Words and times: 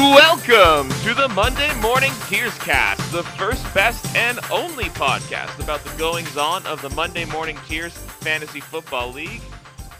Welcome 0.00 0.88
to 1.02 1.12
the 1.12 1.28
Monday 1.28 1.70
Morning 1.82 2.10
Tears 2.26 2.56
Cast, 2.56 3.12
the 3.12 3.22
first, 3.22 3.62
best, 3.74 4.16
and 4.16 4.38
only 4.50 4.84
podcast 4.84 5.62
about 5.62 5.84
the 5.84 5.94
goings 5.98 6.38
on 6.38 6.64
of 6.64 6.80
the 6.80 6.88
Monday 6.88 7.26
Morning 7.26 7.58
Tears 7.68 7.92
Fantasy 7.92 8.60
Football 8.60 9.12
League. 9.12 9.42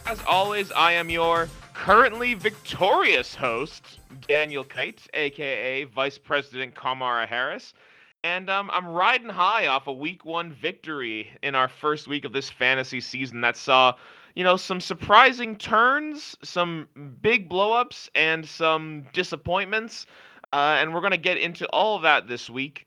As 0.07 0.19
always, 0.27 0.71
I 0.71 0.93
am 0.93 1.11
your 1.11 1.47
currently 1.75 2.33
victorious 2.33 3.35
host, 3.35 3.99
Daniel 4.27 4.63
Kite, 4.63 5.07
aka 5.13 5.83
Vice 5.83 6.17
President 6.17 6.73
Kamara 6.73 7.27
Harris. 7.27 7.75
And 8.23 8.49
um, 8.49 8.71
I'm 8.73 8.87
riding 8.87 9.29
high 9.29 9.67
off 9.67 9.85
a 9.85 9.93
week 9.93 10.25
one 10.25 10.51
victory 10.51 11.29
in 11.43 11.53
our 11.53 11.67
first 11.67 12.07
week 12.07 12.25
of 12.25 12.33
this 12.33 12.49
fantasy 12.49 13.01
season 13.01 13.41
that 13.41 13.55
saw 13.55 13.93
you 14.35 14.43
know, 14.43 14.57
some 14.57 14.79
surprising 14.79 15.55
turns, 15.55 16.37
some 16.43 16.87
big 17.21 17.49
blowups, 17.49 18.09
and 18.15 18.45
some 18.45 19.05
disappointments. 19.13 20.05
Uh, 20.53 20.77
and 20.79 20.93
we're 20.93 21.01
going 21.01 21.11
to 21.11 21.17
get 21.17 21.37
into 21.37 21.65
all 21.67 21.95
of 21.95 22.01
that 22.01 22.27
this 22.27 22.49
week. 22.49 22.85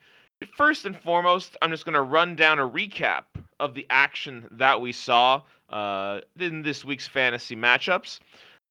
First 0.56 0.84
and 0.84 0.98
foremost, 0.98 1.56
I'm 1.62 1.70
just 1.70 1.84
going 1.84 1.94
to 1.94 2.02
run 2.02 2.36
down 2.36 2.58
a 2.58 2.68
recap 2.68 3.24
of 3.60 3.74
the 3.74 3.86
action 3.88 4.46
that 4.52 4.80
we 4.80 4.92
saw 4.92 5.42
uh, 5.70 6.20
in 6.38 6.62
this 6.62 6.84
week's 6.84 7.06
fantasy 7.08 7.56
matchups. 7.56 8.20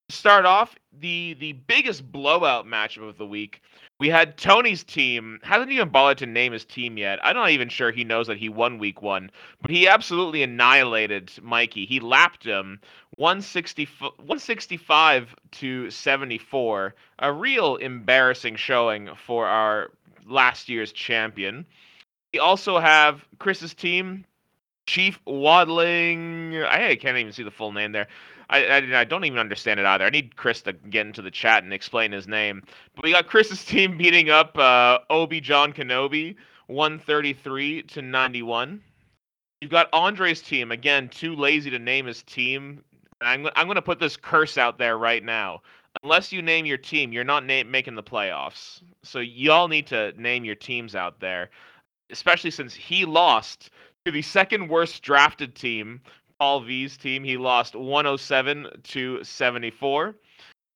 Start 0.10 0.46
off 0.46 0.76
the 0.99 1.35
the 1.40 1.54
biggest 1.54 2.12
blowout 2.12 2.66
matchup 2.68 3.08
of 3.08 3.18
the 3.18 3.26
week 3.26 3.62
we 4.03 4.09
had 4.09 4.35
Tony's 4.35 4.84
team 4.84 5.39
hasn't 5.43 5.71
even 5.71 5.88
bothered 5.88 6.17
to 6.17 6.25
name 6.25 6.52
his 6.52 6.66
team 6.66 6.98
yet. 6.98 7.20
I'm 7.23 7.38
not 7.38 7.52
even 7.52 7.70
sure 7.70 7.89
he 7.89 8.03
knows 8.03 8.27
that 8.27 8.35
he 8.35 8.49
won 8.49 8.77
week 8.77 9.02
one, 9.02 9.31
but 9.62 9.71
he 9.71 9.88
absolutely 9.88 10.43
annihilated 10.43 11.31
Mikey. 11.41 11.85
He 11.85 12.02
lapped 12.02 12.43
him 12.43 12.81
160, 13.16 13.85
165 14.01 15.34
to 15.51 15.90
74. 15.90 16.95
A 17.20 17.32
real 17.32 17.77
embarrassing 17.77 18.57
showing 18.57 19.10
for 19.15 19.48
our 19.48 19.91
last 20.26 20.67
year's 20.67 20.91
champion. 20.91 21.65
We 22.34 22.40
also 22.40 22.79
have 22.79 23.23
Chris's 23.40 23.73
team, 23.73 24.26
Chief 24.85 25.17
Waddling. 25.26 26.62
I 26.62 26.98
can't 26.98 27.17
even 27.17 27.32
see 27.32 27.43
the 27.43 27.51
full 27.51 27.71
name 27.71 27.93
there. 27.93 28.10
I, 28.49 28.66
I, 28.66 28.99
I, 29.02 29.04
don't 29.04 29.26
even 29.26 29.40
understand 29.40 29.80
it 29.80 29.86
either. 29.86 30.05
I 30.05 30.10
need 30.10 30.36
Chris 30.36 30.62
to 30.63 30.74
get 30.74 31.05
into 31.05 31.22
the 31.22 31.32
chat 31.32 31.63
and 31.63 31.74
explain 31.74 32.12
his 32.12 32.27
name. 32.27 32.63
But 32.96 33.05
we 33.05 33.12
got 33.12 33.27
Chris's 33.27 33.63
team 33.66 33.98
beating 33.98 34.30
up 34.30 34.58
uh, 34.58 35.00
Obi 35.10 35.41
John 35.41 35.74
Kenobi, 35.74 36.35
133 36.68 37.84
to 37.84 38.02
91. 38.02 38.82
You've 39.62 39.72
got 39.72 39.90
Andre's 39.94 40.41
team 40.41 40.72
again, 40.72 41.08
too 41.10 41.35
lazy 41.35 41.70
to 41.70 41.80
name 41.80 42.05
his 42.05 42.22
team. 42.24 42.84
I'm 43.22 43.48
I'm 43.55 43.68
going 43.68 43.76
to 43.76 43.82
put 43.82 44.00
this 44.00 44.18
curse 44.18 44.57
out 44.57 44.78
there 44.78 44.98
right 44.98 45.24
now. 45.24 45.62
Unless 46.04 46.32
you 46.32 46.41
name 46.41 46.66
your 46.66 46.78
team, 46.78 47.13
you're 47.13 47.24
not 47.24 47.46
na- 47.46 47.63
making 47.63 47.96
the 47.96 48.04
playoffs. 48.04 48.82
So 49.04 49.20
y'all 49.20 49.68
need 49.68 49.88
to 49.88 50.12
name 50.20 50.44
your 50.44 50.55
teams 50.55 50.96
out 50.96 51.20
there, 51.20 51.50
especially 52.10 52.52
since 52.52 52.74
he 52.74 53.05
lost 53.05 53.70
to 54.05 54.12
the 54.12 54.22
second 54.22 54.68
worst 54.68 55.02
drafted 55.02 55.55
team 55.55 56.02
Paul 56.44 56.60
V's 56.60 56.98
team. 56.98 57.24
He 57.24 57.38
lost 57.38 57.74
107 57.74 58.68
to 58.84 59.24
74. 59.24 60.13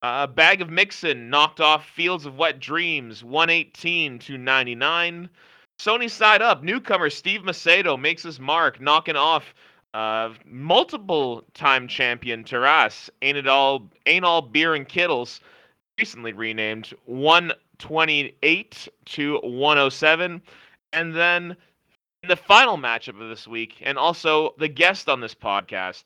Uh, 0.02 0.26
Bag 0.26 0.62
of 0.62 0.70
Mixon 0.70 1.30
knocked 1.30 1.60
off 1.60 1.90
Fields 1.90 2.26
of 2.26 2.38
Wet 2.38 2.62
Dreams 2.62 3.22
118 3.22 4.18
to 4.20 4.38
99. 4.38 5.30
Sony 5.78 6.10
side 6.10 6.42
up, 6.42 6.64
newcomer 6.64 7.10
Steve 7.10 7.42
Macedo 7.42 8.00
makes 8.00 8.24
his 8.24 8.40
mark, 8.40 8.80
knocking 8.80 9.18
off 9.18 9.54
uh, 9.94 10.30
multiple 10.46 11.44
time 11.54 11.90
champion 11.90 12.46
Taras. 12.46 13.10
Ain't 13.22 13.38
it 13.38 13.48
all? 13.50 13.90
Ain't 14.06 14.24
all 14.24 14.42
beer 14.42 14.74
and 14.74 14.88
Kittles, 14.88 15.42
recently 16.00 16.32
renamed 16.32 16.94
128 17.08 18.88
to 19.04 19.40
107, 19.44 20.42
and 20.94 21.14
then 21.14 21.58
the 22.28 22.36
final 22.36 22.78
matchup 22.78 23.22
of 23.22 23.30
this 23.30 23.48
week, 23.48 23.76
and 23.82 23.98
also 23.98 24.54
the 24.58 24.68
guest 24.68 25.08
on 25.08 25.22
this 25.22 25.34
podcast, 25.34 26.04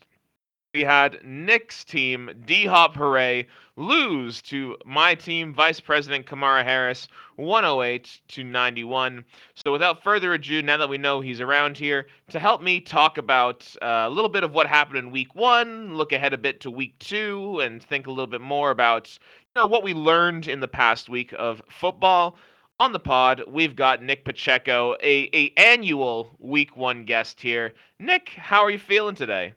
we 0.74 0.82
had 0.82 1.20
Nick's 1.24 1.84
team, 1.84 2.30
D 2.46 2.66
Hop 2.66 2.96
Hooray, 2.96 3.48
lose 3.76 4.42
to 4.44 4.78
my 4.86 5.16
team, 5.16 5.54
Vice 5.54 5.80
President 5.80 6.26
Kamara 6.26 6.64
Harris, 6.64 7.08
108 7.36 8.22
to 8.30 8.44
91. 8.44 9.26
So, 9.56 9.72
without 9.72 10.04
further 10.04 10.34
ado, 10.34 10.62
now 10.62 10.78
that 10.78 10.88
we 10.88 10.98
know 10.98 11.20
he's 11.20 11.42
around 11.42 11.78
here, 11.78 12.08
to 12.30 12.40
help 12.40 12.62
me 12.62 12.80
talk 12.80 13.18
about 13.18 13.68
uh, 13.82 14.06
a 14.08 14.09
little 14.09 14.30
bit 14.30 14.44
of 14.44 14.53
what 14.53 14.68
happened 14.68 14.98
in 15.00 15.12
week 15.12 15.36
one, 15.36 15.96
look 15.96 16.14
ahead 16.14 16.34
a 16.34 16.38
bit 16.38 16.62
to 16.62 16.72
week 16.72 16.98
two, 17.00 17.59
and 17.59 17.84
think 17.84 18.08
a 18.08 18.12
little 18.12 18.28
bit 18.28 18.42
more 18.42 18.72
about 18.72 19.09
you 19.56 19.62
know 19.62 19.68
what 19.68 19.84
we 19.84 19.94
learned 19.94 20.48
in 20.48 20.62
the 20.62 20.68
past 20.68 21.09
week 21.09 21.34
of 21.38 21.62
football 21.68 22.38
on 22.81 22.92
the 22.94 23.00
pod, 23.00 23.44
we've 23.47 23.75
got 23.75 24.02
Nick 24.02 24.25
Pacheco, 24.25 24.96
a, 25.03 25.30
a 25.34 25.53
annual 25.56 26.36
week 26.40 26.75
one 26.75 27.06
guest 27.06 27.40
here. 27.40 27.75
Nick, 28.00 28.30
how 28.30 28.64
are 28.64 28.72
you 28.72 28.80
feeling 28.80 29.14
today? 29.14 29.53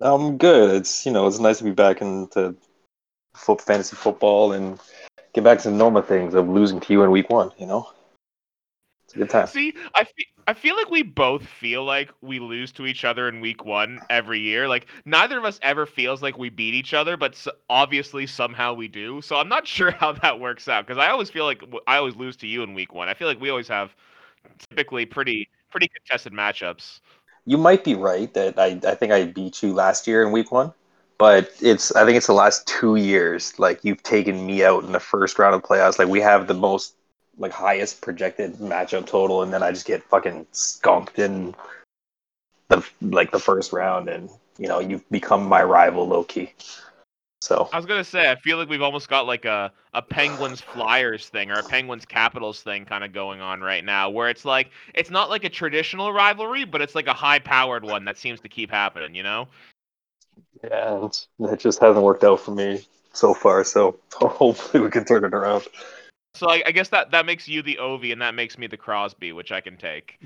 I'm 0.00 0.38
good. 0.38 0.74
It's 0.74 1.04
you 1.04 1.12
know 1.12 1.26
it's 1.26 1.38
nice 1.38 1.58
to 1.58 1.64
be 1.64 1.70
back 1.70 2.00
into 2.00 2.56
fantasy 3.34 3.94
football 3.94 4.52
and 4.52 4.80
get 5.34 5.44
back 5.44 5.58
to 5.58 5.70
the 5.70 5.76
normal 5.76 6.00
things 6.00 6.32
of 6.32 6.48
losing 6.48 6.80
to 6.80 6.92
you 6.94 7.02
in 7.02 7.10
week 7.10 7.28
one. 7.28 7.50
You 7.58 7.66
know, 7.66 7.90
it's 9.10 9.16
a 9.16 9.18
good 9.18 9.30
time. 9.30 9.46
See, 9.48 9.74
I 9.94 10.04
feel 10.04 10.26
I 10.46 10.54
feel 10.54 10.76
like 10.76 10.90
we 10.90 11.02
both 11.02 11.44
feel 11.44 11.84
like 11.84 12.10
we 12.20 12.38
lose 12.38 12.70
to 12.72 12.86
each 12.86 13.04
other 13.04 13.28
in 13.28 13.40
week 13.40 13.64
one 13.64 14.00
every 14.08 14.38
year. 14.38 14.68
Like 14.68 14.86
neither 15.04 15.38
of 15.38 15.44
us 15.44 15.58
ever 15.62 15.84
feels 15.84 16.22
like 16.22 16.38
we 16.38 16.48
beat 16.48 16.74
each 16.74 16.94
other, 16.94 17.16
but 17.16 17.44
obviously 17.68 18.26
somehow 18.26 18.74
we 18.74 18.86
do. 18.86 19.20
So 19.20 19.36
I'm 19.36 19.48
not 19.48 19.66
sure 19.76 19.90
how 19.90 20.12
that 20.12 20.38
works 20.38 20.68
out 20.68 20.86
because 20.86 20.98
I 20.98 21.08
always 21.10 21.28
feel 21.28 21.44
like 21.44 21.62
I 21.88 21.96
always 21.96 22.14
lose 22.14 22.36
to 22.38 22.46
you 22.46 22.62
in 22.62 22.74
week 22.74 22.94
one. 22.94 23.08
I 23.08 23.14
feel 23.14 23.26
like 23.26 23.40
we 23.40 23.50
always 23.50 23.68
have 23.68 23.94
typically 24.70 25.06
pretty 25.06 25.48
pretty 25.70 25.88
contested 25.88 26.32
matchups. 26.32 27.00
You 27.46 27.58
might 27.58 27.82
be 27.82 27.96
right 27.96 28.32
that 28.34 28.58
I 28.58 28.78
I 28.86 28.94
think 28.94 29.12
I 29.12 29.24
beat 29.24 29.60
you 29.60 29.72
last 29.72 30.06
year 30.06 30.22
in 30.22 30.30
week 30.30 30.52
one, 30.52 30.72
but 31.18 31.50
it's 31.60 31.90
I 31.96 32.04
think 32.04 32.16
it's 32.16 32.28
the 32.28 32.32
last 32.32 32.64
two 32.68 32.94
years 32.94 33.58
like 33.58 33.80
you've 33.82 34.04
taken 34.04 34.46
me 34.46 34.62
out 34.62 34.84
in 34.84 34.92
the 34.92 35.00
first 35.00 35.36
round 35.36 35.56
of 35.56 35.62
playoffs. 35.62 35.98
Like 35.98 36.08
we 36.08 36.20
have 36.20 36.46
the 36.46 36.54
most 36.54 36.94
like 37.38 37.52
highest 37.52 38.00
projected 38.00 38.54
matchup 38.54 39.06
total, 39.06 39.42
and 39.42 39.52
then 39.52 39.62
I 39.62 39.70
just 39.70 39.86
get 39.86 40.02
fucking 40.04 40.46
skunked 40.52 41.18
in 41.18 41.54
the 42.68 42.86
like 43.00 43.30
the 43.30 43.38
first 43.38 43.72
round, 43.72 44.08
and 44.08 44.30
you 44.58 44.68
know 44.68 44.80
you've 44.80 45.08
become 45.10 45.44
my 45.44 45.62
rival, 45.62 46.06
low 46.06 46.24
key. 46.24 46.52
So 47.42 47.70
I 47.72 47.76
was 47.76 47.86
gonna 47.86 48.04
say, 48.04 48.30
I 48.30 48.36
feel 48.36 48.58
like 48.58 48.68
we've 48.68 48.82
almost 48.82 49.08
got 49.08 49.26
like 49.26 49.46
a 49.46 49.72
a 49.94 50.02
Penguins 50.02 50.60
Flyers 50.60 51.28
thing 51.28 51.50
or 51.50 51.58
a 51.58 51.62
Penguins 51.62 52.04
Capitals 52.04 52.62
thing 52.62 52.84
kind 52.84 53.02
of 53.02 53.12
going 53.12 53.40
on 53.40 53.62
right 53.62 53.84
now, 53.84 54.10
where 54.10 54.28
it's 54.28 54.44
like 54.44 54.70
it's 54.94 55.10
not 55.10 55.30
like 55.30 55.44
a 55.44 55.48
traditional 55.48 56.12
rivalry, 56.12 56.64
but 56.64 56.82
it's 56.82 56.94
like 56.94 57.06
a 57.06 57.14
high 57.14 57.38
powered 57.38 57.84
one 57.84 58.04
that 58.04 58.18
seems 58.18 58.40
to 58.40 58.48
keep 58.48 58.70
happening. 58.70 59.14
You 59.14 59.22
know? 59.22 59.48
Yeah, 60.62 61.08
it 61.40 61.58
just 61.58 61.80
hasn't 61.80 62.04
worked 62.04 62.24
out 62.24 62.40
for 62.40 62.50
me 62.50 62.82
so 63.14 63.32
far. 63.32 63.64
So 63.64 63.98
hopefully 64.12 64.82
we 64.82 64.90
can 64.90 65.04
turn 65.04 65.24
it 65.24 65.32
around. 65.32 65.66
So 66.34 66.48
I, 66.48 66.62
I, 66.66 66.72
guess 66.72 66.88
that 66.90 67.10
that 67.10 67.26
makes 67.26 67.48
you 67.48 67.62
the 67.62 67.78
Ovi, 67.80 68.12
and 68.12 68.22
that 68.22 68.34
makes 68.34 68.56
me 68.56 68.66
the 68.66 68.76
Crosby, 68.76 69.32
which 69.32 69.50
I 69.50 69.60
can 69.60 69.76
take. 69.76 70.18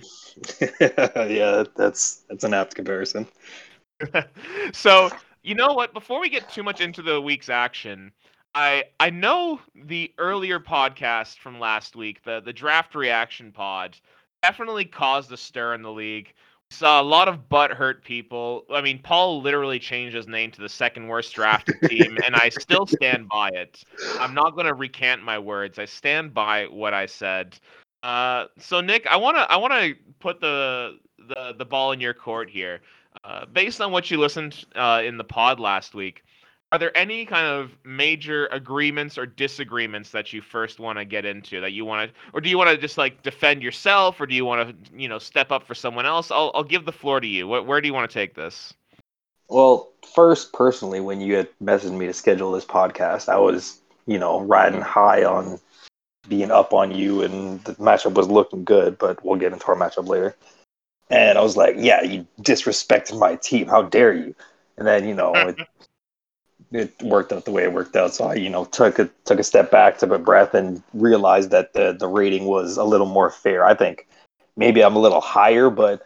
yeah, 0.71 1.65
that's 1.77 2.25
that's 2.29 2.45
an 2.45 2.53
apt 2.53 2.75
comparison. 2.75 3.27
so 4.73 5.11
you 5.43 5.55
know 5.55 5.73
what? 5.73 5.95
Before 5.95 6.21
we 6.21 6.29
get 6.29 6.51
too 6.51 6.63
much 6.63 6.81
into 6.81 7.03
the 7.03 7.21
week's 7.21 7.49
action, 7.49 8.13
I 8.55 8.85
I 9.01 9.11
know 9.11 9.61
the 9.75 10.13
earlier 10.19 10.61
podcast 10.61 11.39
from 11.39 11.59
last 11.59 11.97
week, 11.97 12.23
the 12.23 12.41
the 12.45 12.53
draft 12.53 12.95
reaction 12.95 13.51
pod, 13.51 13.97
definitely 14.43 14.85
caused 14.85 15.33
a 15.33 15.37
stir 15.37 15.75
in 15.75 15.83
the 15.83 15.93
league 15.93 16.35
saw 16.71 17.01
a 17.01 17.05
lot 17.05 17.29
of 17.29 17.49
butt 17.49 17.71
hurt 17.71 18.05
people. 18.05 18.65
I 18.73 18.81
mean, 18.81 18.99
Paul 18.99 19.41
literally 19.41 19.79
changed 19.79 20.15
his 20.15 20.27
name 20.27 20.51
to 20.53 20.61
the 20.61 20.69
second 20.69 21.09
worst 21.09 21.35
drafted 21.35 21.77
team, 21.89 22.19
and 22.25 22.35
I 22.35 22.49
still 22.49 22.87
stand 22.87 23.29
by 23.29 23.51
it. 23.51 23.83
I'm 24.19 24.35
not 24.35 24.55
going 24.55 24.67
to 24.67 24.75
recant 24.75 25.23
my 25.23 25.39
words. 25.39 25.79
I 25.79 25.85
stand 25.85 26.35
by 26.35 26.67
what 26.67 26.95
I 26.95 27.07
said. 27.07 27.59
Uh, 28.03 28.47
so 28.59 28.81
Nick, 28.81 29.07
I 29.07 29.17
want 29.17 29.37
to 29.37 29.51
I 29.51 29.57
want 29.57 29.73
to 29.73 29.95
put 30.21 30.41
the, 30.41 30.99
the 31.29 31.55
the 31.57 31.65
ball 31.65 31.93
in 31.93 32.01
your 32.01 32.15
court 32.15 32.51
here. 32.51 32.81
Uh, 33.25 33.47
based 33.47 33.81
on 33.81 33.93
what 33.93 34.11
you 34.11 34.19
listened 34.19 34.65
uh, 34.75 35.01
in 35.05 35.17
the 35.17 35.25
pod 35.25 35.61
last 35.61 35.95
week, 35.95 36.25
are 36.75 36.79
there 36.79 36.97
any 36.97 37.25
kind 37.25 37.47
of 37.47 37.71
major 37.85 38.47
agreements 38.47 39.17
or 39.17 39.27
disagreements 39.27 40.11
that 40.11 40.33
you 40.33 40.43
first 40.43 40.81
want 40.81 40.99
to 40.99 41.05
get 41.05 41.25
into 41.25 41.61
that 41.61 41.71
you 41.71 41.85
want 41.85 42.11
to 42.11 42.17
or 42.33 42.41
do 42.41 42.49
you 42.49 42.59
want 42.59 42.69
to 42.69 42.77
just 42.77 42.99
like 42.99 43.23
defend 43.23 43.63
yourself 43.63 44.21
or 44.21 44.27
do 44.27 44.35
you 44.35 44.45
want 44.45 44.69
to 44.69 45.01
you 45.01 45.07
know 45.07 45.21
step 45.21 45.53
up 45.53 45.65
for 45.65 45.77
someone 45.77 46.05
else? 46.05 46.33
I'll, 46.33 46.51
I'll 46.53 46.65
give 46.65 46.85
the 46.85 46.91
floor 46.91 47.21
to 47.21 47.29
you. 47.29 47.47
Where, 47.47 47.63
where 47.63 47.81
do 47.81 47.87
you 47.87 47.95
want 47.95 48.11
to 48.11 48.13
take 48.13 48.35
this? 48.35 48.75
Well 49.49 49.93
first 50.17 50.53
personally 50.53 50.99
when 50.99 51.21
you 51.21 51.37
had 51.37 51.49
messaged 51.63 51.97
me 51.97 52.07
to 52.07 52.13
schedule 52.13 52.51
this 52.51 52.65
podcast 52.65 53.29
i 53.29 53.39
was 53.39 53.81
you 54.07 54.19
know 54.19 54.41
riding 54.41 54.81
high 54.81 55.25
on 55.25 55.61
being 56.29 56.51
up 56.51 56.73
on 56.73 56.91
you 56.91 57.23
and 57.23 57.63
the 57.65 57.75
matchup 57.77 58.15
was 58.15 58.27
looking 58.27 58.65
good 58.65 58.99
but 58.99 59.25
we'll 59.25 59.39
get 59.39 59.53
into 59.53 59.67
our 59.67 59.77
matchup 59.77 60.09
later. 60.09 60.35
And 61.09 61.39
i 61.39 61.41
was 61.41 61.57
like 61.57 61.77
yeah 61.79 62.03
you 62.03 62.27
disrespected 62.41 63.17
my 63.17 63.37
team. 63.37 63.69
How 63.69 63.83
dare 63.83 64.13
you? 64.13 64.35
And 64.77 64.89
then 64.89 65.07
you 65.07 65.15
know 65.15 65.33
it, 65.35 65.57
it 66.75 66.93
worked 67.03 67.33
out 67.33 67.45
the 67.45 67.53
way 67.53 67.63
it 67.63 67.73
worked 67.73 67.95
out. 67.95 68.15
So 68.15 68.25
I, 68.25 68.35
you 68.35 68.51
know, 68.51 68.65
took 68.65 68.99
a 68.99 69.09
took 69.25 69.39
a 69.39 69.45
step 69.45 69.71
back, 69.71 69.97
took 69.97 70.11
a 70.11 70.19
breath, 70.19 70.55
and 70.55 70.83
realized 70.93 71.51
that 71.51 71.73
the 71.73 71.93
the 71.93 72.09
rating 72.09 72.47
was 72.47 72.77
a 72.77 72.85
little 72.85 73.07
more 73.07 73.31
fair. 73.31 73.65
I 73.65 73.75
think 73.75 74.09
maybe 74.57 74.83
I'm 74.83 74.97
a 74.97 75.01
little 75.01 75.21
higher, 75.21 75.71
but 75.71 76.05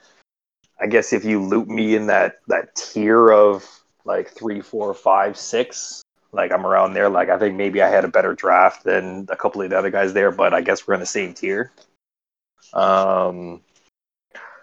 I 0.79 0.87
guess 0.87 1.13
if 1.13 1.25
you 1.25 1.43
loop 1.43 1.69
me 1.69 1.97
in 1.97 2.07
that 2.09 2.41
that 2.49 2.77
tier 2.77 3.31
of 3.31 3.67
like 4.05 4.31
three, 4.31 4.61
four, 4.61 4.93
five, 4.93 5.39
six, 5.39 6.03
like 6.33 6.53
I'm 6.53 6.67
around 6.67 6.93
there. 6.93 7.09
Like 7.09 7.31
I 7.31 7.39
think 7.39 7.57
maybe 7.57 7.81
I 7.81 7.89
had 7.89 8.05
a 8.05 8.09
better 8.09 8.35
draft 8.35 8.85
than 8.85 9.27
a 9.31 9.37
couple 9.37 9.63
of 9.63 9.71
the 9.71 9.79
other 9.79 9.91
guys 9.91 10.13
there, 10.13 10.31
but 10.31 10.53
I 10.53 10.61
guess 10.61 10.87
we're 10.87 10.95
in 10.95 11.01
the 11.01 11.07
same 11.07 11.33
tier. 11.33 11.73
Um, 12.75 13.63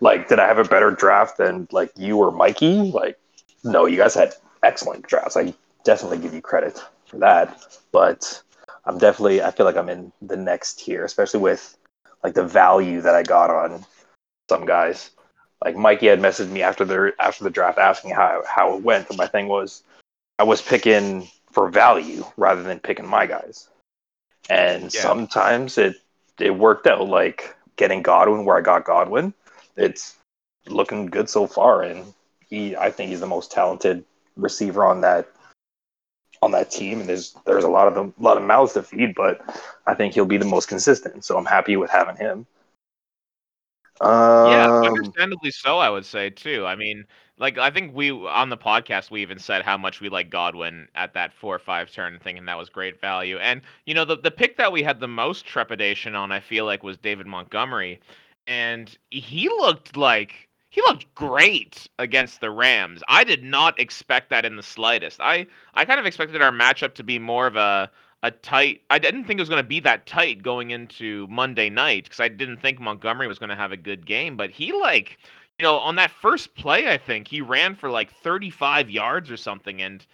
like 0.02 0.28
did 0.28 0.40
I 0.40 0.48
have 0.48 0.60
a 0.60 0.64
better 0.64 0.92
draft 0.92 1.40
than 1.40 1.68
like 1.72 1.92
you 1.96 2.18
or 2.18 2.32
Mikey? 2.32 2.92
Like 2.92 3.18
no, 3.64 3.88
you 3.88 3.98
guys 3.98 4.14
had 4.14 4.36
excellent 4.62 5.08
drafts. 5.08 5.36
I 5.36 5.56
definitely 5.86 6.18
give 6.18 6.34
you 6.34 6.42
credit 6.42 6.84
for 7.06 7.18
that. 7.20 7.80
But 7.94 8.42
I'm 8.84 8.98
definitely 8.98 9.42
I 9.42 9.52
feel 9.52 9.66
like 9.66 9.78
I'm 9.78 9.90
in 9.90 10.12
the 10.22 10.36
next 10.36 10.80
tier, 10.80 11.06
especially 11.06 11.40
with 11.40 11.78
like 12.24 12.34
the 12.34 12.44
value 12.46 13.02
that 13.02 13.16
I 13.16 13.24
got 13.24 13.50
on 13.50 13.86
some 14.50 14.66
guys. 14.66 15.12
Like 15.64 15.78
Mikey 15.78 16.08
had 16.08 16.20
messaged 16.20 16.50
me 16.50 16.62
after 16.62 16.84
the 16.84 17.14
after 17.20 17.46
the 17.46 17.50
draft 17.50 17.78
asking 17.78 18.12
how 18.12 18.44
how 18.46 18.76
it 18.76 18.84
went, 18.84 19.10
and 19.10 19.18
my 19.18 19.28
thing 19.28 19.48
was 19.48 19.84
I 20.38 20.44
was 20.44 20.62
picking 20.62 21.30
for 21.52 21.70
value 21.70 22.26
rather 22.36 22.64
than 22.64 22.80
picking 22.80 23.08
my 23.08 23.26
guys. 23.26 23.70
And 24.50 24.94
yeah. 24.94 25.02
sometimes 25.02 25.78
it 25.78 25.96
it 26.40 26.52
worked 26.52 26.88
out 26.88 27.08
like 27.08 27.56
getting 27.78 28.02
Godwin 28.02 28.46
where 28.46 28.58
I 28.58 28.62
got 28.62 28.86
Godwin. 28.86 29.34
It's 29.78 30.16
looking 30.68 31.06
good 31.06 31.30
so 31.30 31.48
far 31.48 31.84
and 31.84 32.14
he 32.50 32.76
I 32.76 32.92
think 32.92 33.10
he's 33.10 33.20
the 33.20 33.28
most 33.28 33.52
talented 33.52 34.04
receiver 34.36 34.86
on 34.86 35.02
that 35.02 35.28
on 36.42 36.52
that 36.52 36.72
team, 36.72 37.00
and 37.00 37.10
there's 37.10 37.36
there's 37.46 37.64
a 37.64 37.70
lot 37.70 37.88
of 37.88 37.96
them, 37.96 38.14
a 38.20 38.24
lot 38.24 38.38
of 38.38 38.44
mouths 38.44 38.74
to 38.74 38.84
feed, 38.84 39.16
but 39.16 39.42
I 39.88 39.94
think 39.94 40.14
he'll 40.14 40.26
be 40.26 40.38
the 40.38 40.46
most 40.46 40.68
consistent. 40.68 41.26
So 41.26 41.38
I'm 41.38 41.46
happy 41.46 41.76
with 41.78 41.90
having 41.90 42.18
him. 42.18 42.46
Um, 44.02 44.52
yeah, 44.52 44.70
understandably 44.70 45.52
so. 45.52 45.78
I 45.78 45.90
would 45.90 46.06
say 46.06 46.30
too. 46.30 46.66
I 46.66 46.76
mean, 46.76 47.06
like 47.38 47.58
I 47.58 47.70
think 47.72 47.96
we 47.96 48.12
on 48.12 48.50
the 48.50 48.58
podcast 48.58 49.10
we 49.10 49.22
even 49.22 49.40
said 49.40 49.64
how 49.64 49.78
much 49.78 50.02
we 50.02 50.10
like 50.10 50.30
Godwin 50.30 50.88
at 50.96 51.14
that 51.14 51.34
four 51.34 51.56
or 51.56 51.60
five 51.60 51.92
turn 51.92 52.20
thing, 52.20 52.38
and 52.38 52.48
that 52.48 52.58
was 52.58 52.70
great 52.70 53.00
value. 53.00 53.38
And 53.38 53.62
you 53.86 53.94
know, 53.94 54.06
the 54.06 54.18
the 54.18 54.32
pick 54.32 54.58
that 54.58 54.72
we 54.72 54.84
had 54.84 55.00
the 55.00 55.08
most 55.08 55.46
trepidation 55.46 56.16
on, 56.16 56.32
I 56.32 56.42
feel 56.42 56.66
like, 56.66 56.84
was 56.84 56.98
David 56.98 57.26
Montgomery, 57.26 58.02
and 58.48 58.96
he 59.12 59.48
looked 59.48 59.96
like 59.96 60.45
he 60.76 60.82
looked 60.82 61.16
great 61.16 61.88
against 62.00 62.42
the 62.42 62.52
Rams. 62.52 63.02
I 63.08 63.24
did 63.24 63.46
not 63.46 63.80
expect 63.80 64.30
that 64.30 64.44
in 64.44 64.58
the 64.58 64.64
slightest. 64.64 65.22
I 65.22 65.48
I 65.74 65.86
kind 65.86 66.02
of 66.02 66.06
expected 66.06 66.42
our 66.42 66.52
matchup 66.52 66.96
to 66.96 67.04
be 67.04 67.18
more 67.18 67.48
of 67.48 67.56
a 67.56 67.90
a 68.24 68.32
tight. 68.32 68.82
I 68.90 69.00
didn't 69.00 69.24
think 69.24 69.40
it 69.40 69.42
was 69.42 69.48
going 69.48 69.64
to 69.64 69.68
be 69.68 69.80
that 69.80 70.06
tight 70.06 70.44
going 70.44 70.72
into 70.72 71.28
Monday 71.30 71.70
night 71.70 72.04
because 72.04 72.20
I 72.20 72.28
didn't 72.28 72.58
think 72.58 72.82
Montgomery 72.82 73.26
was 73.26 73.40
going 73.40 73.52
to 73.52 73.56
have 73.56 73.72
a 73.72 73.78
good 73.78 74.06
game. 74.06 74.36
But 74.36 74.50
he 74.50 74.74
like, 74.74 75.18
you 75.60 75.64
know, 75.64 75.78
on 75.78 75.96
that 75.96 76.12
first 76.12 76.54
play, 76.56 76.92
I 76.92 76.98
think 76.98 77.30
he 77.30 77.40
ran 77.40 77.76
for 77.76 77.90
like 77.90 78.12
35 78.12 78.90
yards 78.90 79.32
or 79.32 79.38
something, 79.38 79.82
and 79.82 80.06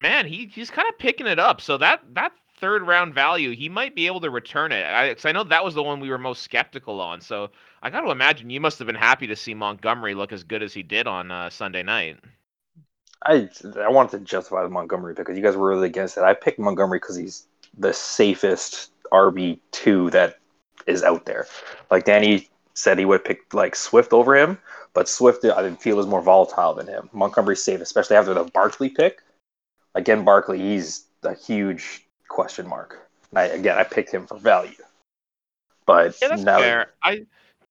man, 0.00 0.26
he 0.26 0.46
he's 0.46 0.70
kind 0.70 0.88
of 0.88 0.96
picking 0.96 1.26
it 1.26 1.40
up. 1.40 1.60
So 1.60 1.76
that 1.78 2.02
that 2.14 2.30
third 2.56 2.86
round 2.86 3.14
value, 3.14 3.50
he 3.50 3.68
might 3.68 3.96
be 3.96 4.06
able 4.06 4.20
to 4.20 4.30
return 4.30 4.70
it. 4.70 4.84
I, 4.86 5.08
because 5.08 5.24
I 5.24 5.32
know 5.32 5.42
that 5.42 5.64
was 5.64 5.74
the 5.74 5.82
one 5.82 5.98
we 5.98 6.10
were 6.10 6.18
most 6.18 6.42
skeptical 6.42 7.00
on. 7.00 7.20
So 7.20 7.50
I 7.84 7.90
got 7.90 8.00
to 8.00 8.10
imagine 8.10 8.48
you 8.48 8.62
must 8.62 8.78
have 8.78 8.86
been 8.86 8.96
happy 8.96 9.26
to 9.26 9.36
see 9.36 9.52
Montgomery 9.52 10.14
look 10.14 10.32
as 10.32 10.42
good 10.42 10.62
as 10.62 10.72
he 10.72 10.82
did 10.82 11.06
on 11.06 11.30
uh, 11.30 11.50
Sunday 11.50 11.82
night. 11.82 12.18
I 13.26 13.50
I 13.78 13.90
wanted 13.90 14.18
to 14.18 14.24
justify 14.24 14.62
the 14.62 14.70
Montgomery 14.70 15.14
pick 15.14 15.26
because 15.26 15.36
you 15.36 15.44
guys 15.44 15.54
were 15.54 15.68
really 15.68 15.88
against 15.88 16.16
it. 16.16 16.24
I 16.24 16.32
picked 16.32 16.58
Montgomery 16.58 16.98
because 16.98 17.16
he's 17.16 17.46
the 17.76 17.92
safest 17.92 18.90
RB 19.12 19.58
two 19.70 20.08
that 20.10 20.38
is 20.86 21.02
out 21.02 21.26
there. 21.26 21.46
Like 21.90 22.04
Danny 22.06 22.48
said, 22.72 22.98
he 22.98 23.04
would 23.04 23.22
pick 23.22 23.52
like 23.52 23.76
Swift 23.76 24.14
over 24.14 24.34
him, 24.34 24.58
but 24.94 25.06
Swift 25.06 25.44
I 25.44 25.62
didn't 25.62 25.82
feel 25.82 26.00
is 26.00 26.06
more 26.06 26.22
volatile 26.22 26.72
than 26.72 26.86
him. 26.86 27.10
Montgomery's 27.12 27.62
safe, 27.62 27.82
especially 27.82 28.16
after 28.16 28.32
the 28.32 28.44
Barkley 28.44 28.88
pick. 28.88 29.20
Again, 29.94 30.24
Barkley, 30.24 30.58
he's 30.58 31.04
a 31.22 31.34
huge 31.34 32.06
question 32.28 32.66
mark. 32.66 33.08
I, 33.36 33.44
again, 33.44 33.76
I 33.76 33.84
picked 33.84 34.10
him 34.10 34.26
for 34.26 34.38
value. 34.38 34.72
But 35.86 36.16
yeah, 36.22 36.28
that's 36.28 36.42
now, 36.42 36.58
fair. 36.58 36.92
I 37.02 37.26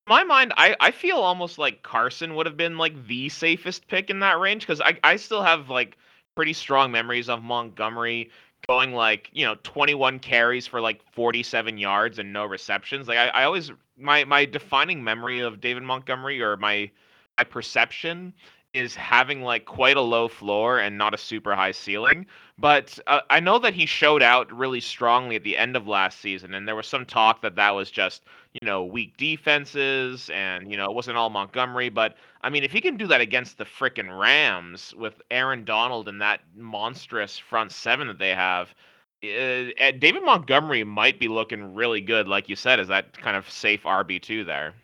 my 0.06 0.24
mind, 0.24 0.52
I, 0.56 0.76
I 0.80 0.90
feel 0.90 1.16
almost 1.16 1.58
like 1.58 1.82
Carson 1.82 2.34
would 2.34 2.46
have 2.46 2.56
been 2.56 2.76
like 2.76 3.06
the 3.06 3.28
safest 3.28 3.88
pick 3.88 4.10
in 4.10 4.20
that 4.20 4.38
range 4.38 4.62
because 4.62 4.80
I, 4.80 4.98
I 5.02 5.16
still 5.16 5.42
have 5.42 5.70
like 5.70 5.96
pretty 6.34 6.52
strong 6.52 6.90
memories 6.90 7.28
of 7.28 7.42
Montgomery 7.42 8.30
going 8.66 8.92
like 8.92 9.28
you 9.32 9.44
know 9.44 9.56
21 9.62 10.18
carries 10.20 10.66
for 10.66 10.80
like 10.80 11.00
47 11.12 11.78
yards 11.78 12.18
and 12.18 12.32
no 12.32 12.44
receptions. 12.44 13.08
Like 13.08 13.18
I, 13.18 13.28
I 13.28 13.44
always 13.44 13.70
my 13.96 14.24
my 14.24 14.44
defining 14.44 15.02
memory 15.02 15.40
of 15.40 15.60
David 15.60 15.82
Montgomery 15.82 16.42
or 16.42 16.56
my 16.56 16.90
my 17.38 17.44
perception 17.44 18.32
is 18.74 18.96
having 18.96 19.42
like 19.42 19.64
quite 19.64 19.96
a 19.96 20.00
low 20.00 20.26
floor 20.26 20.80
and 20.80 20.98
not 20.98 21.14
a 21.14 21.18
super 21.18 21.54
high 21.54 21.70
ceiling. 21.70 22.26
But 22.58 22.98
uh, 23.06 23.20
I 23.30 23.40
know 23.40 23.58
that 23.60 23.72
he 23.74 23.86
showed 23.86 24.22
out 24.22 24.52
really 24.52 24.80
strongly 24.80 25.36
at 25.36 25.44
the 25.44 25.56
end 25.56 25.76
of 25.76 25.86
last 25.88 26.20
season, 26.20 26.54
and 26.54 26.66
there 26.66 26.76
was 26.76 26.86
some 26.86 27.06
talk 27.06 27.40
that 27.42 27.56
that 27.56 27.70
was 27.70 27.90
just 27.90 28.24
you 28.52 28.66
know 28.66 28.84
weak 28.84 29.16
defenses 29.16 30.28
and 30.32 30.70
you 30.70 30.76
know 30.76 30.86
it 30.86 30.94
wasn't 30.94 31.16
all 31.16 31.30
Montgomery. 31.30 31.88
But 31.88 32.16
I 32.42 32.50
mean, 32.50 32.64
if 32.64 32.72
he 32.72 32.80
can 32.80 32.96
do 32.96 33.06
that 33.06 33.20
against 33.20 33.58
the 33.58 33.64
frickin' 33.64 34.18
Rams 34.18 34.92
with 34.98 35.22
Aaron 35.30 35.64
Donald 35.64 36.08
and 36.08 36.20
that 36.20 36.40
monstrous 36.56 37.38
front 37.38 37.72
seven 37.72 38.08
that 38.08 38.18
they 38.18 38.34
have. 38.34 38.74
Uh, 39.22 39.72
David 39.98 40.22
Montgomery 40.22 40.84
might 40.84 41.18
be 41.18 41.28
looking 41.28 41.74
really 41.74 42.02
good, 42.02 42.28
like 42.28 42.46
you 42.50 42.56
said, 42.56 42.78
as 42.78 42.88
that 42.88 43.16
kind 43.16 43.38
of 43.38 43.48
safe 43.48 43.84
RB 43.84 44.20
two 44.20 44.44
there. 44.44 44.74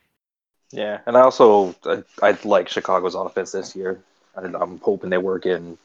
Yeah, 0.73 1.01
and 1.07 1.17
I 1.17 1.23
also 1.23 1.75
I, 1.85 2.03
I 2.23 2.39
like 2.45 2.69
Chicago's 2.69 3.15
offense 3.15 3.53
this 3.53 3.75
year. 3.75 4.01
I, 4.37 4.43
I'm 4.43 4.79
hoping 4.79 5.11
they 5.11 5.19
work 5.19 5.47
in 5.47 5.77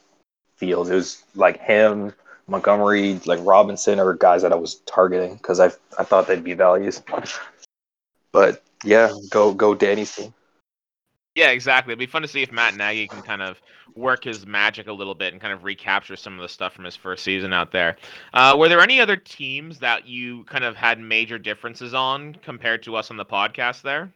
Fields. 0.58 0.90
It 0.90 0.96
was 0.96 1.24
like 1.36 1.60
him, 1.60 2.14
Montgomery, 2.48 3.20
like 3.26 3.40
Robinson, 3.44 4.00
or 4.00 4.14
guys 4.14 4.44
that 4.44 4.54
I 4.54 4.56
was 4.56 4.76
targeting 4.86 5.36
because 5.36 5.60
I 5.60 5.72
I 5.98 6.04
thought 6.04 6.28
they'd 6.28 6.44
be 6.44 6.54
values. 6.54 7.02
But 8.32 8.62
yeah, 8.84 9.14
go 9.30 9.54
go 9.54 9.74
Danny's 9.74 10.16
team. 10.16 10.34
Yeah, 11.36 11.50
exactly. 11.50 11.92
It'd 11.92 12.00
be 12.00 12.06
fun 12.06 12.22
to 12.22 12.28
see 12.30 12.44
if 12.44 12.52
Matt 12.52 12.76
Nagy 12.76 13.08
can 13.08 13.22
kind 13.22 13.42
of 13.42 13.62
work 13.96 14.24
his 14.24 14.46
magic 14.46 14.88
a 14.88 14.94
little 14.94 15.16
bit 15.16 15.34
and 15.34 15.42
kind 15.42 15.52
of 15.52 15.66
recapture 15.66 16.16
some 16.16 16.36
of 16.36 16.42
the 16.42 16.48
stuff 16.48 16.74
from 16.74 16.86
his 16.86 16.96
first 16.96 17.24
season 17.24 17.52
out 17.52 17.72
there. 17.72 17.98
Uh, 18.34 18.56
were 18.58 18.70
there 18.70 18.80
any 18.80 19.02
other 19.02 19.18
teams 19.18 19.80
that 19.80 20.08
you 20.08 20.46
kind 20.46 20.64
of 20.64 20.78
had 20.78 20.98
major 20.98 21.38
differences 21.38 21.94
on 21.94 22.36
compared 22.36 22.84
to 22.84 22.96
us 22.96 23.12
on 23.12 23.18
the 23.18 23.26
podcast 23.26 23.82
there? 23.82 24.10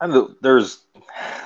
And 0.00 0.34
there's 0.40 0.80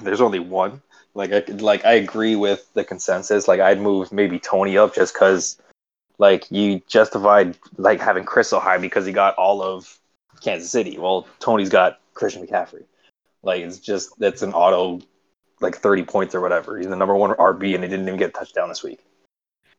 there's 0.02 0.20
only 0.20 0.38
one. 0.38 0.82
Like 1.14 1.32
I 1.32 1.44
like 1.52 1.84
I 1.84 1.92
agree 1.92 2.36
with 2.36 2.72
the 2.74 2.84
consensus. 2.84 3.48
Like 3.48 3.60
I'd 3.60 3.80
move 3.80 4.12
maybe 4.12 4.38
Tony 4.38 4.78
up 4.78 4.94
just 4.94 5.14
because 5.14 5.58
like 6.18 6.50
you 6.50 6.80
justified 6.86 7.56
like 7.76 8.00
having 8.00 8.24
Chris 8.24 8.48
so 8.48 8.60
high 8.60 8.78
because 8.78 9.06
he 9.06 9.12
got 9.12 9.34
all 9.36 9.62
of 9.62 9.98
Kansas 10.42 10.70
City. 10.70 10.98
Well, 10.98 11.26
Tony's 11.40 11.68
got 11.68 12.00
Christian 12.14 12.46
McCaffrey. 12.46 12.84
Like 13.42 13.62
it's 13.62 13.78
just 13.78 14.18
that's 14.18 14.42
an 14.42 14.52
auto 14.52 15.00
like 15.60 15.76
30 15.76 16.04
points 16.04 16.34
or 16.34 16.40
whatever. 16.40 16.78
He's 16.78 16.88
the 16.88 16.96
number 16.96 17.14
one 17.14 17.30
RB 17.30 17.74
and 17.74 17.84
he 17.84 17.90
didn't 17.90 18.06
even 18.06 18.18
get 18.18 18.30
a 18.30 18.32
touchdown 18.32 18.68
this 18.68 18.82
week. 18.82 19.00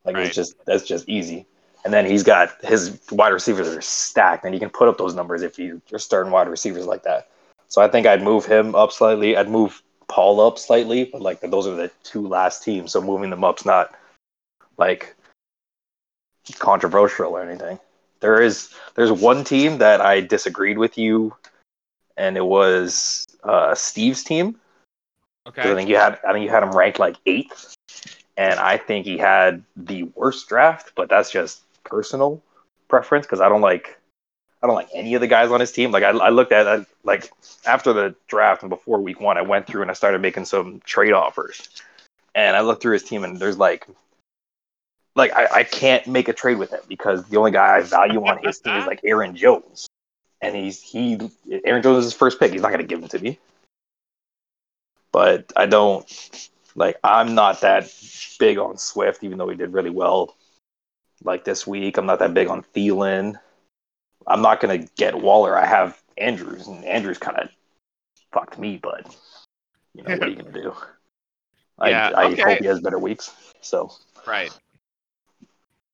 Like 0.05 0.15
right. 0.15 0.27
it's 0.27 0.35
just 0.35 0.55
that's 0.65 0.83
just 0.83 1.07
easy. 1.07 1.45
And 1.85 1.93
then 1.93 2.05
he's 2.05 2.23
got 2.23 2.63
his 2.63 2.99
wide 3.11 3.33
receivers 3.33 3.67
are 3.67 3.81
stacked, 3.81 4.45
and 4.45 4.53
you 4.53 4.59
can 4.59 4.69
put 4.69 4.87
up 4.87 4.97
those 4.97 5.15
numbers 5.15 5.41
if 5.41 5.59
you're 5.59 5.81
starting 5.97 6.31
wide 6.31 6.47
receivers 6.47 6.85
like 6.85 7.03
that. 7.03 7.29
So 7.73 7.81
I 7.81 7.87
think 7.87 8.05
I'd 8.05 8.21
move 8.21 8.45
him 8.45 8.75
up 8.75 8.91
slightly. 8.91 9.35
I'd 9.35 9.49
move 9.49 9.81
Paul 10.07 10.39
up 10.41 10.59
slightly, 10.59 11.05
but 11.05 11.23
like 11.23 11.41
those 11.41 11.65
are 11.65 11.73
the 11.73 11.89
two 12.03 12.27
last 12.27 12.63
teams, 12.63 12.91
so 12.91 13.01
moving 13.01 13.31
them 13.31 13.43
up's 13.43 13.65
not 13.65 13.95
like 14.77 15.15
controversial 16.59 17.35
or 17.35 17.41
anything. 17.41 17.79
There 18.19 18.39
is 18.39 18.69
there's 18.93 19.11
one 19.11 19.43
team 19.43 19.79
that 19.79 20.01
I 20.01 20.21
disagreed 20.21 20.77
with 20.77 20.99
you, 20.99 21.35
and 22.15 22.37
it 22.37 22.45
was 22.45 23.25
uh, 23.43 23.73
Steve's 23.73 24.23
team. 24.23 24.59
Okay. 25.47 25.71
I 25.71 25.73
think 25.73 25.89
you 25.89 25.95
had 25.95 26.19
I 26.27 26.31
think 26.31 26.43
you 26.43 26.51
had 26.51 26.61
him 26.61 26.77
ranked 26.77 26.99
like 26.99 27.15
eighth, 27.25 27.73
and 28.37 28.59
I 28.59 28.77
think 28.77 29.07
he 29.07 29.17
had 29.17 29.63
the 29.75 30.03
worst 30.13 30.47
draft, 30.47 30.91
but 30.93 31.09
that's 31.09 31.31
just 31.31 31.63
personal 31.85 32.39
preference 32.87 33.25
because 33.25 33.41
I 33.41 33.49
don't 33.49 33.61
like 33.61 33.97
I 34.63 34.67
don't 34.67 34.75
like 34.75 34.89
any 34.93 35.13
of 35.13 35.21
the 35.21 35.27
guys 35.27 35.51
on 35.51 35.59
his 35.59 35.73
team. 35.73 35.91
Like 35.91 36.03
I, 36.03 36.11
I 36.11 36.29
looked 36.29 36.53
at 36.53 36.67
I, 36.67 36.85
like 37.03 37.29
after 37.65 37.91
the 37.91 38.15
draft 38.27 38.63
and 38.63 38.69
before 38.69 39.01
week 39.01 39.19
one, 39.19 39.37
I 39.37 39.41
went 39.41 39.67
through 39.67 39.81
and 39.81 39.91
I 39.91 39.93
started 39.93 40.21
making 40.21 40.45
some 40.45 40.79
trade 40.85 41.11
offers, 41.11 41.67
and 42.33 42.55
I 42.55 42.61
looked 42.61 42.81
through 42.81 42.93
his 42.93 43.03
team 43.03 43.25
and 43.25 43.37
there's 43.37 43.57
like, 43.57 43.85
like 45.15 45.33
I, 45.33 45.47
I 45.51 45.63
can't 45.63 46.07
make 46.07 46.29
a 46.29 46.33
trade 46.33 46.57
with 46.57 46.71
him 46.71 46.79
because 46.87 47.25
the 47.25 47.37
only 47.37 47.51
guy 47.51 47.75
I 47.75 47.81
value 47.81 48.23
on 48.23 48.41
his 48.41 48.59
team 48.59 48.77
is 48.77 48.87
like 48.87 49.01
Aaron 49.03 49.35
Jones, 49.35 49.87
and 50.41 50.55
he's 50.55 50.81
he 50.81 51.19
Aaron 51.65 51.83
Jones 51.83 51.99
is 51.99 52.05
his 52.05 52.13
first 52.13 52.39
pick. 52.39 52.53
He's 52.53 52.61
not 52.61 52.71
gonna 52.71 52.83
give 52.83 53.01
him 53.01 53.09
to 53.09 53.19
me, 53.19 53.39
but 55.11 55.51
I 55.57 55.65
don't 55.65 56.49
like 56.73 56.95
I'm 57.03 57.35
not 57.35 57.59
that 57.61 57.93
big 58.39 58.57
on 58.59 58.77
Swift, 58.77 59.25
even 59.25 59.37
though 59.37 59.49
he 59.49 59.57
did 59.57 59.73
really 59.73 59.89
well 59.89 60.37
like 61.21 61.43
this 61.43 61.67
week. 61.67 61.97
I'm 61.97 62.05
not 62.05 62.19
that 62.19 62.33
big 62.33 62.47
on 62.47 62.63
Thielen. 62.73 63.35
I'm 64.27 64.41
not 64.41 64.59
gonna 64.59 64.79
get 64.97 65.19
Waller. 65.19 65.57
I 65.57 65.65
have 65.65 66.01
Andrews, 66.17 66.67
and 66.67 66.83
Andrews 66.85 67.17
kind 67.17 67.37
of 67.37 67.49
fucked 68.31 68.57
me, 68.57 68.79
but 68.81 69.15
you 69.93 70.03
know 70.03 70.13
what 70.13 70.27
are 70.27 70.31
you 70.31 70.37
gonna 70.37 70.51
do? 70.51 70.73
I, 71.79 71.89
Yeah, 71.89 72.11
I 72.15 72.25
okay. 72.25 72.43
hope 72.43 72.59
he 72.59 72.67
has 72.67 72.79
better 72.79 72.99
weeks. 72.99 73.31
So 73.61 73.91
Right. 74.25 74.51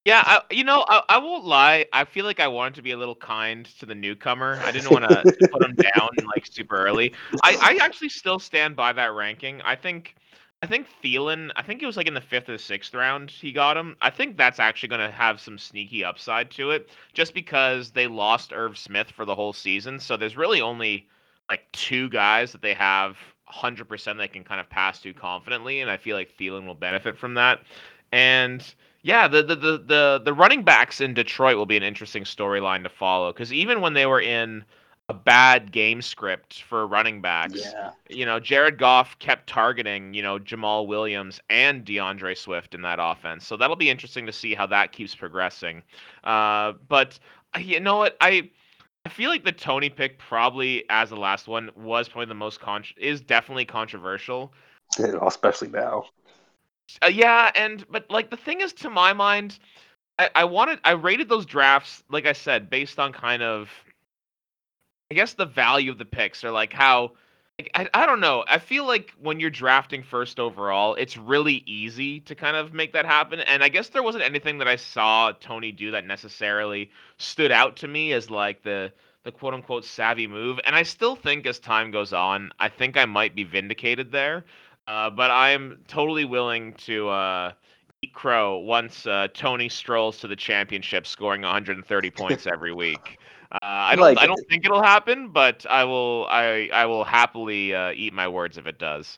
Yeah, 0.06 0.24
I, 0.26 0.42
you 0.50 0.64
know, 0.64 0.86
I, 0.88 1.04
I 1.10 1.18
won't 1.20 1.46
lie. 1.46 1.86
I 1.94 2.06
feel 2.06 2.26
like 2.26 2.40
I 2.40 2.48
wanted 2.48 2.76
to 2.76 2.82
be 2.82 2.92
a 2.92 2.98
little 2.98 3.16
kind 3.16 3.66
to 3.80 3.86
the 3.86 3.96
newcomer. 3.96 4.62
I 4.64 4.72
didn't 4.72 4.90
want 4.92 5.04
to 5.04 5.28
put 5.52 5.62
him 5.62 5.76
down 5.76 6.10
like 6.34 6.46
super 6.46 6.84
early. 6.86 7.14
I, 7.42 7.58
I 7.62 7.76
actually 7.84 8.10
still 8.10 8.40
stand 8.40 8.76
by 8.76 8.94
that 8.94 9.14
ranking. 9.14 9.62
I 9.62 9.76
think, 9.76 10.16
I 10.62 10.68
think 10.68 10.88
Thielen. 11.02 11.52
I 11.56 11.62
think 11.62 11.82
it 11.82 11.86
was 11.86 11.96
like 11.96 12.08
in 12.08 12.14
the 12.14 12.22
fifth 12.22 12.50
or 12.50 12.58
sixth 12.58 12.94
round 12.94 13.32
he 13.32 13.52
got 13.54 13.78
him. 13.78 13.96
I 14.02 14.10
think 14.10 14.36
that's 14.36 14.60
actually 14.60 14.90
going 14.90 15.02
to 15.02 15.12
have 15.12 15.40
some 15.40 15.58
sneaky 15.58 16.04
upside 16.04 16.52
to 16.52 16.72
it, 16.72 16.90
just 17.14 17.34
because 17.34 17.92
they 17.92 18.08
lost 18.08 18.52
Irv 18.52 18.78
Smith 18.78 19.10
for 19.10 19.24
the 19.24 19.36
whole 19.36 19.54
season. 19.54 20.00
So 20.00 20.18
there's 20.18 20.36
really 20.36 20.60
only 20.60 21.08
like 21.50 21.72
two 21.72 22.10
guys 22.10 22.52
that 22.52 22.62
they 22.62 22.74
have 22.74 23.18
100% 23.52 24.18
they 24.18 24.28
can 24.28 24.44
kind 24.44 24.60
of 24.60 24.70
pass 24.70 25.02
to 25.02 25.14
confidently, 25.14 25.80
and 25.80 25.90
I 25.90 25.98
feel 25.98 26.18
like 26.18 26.36
Thielen 26.38 26.68
will 26.68 26.76
benefit 26.76 27.18
from 27.18 27.36
that. 27.36 27.62
And 28.12 28.62
yeah, 29.02 29.30
the 29.30 29.42
the 29.42 29.56
the 29.56 29.78
the, 29.78 30.22
the 30.26 30.34
running 30.34 30.64
backs 30.64 31.00
in 31.00 31.14
Detroit 31.14 31.56
will 31.56 31.66
be 31.66 31.78
an 31.78 31.84
interesting 31.84 32.24
storyline 32.26 32.84
to 32.84 32.90
follow 32.90 33.32
because 33.32 33.54
even 33.54 33.80
when 33.80 33.94
they 33.94 34.06
were 34.06 34.22
in 34.22 34.66
a 35.10 35.14
bad 35.14 35.72
game 35.72 36.02
script 36.02 36.62
for 36.62 36.88
running 36.88 37.20
backs, 37.20 37.62
yeah, 37.74 37.92
you 38.10 38.26
know, 38.26 38.40
Jared 38.40 38.78
Goff 38.78 39.18
kept 39.20 39.48
targeting, 39.48 40.14
you 40.14 40.22
know, 40.22 40.38
Jamaal 40.40 40.88
Williams 40.88 41.42
and 41.50 41.84
D'Andre 41.84 42.36
Swift 42.36 42.76
in 42.76 42.82
that 42.84 43.00
offense. 43.02 43.46
So 43.46 43.58
that'll 43.58 43.76
be 43.76 43.90
interesting 43.90 44.26
to 44.28 44.32
see 44.32 44.54
how 44.54 44.68
that 44.68 44.92
keeps 44.92 45.16
progressing. 45.16 45.82
Uh, 46.24 46.74
but 46.88 47.20
uh, 47.56 47.60
you 47.60 47.80
know 47.80 47.98
what, 47.98 48.16
I. 48.22 48.50
I 49.06 49.10
feel 49.10 49.30
like 49.30 49.46
the 49.46 49.54
Tony 49.54 49.90
pick 49.90 50.20
probably 50.20 50.84
as 50.90 51.10
the 51.10 51.16
last 51.16 51.48
one 51.48 51.72
was 51.74 52.10
probably 52.10 52.26
the 52.26 52.36
most 52.36 52.60
con 52.60 52.84
is 52.98 53.22
definitely 53.22 53.64
controversial. 53.64 54.54
especially 55.26 55.70
now. 55.70 56.04
Uh, 57.02 57.08
yeah, 57.08 57.50
and 57.56 57.86
but 57.90 58.12
like 58.12 58.30
the 58.30 58.38
thing 58.38 58.60
is, 58.60 58.74
to 58.74 58.90
my 58.90 59.14
mind, 59.14 59.58
I, 60.20 60.30
I 60.36 60.44
wanted 60.44 60.80
I 60.84 60.92
rated 60.92 61.30
those 61.30 61.46
drafts 61.46 62.04
like 62.10 62.26
I 62.26 62.34
said 62.34 62.70
based 62.70 63.00
on 63.00 63.14
kind 63.14 63.42
of, 63.42 63.70
I 65.12 65.16
guess 65.16 65.34
the 65.34 65.46
value 65.46 65.92
of 65.92 65.98
the 65.98 66.06
picks 66.06 66.44
are 66.44 66.52
like 66.52 66.74
how. 66.74 67.14
like, 67.58 67.72
I, 67.74 67.90
I 67.94 68.06
don't 68.06 68.20
know. 68.20 68.44
I 68.48 68.60
feel 68.60 68.86
like 68.86 69.14
when 69.22 69.40
you're 69.40 69.50
drafting 69.50 70.04
first 70.04 70.40
overall, 70.40 70.96
it's 70.96 71.18
really 71.18 71.64
easy 71.66 72.20
to 72.22 72.36
kind 72.36 72.56
of 72.56 72.74
make 72.74 72.94
that 72.94 73.06
happen. 73.06 73.40
And 73.40 73.64
I 73.64 73.70
guess 73.70 73.90
there 73.90 74.04
wasn't 74.04 74.24
anything 74.24 74.60
that 74.60 74.68
I 74.68 74.76
saw 74.76 75.32
Tony 75.40 75.72
do 75.72 75.92
that 75.92 76.06
necessarily 76.06 76.92
stood 77.18 77.52
out 77.52 77.76
to 77.78 77.88
me 77.88 78.14
as 78.14 78.30
like 78.30 78.64
the 78.64 78.92
the 79.24 79.32
quote 79.32 79.54
unquote 79.54 79.86
savvy 79.86 80.28
move. 80.28 80.60
And 80.66 80.76
I 80.76 80.84
still 80.84 81.16
think 81.16 81.46
as 81.46 81.60
time 81.60 81.92
goes 81.92 82.14
on, 82.14 82.52
I 82.60 82.70
think 82.70 82.98
I 82.98 83.06
might 83.06 83.36
be 83.36 83.44
vindicated 83.44 84.12
there. 84.12 84.46
Uh, 84.88 85.10
but 85.10 85.30
I'm 85.30 85.80
totally 85.88 86.26
willing 86.26 86.74
to 86.86 87.10
uh, 87.10 87.52
eat 88.02 88.14
crow 88.14 88.58
once 88.58 89.06
uh, 89.06 89.28
Tony 89.34 89.70
strolls 89.70 90.18
to 90.20 90.28
the 90.28 90.36
championship, 90.36 91.06
scoring 91.06 91.42
130 91.44 92.10
points 92.12 92.48
every 92.48 92.74
week. 92.74 93.19
Uh, 93.52 93.58
I 93.62 93.96
don't. 93.96 94.04
Like- 94.04 94.18
I 94.20 94.28
don't 94.28 94.48
think 94.48 94.66
it'll 94.66 94.84
happen, 94.84 95.30
but 95.30 95.66
I 95.70 95.84
will. 95.84 96.28
I. 96.30 96.70
I 96.72 96.86
will 96.86 97.04
happily 97.04 97.74
uh, 97.74 97.92
eat 97.92 98.14
my 98.14 98.28
words 98.28 98.58
if 98.58 98.68
it 98.68 98.78
does. 98.78 99.18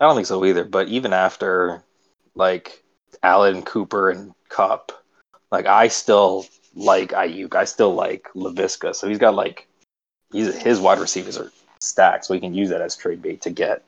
I 0.00 0.04
don't 0.04 0.14
think 0.14 0.26
so 0.28 0.44
either. 0.44 0.64
But 0.64 0.88
even 0.88 1.12
after 1.12 1.82
like 2.34 2.82
Allen, 3.22 3.62
Cooper, 3.62 4.10
and 4.10 4.32
Kupp, 4.48 4.92
like 5.50 5.66
I 5.66 5.88
still 5.88 6.46
like 6.74 7.10
Aiyuk. 7.10 7.54
I 7.56 7.64
still 7.64 7.94
like 7.94 8.28
Laviska. 8.34 8.94
So 8.94 9.08
he's 9.08 9.18
got 9.18 9.34
like 9.34 9.66
he's 10.32 10.54
his 10.54 10.78
wide 10.78 11.00
receivers 11.00 11.36
are 11.36 11.50
stacked, 11.80 12.26
so 12.26 12.34
he 12.34 12.40
can 12.40 12.54
use 12.54 12.68
that 12.68 12.80
as 12.80 12.94
trade 12.96 13.22
bait 13.22 13.42
to 13.42 13.50
get 13.50 13.82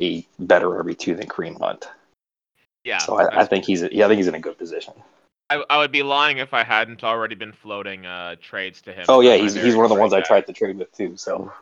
a 0.00 0.26
better 0.38 0.68
RB 0.68 0.98
two 0.98 1.14
than 1.14 1.28
Kareem 1.28 1.60
Hunt. 1.60 1.86
Yeah. 2.84 2.98
So 2.98 3.18
I, 3.18 3.42
I 3.42 3.44
think 3.44 3.66
he's 3.66 3.82
yeah, 3.92 4.06
I 4.06 4.08
think 4.08 4.18
he's 4.18 4.26
in 4.26 4.34
a 4.34 4.40
good 4.40 4.56
position. 4.56 4.94
I, 5.52 5.64
I 5.68 5.78
would 5.78 5.92
be 5.92 6.02
lying 6.02 6.38
if 6.38 6.54
I 6.54 6.64
hadn't 6.64 7.04
already 7.04 7.34
been 7.34 7.52
floating 7.52 8.06
uh, 8.06 8.36
trades 8.40 8.80
to 8.82 8.92
him. 8.92 9.04
Oh 9.08 9.20
yeah, 9.20 9.36
he's 9.36 9.54
he's 9.54 9.76
one 9.76 9.84
of 9.84 9.90
the 9.90 9.94
ones 9.96 10.12
I 10.12 10.20
tried 10.20 10.46
to 10.46 10.52
trade 10.52 10.78
with 10.78 10.92
too. 10.92 11.16
So 11.16 11.52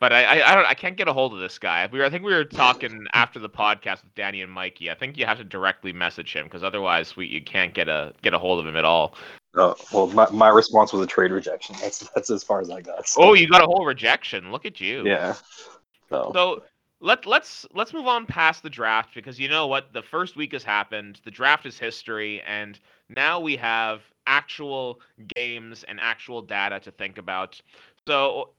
But 0.00 0.12
I, 0.12 0.24
I, 0.24 0.50
I 0.50 0.54
don't, 0.56 0.66
I 0.66 0.74
can't 0.74 0.96
get 0.96 1.06
a 1.06 1.12
hold 1.12 1.32
of 1.32 1.38
this 1.38 1.58
guy. 1.60 1.88
We 1.90 2.00
were, 2.00 2.04
I 2.04 2.10
think 2.10 2.24
we 2.24 2.34
were 2.34 2.44
talking 2.44 3.06
after 3.12 3.38
the 3.38 3.48
podcast 3.48 4.02
with 4.02 4.14
Danny 4.16 4.42
and 4.42 4.50
Mikey. 4.50 4.90
I 4.90 4.94
think 4.94 5.16
you 5.16 5.26
have 5.26 5.38
to 5.38 5.44
directly 5.44 5.92
message 5.92 6.34
him 6.34 6.44
because 6.46 6.64
otherwise 6.64 7.16
we, 7.16 7.26
you 7.26 7.40
can't 7.40 7.72
get 7.72 7.88
a, 7.88 8.12
get 8.20 8.34
a 8.34 8.38
hold 8.38 8.58
of 8.58 8.66
him 8.66 8.76
at 8.76 8.84
all. 8.84 9.14
uh, 9.54 9.74
well, 9.92 10.08
my, 10.08 10.28
my 10.30 10.48
response 10.48 10.92
was 10.92 11.02
a 11.02 11.06
trade 11.06 11.30
rejection. 11.30 11.76
That's 11.80 12.00
that's 12.14 12.30
as 12.30 12.42
far 12.42 12.60
as 12.60 12.68
I 12.68 12.80
got. 12.80 13.06
So, 13.06 13.22
Oh, 13.22 13.32
you 13.34 13.46
got 13.48 13.62
a 13.62 13.66
whole 13.66 13.84
rejection. 13.84 14.50
Look 14.50 14.66
at 14.66 14.80
you. 14.80 15.06
yeah. 15.06 15.34
So 16.10 16.32
So 16.34 16.62
let 17.02 17.26
let's 17.26 17.66
let's 17.74 17.92
move 17.92 18.06
on 18.06 18.24
past 18.26 18.62
the 18.62 18.70
draft 18.70 19.14
because 19.14 19.38
you 19.38 19.48
know 19.48 19.66
what? 19.66 19.92
The 19.92 20.02
first 20.02 20.36
week 20.36 20.52
has 20.52 20.62
happened. 20.62 21.20
The 21.24 21.30
draft 21.30 21.66
is 21.66 21.78
history, 21.78 22.40
and 22.46 22.78
now 23.08 23.40
we 23.40 23.56
have 23.56 24.00
actual 24.26 25.00
games 25.34 25.84
and 25.86 25.98
actual 26.00 26.40
data 26.40 26.80
to 26.80 26.90
think 26.90 27.18
about. 27.18 27.60
So. 28.06 28.50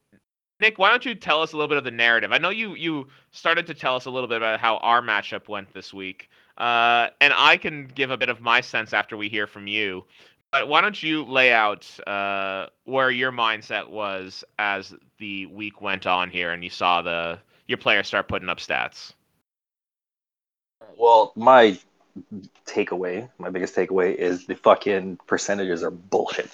Nick, 0.60 0.78
why 0.78 0.90
don't 0.90 1.04
you 1.04 1.14
tell 1.14 1.42
us 1.42 1.52
a 1.52 1.58
little 1.58 1.68
bit 1.68 1.78
of 1.78 1.84
the 1.84 1.92
narrative? 1.92 2.32
I 2.32 2.38
know 2.38 2.50
you 2.50 2.76
you 2.76 3.08
started 3.32 3.68
to 3.68 3.74
tell 3.74 3.98
us 3.98 4.06
a 4.06 4.10
little 4.10 4.30
bit 4.30 4.38
about 4.38 4.62
how 4.62 4.78
our 4.78 5.02
matchup 5.02 5.50
went 5.50 5.74
this 5.74 5.94
week, 5.94 6.30
uh, 6.58 7.08
and 7.20 7.34
I 7.36 7.58
can 7.58 7.88
give 7.88 8.12
a 8.12 8.18
bit 8.18 8.30
of 8.30 8.40
my 8.40 8.62
sense 8.62 8.94
after 8.94 9.18
we 9.18 9.28
hear 9.28 9.46
from 9.46 9.68
you. 9.68 10.06
But 10.54 10.70
why 10.70 10.80
don't 10.80 11.02
you 11.02 11.26
lay 11.26 11.52
out 11.52 11.90
uh, 12.08 12.68
where 12.86 13.10
your 13.10 13.32
mindset 13.32 13.90
was 13.90 14.46
as 14.58 14.94
the 15.18 15.48
week 15.48 15.82
went 15.82 16.06
on 16.06 16.30
here, 16.30 16.52
and 16.52 16.64
you 16.64 16.70
saw 16.70 17.02
the 17.02 17.40
your 17.68 17.78
players 17.78 18.08
start 18.08 18.28
putting 18.28 18.50
up 18.50 18.60
stats? 18.60 19.14
Well, 20.98 21.32
my 21.36 21.80
takeaway, 22.66 23.30
my 23.40 23.50
biggest 23.50 23.76
takeaway 23.76 24.16
is 24.16 24.46
the 24.46 24.56
fucking 24.56 25.20
percentages 25.28 25.84
are 25.84 25.92
bullshit. 25.92 26.50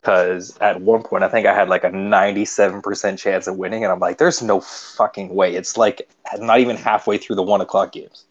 Because 0.00 0.56
at 0.60 0.80
one 0.80 1.02
point, 1.02 1.24
I 1.24 1.28
think 1.28 1.46
I 1.46 1.54
had 1.54 1.68
like 1.68 1.84
a 1.84 1.90
97% 1.90 3.18
chance 3.18 3.46
of 3.46 3.56
winning, 3.56 3.84
and 3.84 3.92
I'm 3.92 4.00
like, 4.00 4.16
there's 4.16 4.40
no 4.40 4.60
fucking 4.60 5.34
way. 5.34 5.54
It's 5.54 5.76
like 5.76 6.08
not 6.38 6.60
even 6.60 6.76
halfway 6.76 7.18
through 7.18 7.36
the 7.36 7.42
one 7.42 7.60
o'clock 7.60 7.92
games. 7.92 8.24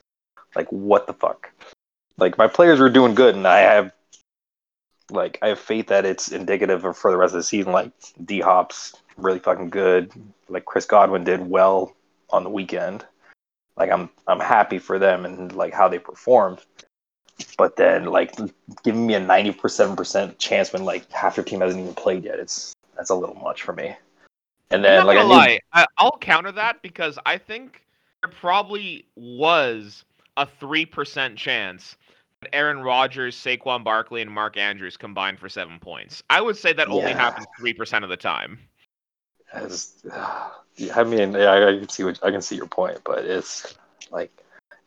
Like, 0.55 0.67
what 0.71 1.05
the 1.05 1.13
fuck? 1.13 1.51
Like, 2.17 2.39
my 2.39 2.47
players 2.47 2.79
were 2.79 2.89
doing 2.89 3.13
good, 3.13 3.35
and 3.35 3.47
I 3.47 3.59
have, 3.59 3.91
like, 5.11 5.37
I 5.43 5.49
have 5.49 5.59
faith 5.59 5.87
that 5.87 6.05
it's 6.05 6.31
indicative 6.31 6.85
of 6.85 6.97
for 6.97 7.11
the 7.11 7.17
rest 7.17 7.35
of 7.35 7.39
the 7.39 7.43
season. 7.43 7.71
Like, 7.71 7.91
D 8.25 8.39
Hop's 8.39 8.95
really 9.21 9.39
fucking 9.39 9.69
good. 9.69 10.11
Like, 10.47 10.65
Chris 10.65 10.85
Godwin 10.85 11.23
did 11.23 11.49
well 11.49 11.95
on 12.31 12.43
the 12.43 12.49
weekend 12.49 13.05
like 13.79 13.91
I'm 13.91 14.09
I'm 14.27 14.41
happy 14.41 14.77
for 14.77 14.99
them 14.99 15.25
and 15.25 15.55
like 15.55 15.73
how 15.73 15.87
they 15.87 15.97
performed. 15.97 16.59
But 17.57 17.77
then 17.77 18.05
like 18.05 18.35
giving 18.83 19.07
me 19.07 19.15
a 19.15 19.19
ninety 19.19 19.55
seven 19.67 19.95
percent 19.95 20.37
chance 20.37 20.71
when 20.73 20.83
like 20.83 21.09
half 21.11 21.37
your 21.37 21.45
team 21.45 21.61
hasn't 21.61 21.81
even 21.81 21.95
played 21.95 22.25
yet, 22.25 22.39
it's 22.39 22.73
that's 22.95 23.09
a 23.09 23.15
little 23.15 23.35
much 23.35 23.63
for 23.63 23.73
me. 23.73 23.95
And 24.69 24.83
then 24.83 24.91
I'm 24.91 24.97
not 24.97 25.07
like 25.07 25.17
I 25.17 25.21
gonna 25.21 25.29
knew, 25.29 25.39
lie, 25.39 25.59
I, 25.73 25.85
I'll 25.97 26.17
counter 26.19 26.51
that 26.51 26.81
because 26.81 27.17
I 27.25 27.37
think 27.37 27.81
there 28.21 28.31
probably 28.31 29.05
was 29.15 30.03
a 30.37 30.45
three 30.59 30.85
percent 30.85 31.37
chance 31.37 31.95
that 32.41 32.53
Aaron 32.53 32.79
Rodgers, 32.79 33.35
Saquon 33.35 33.83
Barkley, 33.83 34.21
and 34.21 34.29
Mark 34.29 34.57
Andrews 34.57 34.97
combined 34.97 35.39
for 35.39 35.49
seven 35.49 35.79
points. 35.79 36.21
I 36.29 36.41
would 36.41 36.57
say 36.57 36.73
that 36.73 36.89
only 36.89 37.11
Yeah. 37.11 37.17
happens 37.17 37.47
three 37.57 37.73
percent 37.73 38.03
of 38.03 38.09
the 38.09 38.17
time. 38.17 38.59
As, 39.53 39.93
yeah, 40.75 40.95
I 40.95 41.03
mean, 41.03 41.33
yeah, 41.33 41.51
I, 41.51 41.69
I 41.69 41.79
can 41.79 41.89
see 41.89 42.03
what 42.03 42.19
I 42.23 42.31
can 42.31 42.41
see 42.41 42.55
your 42.55 42.67
point, 42.67 42.99
but 43.03 43.25
it's 43.25 43.75
like 44.11 44.31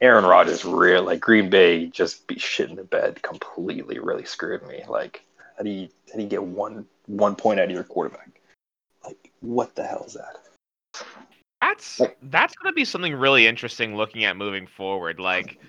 Aaron 0.01 0.25
Rodgers 0.25 0.65
real 0.65 1.05
like 1.05 1.21
Green 1.21 1.49
Bay 1.49 1.87
just 1.87 2.27
be 2.27 2.39
shit 2.39 2.69
in 2.69 2.77
the 2.77 2.85
bed 2.85 3.23
completely 3.23 3.99
really 3.99 4.25
screwed 4.25 4.67
me. 4.67 4.83
Like 4.89 5.25
how 5.57 5.63
do 5.63 5.71
you 5.71 5.89
how 6.11 6.17
do 6.17 6.23
you 6.23 6.29
get 6.29 6.43
one 6.43 6.87
one 7.07 7.37
point 7.37 7.61
out 7.61 7.67
of 7.67 7.71
your 7.71 7.85
quarterback? 7.85 8.41
Like 9.05 9.31
what 9.41 9.75
the 9.77 9.85
hell 9.85 10.05
is 10.07 10.15
that? 10.15 11.07
That's 11.61 12.01
that's 12.23 12.55
gonna 12.57 12.73
be 12.73 12.85
something 12.85 13.15
really 13.15 13.47
interesting 13.47 13.97
looking 13.97 14.25
at 14.25 14.37
moving 14.37 14.67
forward. 14.67 15.21
Like, 15.21 15.61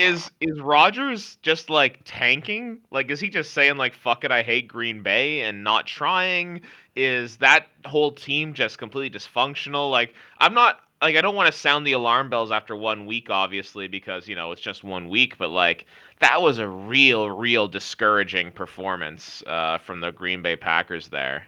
is 0.00 0.30
is 0.40 0.60
Rodgers 0.60 1.36
just 1.42 1.70
like 1.70 2.00
tanking? 2.04 2.78
Like, 2.90 3.10
is 3.10 3.20
he 3.20 3.28
just 3.28 3.52
saying 3.52 3.76
like 3.76 3.94
"fuck 3.94 4.24
it, 4.24 4.32
I 4.32 4.42
hate 4.42 4.68
Green 4.68 5.02
Bay" 5.02 5.42
and 5.42 5.62
not 5.62 5.86
trying? 5.86 6.62
Is 6.96 7.36
that 7.38 7.66
whole 7.84 8.12
team 8.12 8.54
just 8.54 8.78
completely 8.78 9.18
dysfunctional? 9.18 9.90
Like, 9.90 10.14
I'm 10.38 10.54
not 10.54 10.80
like 11.02 11.16
I 11.16 11.20
don't 11.20 11.34
want 11.34 11.52
to 11.52 11.58
sound 11.58 11.86
the 11.86 11.92
alarm 11.92 12.30
bells 12.30 12.50
after 12.50 12.76
one 12.76 13.06
week, 13.06 13.30
obviously, 13.30 13.88
because 13.88 14.28
you 14.28 14.34
know 14.34 14.52
it's 14.52 14.62
just 14.62 14.84
one 14.84 15.08
week. 15.08 15.38
But 15.38 15.50
like, 15.50 15.86
that 16.20 16.40
was 16.40 16.58
a 16.58 16.68
real, 16.68 17.30
real 17.30 17.68
discouraging 17.68 18.52
performance 18.52 19.42
uh, 19.46 19.78
from 19.78 20.00
the 20.00 20.12
Green 20.12 20.42
Bay 20.42 20.56
Packers 20.56 21.08
there. 21.08 21.46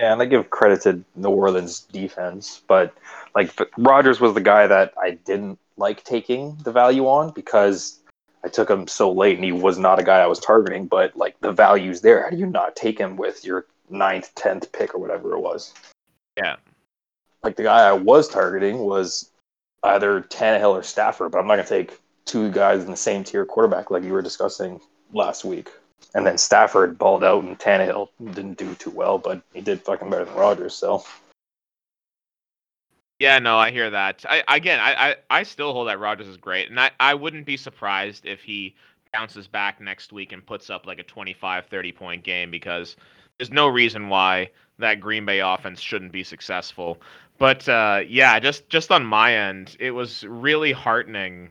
Yeah, 0.00 0.12
and 0.12 0.20
I 0.20 0.24
give 0.26 0.50
credit 0.50 0.82
to 0.82 1.04
New 1.14 1.28
Orleans 1.28 1.80
defense, 1.80 2.62
but 2.66 2.92
like 3.34 3.52
Rodgers 3.78 4.20
was 4.20 4.34
the 4.34 4.40
guy 4.40 4.66
that 4.66 4.92
I 5.00 5.12
didn't 5.12 5.58
like 5.76 6.04
taking 6.04 6.56
the 6.64 6.72
value 6.72 7.06
on 7.06 7.30
because 7.30 8.00
I 8.44 8.48
took 8.48 8.68
him 8.68 8.86
so 8.86 9.10
late, 9.10 9.36
and 9.36 9.44
he 9.44 9.52
was 9.52 9.78
not 9.78 9.98
a 9.98 10.04
guy 10.04 10.20
I 10.20 10.26
was 10.26 10.38
targeting. 10.38 10.86
But 10.86 11.16
like 11.16 11.38
the 11.40 11.52
value's 11.52 12.00
there. 12.00 12.22
How 12.22 12.30
do 12.30 12.36
you 12.36 12.46
not 12.46 12.76
take 12.76 12.98
him 12.98 13.16
with 13.16 13.44
your 13.44 13.66
ninth, 13.88 14.34
tenth 14.34 14.70
pick 14.72 14.94
or 14.94 14.98
whatever 14.98 15.34
it 15.34 15.40
was? 15.40 15.72
Yeah. 16.36 16.56
Like 17.42 17.56
the 17.56 17.62
guy 17.62 17.88
I 17.88 17.92
was 17.92 18.28
targeting 18.28 18.78
was 18.78 19.30
either 19.82 20.22
Tannehill 20.22 20.72
or 20.72 20.82
Stafford, 20.82 21.32
but 21.32 21.38
I'm 21.38 21.46
not 21.46 21.56
gonna 21.56 21.68
take 21.68 21.98
two 22.24 22.50
guys 22.50 22.82
in 22.82 22.90
the 22.90 22.96
same 22.96 23.22
tier 23.24 23.44
quarterback 23.44 23.90
like 23.90 24.02
you 24.02 24.12
were 24.12 24.22
discussing 24.22 24.80
last 25.12 25.44
week. 25.44 25.70
And 26.14 26.26
then 26.26 26.38
Stafford 26.38 26.96
balled 26.96 27.24
out, 27.24 27.44
and 27.44 27.58
Tannehill 27.58 28.08
didn't 28.32 28.56
do 28.58 28.74
too 28.76 28.90
well, 28.90 29.18
but 29.18 29.42
he 29.52 29.60
did 29.60 29.82
fucking 29.82 30.10
better 30.10 30.24
than 30.24 30.34
Rodgers, 30.34 30.74
So 30.74 31.04
Yeah, 33.24 33.38
no, 33.38 33.56
I 33.58 33.70
hear 33.70 33.88
that. 33.88 34.22
I 34.28 34.44
again, 34.48 34.80
I 34.80 35.10
I, 35.12 35.16
I 35.30 35.42
still 35.44 35.72
hold 35.72 35.88
that 35.88 35.98
Rodgers 35.98 36.28
is 36.28 36.36
great, 36.36 36.68
and 36.68 36.78
I, 36.78 36.90
I 37.00 37.14
wouldn't 37.14 37.46
be 37.46 37.56
surprised 37.56 38.26
if 38.26 38.42
he 38.42 38.74
bounces 39.14 39.48
back 39.48 39.80
next 39.80 40.12
week 40.12 40.32
and 40.32 40.44
puts 40.44 40.68
up 40.68 40.86
like 40.86 40.98
a 40.98 41.04
25, 41.04 41.66
30 41.66 41.92
point 41.92 42.22
game 42.22 42.50
because 42.50 42.96
there's 43.38 43.50
no 43.50 43.68
reason 43.68 44.10
why 44.10 44.50
that 44.78 45.00
Green 45.00 45.24
Bay 45.24 45.40
offense 45.40 45.80
shouldn't 45.80 46.12
be 46.12 46.22
successful. 46.22 47.00
But 47.38 47.66
uh, 47.66 48.02
yeah, 48.06 48.38
just 48.40 48.68
just 48.68 48.92
on 48.92 49.06
my 49.06 49.34
end, 49.34 49.74
it 49.80 49.92
was 49.92 50.24
really 50.24 50.72
heartening 50.72 51.48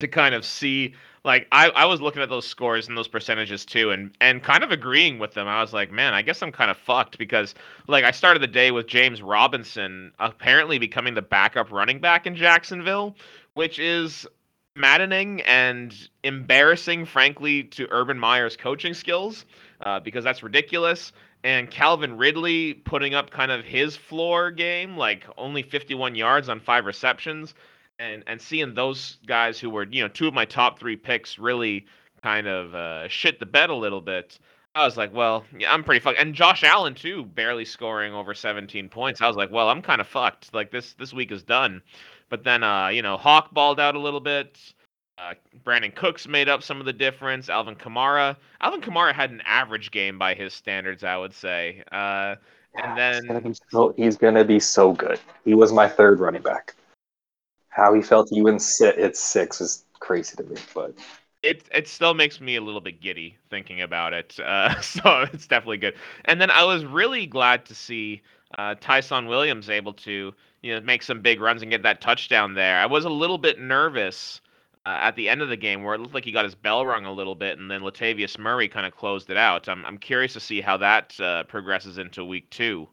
to 0.00 0.08
kind 0.08 0.34
of 0.34 0.44
see 0.44 0.94
like 1.24 1.46
I, 1.52 1.68
I 1.70 1.84
was 1.84 2.00
looking 2.00 2.22
at 2.22 2.28
those 2.28 2.46
scores 2.46 2.88
and 2.88 2.96
those 2.96 3.08
percentages 3.08 3.64
too 3.64 3.90
and 3.90 4.10
and 4.20 4.42
kind 4.42 4.64
of 4.64 4.70
agreeing 4.70 5.18
with 5.18 5.34
them. 5.34 5.46
I 5.48 5.60
was 5.60 5.72
like 5.72 5.90
man 5.92 6.14
i 6.14 6.22
guess 6.22 6.42
i'm 6.42 6.52
kind 6.52 6.70
of 6.70 6.76
fucked 6.76 7.18
because 7.18 7.54
like 7.86 8.04
i 8.04 8.10
started 8.10 8.42
the 8.42 8.46
day 8.46 8.70
with 8.70 8.86
james 8.86 9.22
robinson 9.22 10.12
apparently 10.18 10.78
becoming 10.78 11.14
the 11.14 11.22
backup 11.22 11.70
running 11.70 12.00
back 12.00 12.26
in 12.26 12.34
jacksonville 12.34 13.16
which 13.54 13.78
is 13.78 14.26
maddening 14.76 15.40
and 15.42 16.08
embarrassing 16.22 17.04
frankly 17.04 17.64
to 17.64 17.86
urban 17.90 18.18
meyer's 18.18 18.56
coaching 18.56 18.94
skills 18.94 19.44
uh, 19.82 20.00
because 20.00 20.24
that's 20.24 20.42
ridiculous. 20.42 21.12
And 21.42 21.70
calvin 21.70 22.18
ridley 22.18 22.74
putting 22.74 23.14
up 23.14 23.30
kind 23.30 23.50
of 23.50 23.64
his 23.64 23.96
floor 23.96 24.50
game 24.50 24.96
like 24.96 25.24
only 25.38 25.62
51 25.62 26.14
yards 26.14 26.50
on 26.50 26.60
five 26.60 26.84
receptions 26.84 27.54
and 28.00 28.24
and 28.26 28.40
seeing 28.40 28.74
those 28.74 29.18
guys 29.26 29.60
who 29.60 29.70
were 29.70 29.84
you 29.84 30.02
know 30.02 30.08
two 30.08 30.26
of 30.26 30.34
my 30.34 30.44
top 30.44 30.78
three 30.78 30.96
picks 30.96 31.38
really 31.38 31.86
kind 32.22 32.48
of 32.48 32.74
uh, 32.74 33.08
shit 33.08 33.38
the 33.38 33.46
bed 33.46 33.70
a 33.70 33.74
little 33.74 34.00
bit. 34.00 34.38
I 34.74 34.84
was 34.84 34.96
like, 34.96 35.12
well, 35.12 35.44
yeah, 35.58 35.72
I'm 35.72 35.82
pretty 35.82 36.00
fucked. 36.00 36.18
And 36.18 36.34
Josh 36.34 36.62
Allen 36.62 36.94
too, 36.94 37.24
barely 37.24 37.64
scoring 37.64 38.14
over 38.14 38.34
17 38.34 38.88
points. 38.88 39.20
I 39.20 39.26
was 39.26 39.36
like, 39.36 39.50
well, 39.50 39.68
I'm 39.68 39.82
kind 39.82 40.00
of 40.00 40.06
fucked. 40.06 40.54
Like 40.54 40.70
this 40.70 40.94
this 40.94 41.12
week 41.12 41.30
is 41.30 41.42
done. 41.42 41.82
But 42.28 42.44
then 42.44 42.62
uh, 42.62 42.88
you 42.88 43.02
know, 43.02 43.16
Hawk 43.16 43.52
balled 43.52 43.78
out 43.78 43.94
a 43.94 44.00
little 44.00 44.20
bit. 44.20 44.58
Uh, 45.18 45.34
Brandin 45.64 45.94
Cooks 45.94 46.26
made 46.26 46.48
up 46.48 46.62
some 46.62 46.80
of 46.80 46.86
the 46.86 46.94
difference. 46.94 47.50
Alvin 47.50 47.76
Kamara, 47.76 48.36
Alvin 48.62 48.80
Kamara 48.80 49.12
had 49.12 49.30
an 49.30 49.42
average 49.44 49.90
game 49.90 50.18
by 50.18 50.32
his 50.32 50.54
standards, 50.54 51.04
I 51.04 51.18
would 51.18 51.34
say. 51.34 51.82
Uh, 51.92 52.36
and 52.76 52.96
then 52.96 53.22
he's 53.22 53.28
gonna, 53.28 53.54
so, 53.68 53.94
he's 53.98 54.16
gonna 54.16 54.44
be 54.44 54.58
so 54.58 54.92
good. 54.92 55.20
He 55.44 55.52
was 55.52 55.72
my 55.72 55.88
third 55.88 56.20
running 56.20 56.40
back 56.40 56.74
how 57.70 57.94
he 57.94 58.02
felt 58.02 58.28
wouldn't 58.32 58.62
sit 58.62 58.98
at 58.98 59.16
six 59.16 59.60
is 59.60 59.84
crazy 60.00 60.36
to 60.36 60.42
me, 60.42 60.56
but 60.74 60.94
it 61.42 61.64
it 61.72 61.88
still 61.88 62.14
makes 62.14 62.40
me 62.40 62.56
a 62.56 62.60
little 62.60 62.80
bit 62.80 63.00
giddy 63.00 63.36
thinking 63.48 63.80
about 63.80 64.12
it. 64.12 64.38
Uh, 64.38 64.78
so 64.80 65.26
it's 65.32 65.46
definitely 65.46 65.78
good. 65.78 65.94
And 66.26 66.40
then 66.40 66.50
I 66.50 66.64
was 66.64 66.84
really 66.84 67.26
glad 67.26 67.64
to 67.66 67.74
see 67.74 68.22
uh, 68.58 68.74
Ty'Son 68.80 69.26
Williams 69.26 69.70
able 69.70 69.94
to 69.94 70.34
you 70.62 70.74
know 70.74 70.80
make 70.80 71.02
some 71.02 71.22
big 71.22 71.40
runs 71.40 71.62
and 71.62 71.70
get 71.70 71.82
that 71.84 72.00
touchdown 72.00 72.54
there. 72.54 72.78
I 72.78 72.86
was 72.86 73.04
a 73.04 73.10
little 73.10 73.38
bit 73.38 73.58
nervous. 73.58 74.40
Uh, 74.86 74.96
at 75.02 75.14
the 75.14 75.28
end 75.28 75.42
of 75.42 75.50
the 75.50 75.58
game, 75.58 75.82
where 75.82 75.94
it 75.94 75.98
looked 75.98 76.14
like 76.14 76.24
he 76.24 76.32
got 76.32 76.42
his 76.42 76.54
bell 76.54 76.86
rung 76.86 77.04
a 77.04 77.12
little 77.12 77.34
bit, 77.34 77.58
and 77.58 77.70
then 77.70 77.82
Latavius 77.82 78.38
Murray 78.38 78.66
kind 78.66 78.86
of 78.86 78.96
closed 78.96 79.28
it 79.28 79.36
out. 79.36 79.68
I'm 79.68 79.84
I'm 79.84 79.98
curious 79.98 80.32
to 80.32 80.40
see 80.40 80.62
how 80.62 80.78
that 80.78 81.20
uh, 81.20 81.44
progresses 81.44 81.98
into 81.98 82.24
week 82.24 82.48
two. 82.48 82.88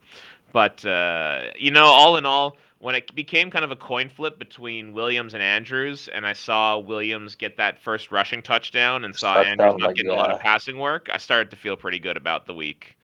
But 0.51 0.83
uh, 0.85 1.43
you 1.57 1.71
know, 1.71 1.85
all 1.85 2.17
in 2.17 2.25
all, 2.25 2.57
when 2.79 2.95
it 2.95 3.13
became 3.15 3.49
kind 3.49 3.65
of 3.65 3.71
a 3.71 3.75
coin 3.75 4.09
flip 4.09 4.37
between 4.37 4.93
Williams 4.93 5.33
and 5.33 5.41
Andrews, 5.41 6.07
and 6.13 6.25
I 6.25 6.33
saw 6.33 6.77
Williams 6.77 7.35
get 7.35 7.57
that 7.57 7.81
first 7.81 8.11
rushing 8.11 8.41
touchdown 8.41 9.03
and 9.03 9.15
saw 9.15 9.35
touchdown, 9.35 9.59
Andrews 9.59 9.79
not 9.79 9.87
like, 9.87 9.95
getting 9.95 10.11
yeah. 10.11 10.17
a 10.17 10.21
lot 10.21 10.31
of 10.31 10.39
passing 10.39 10.77
work, 10.77 11.09
I 11.11 11.17
started 11.17 11.49
to 11.51 11.57
feel 11.57 11.75
pretty 11.75 11.99
good 11.99 12.17
about 12.17 12.45
the 12.45 12.53
week. 12.53 12.95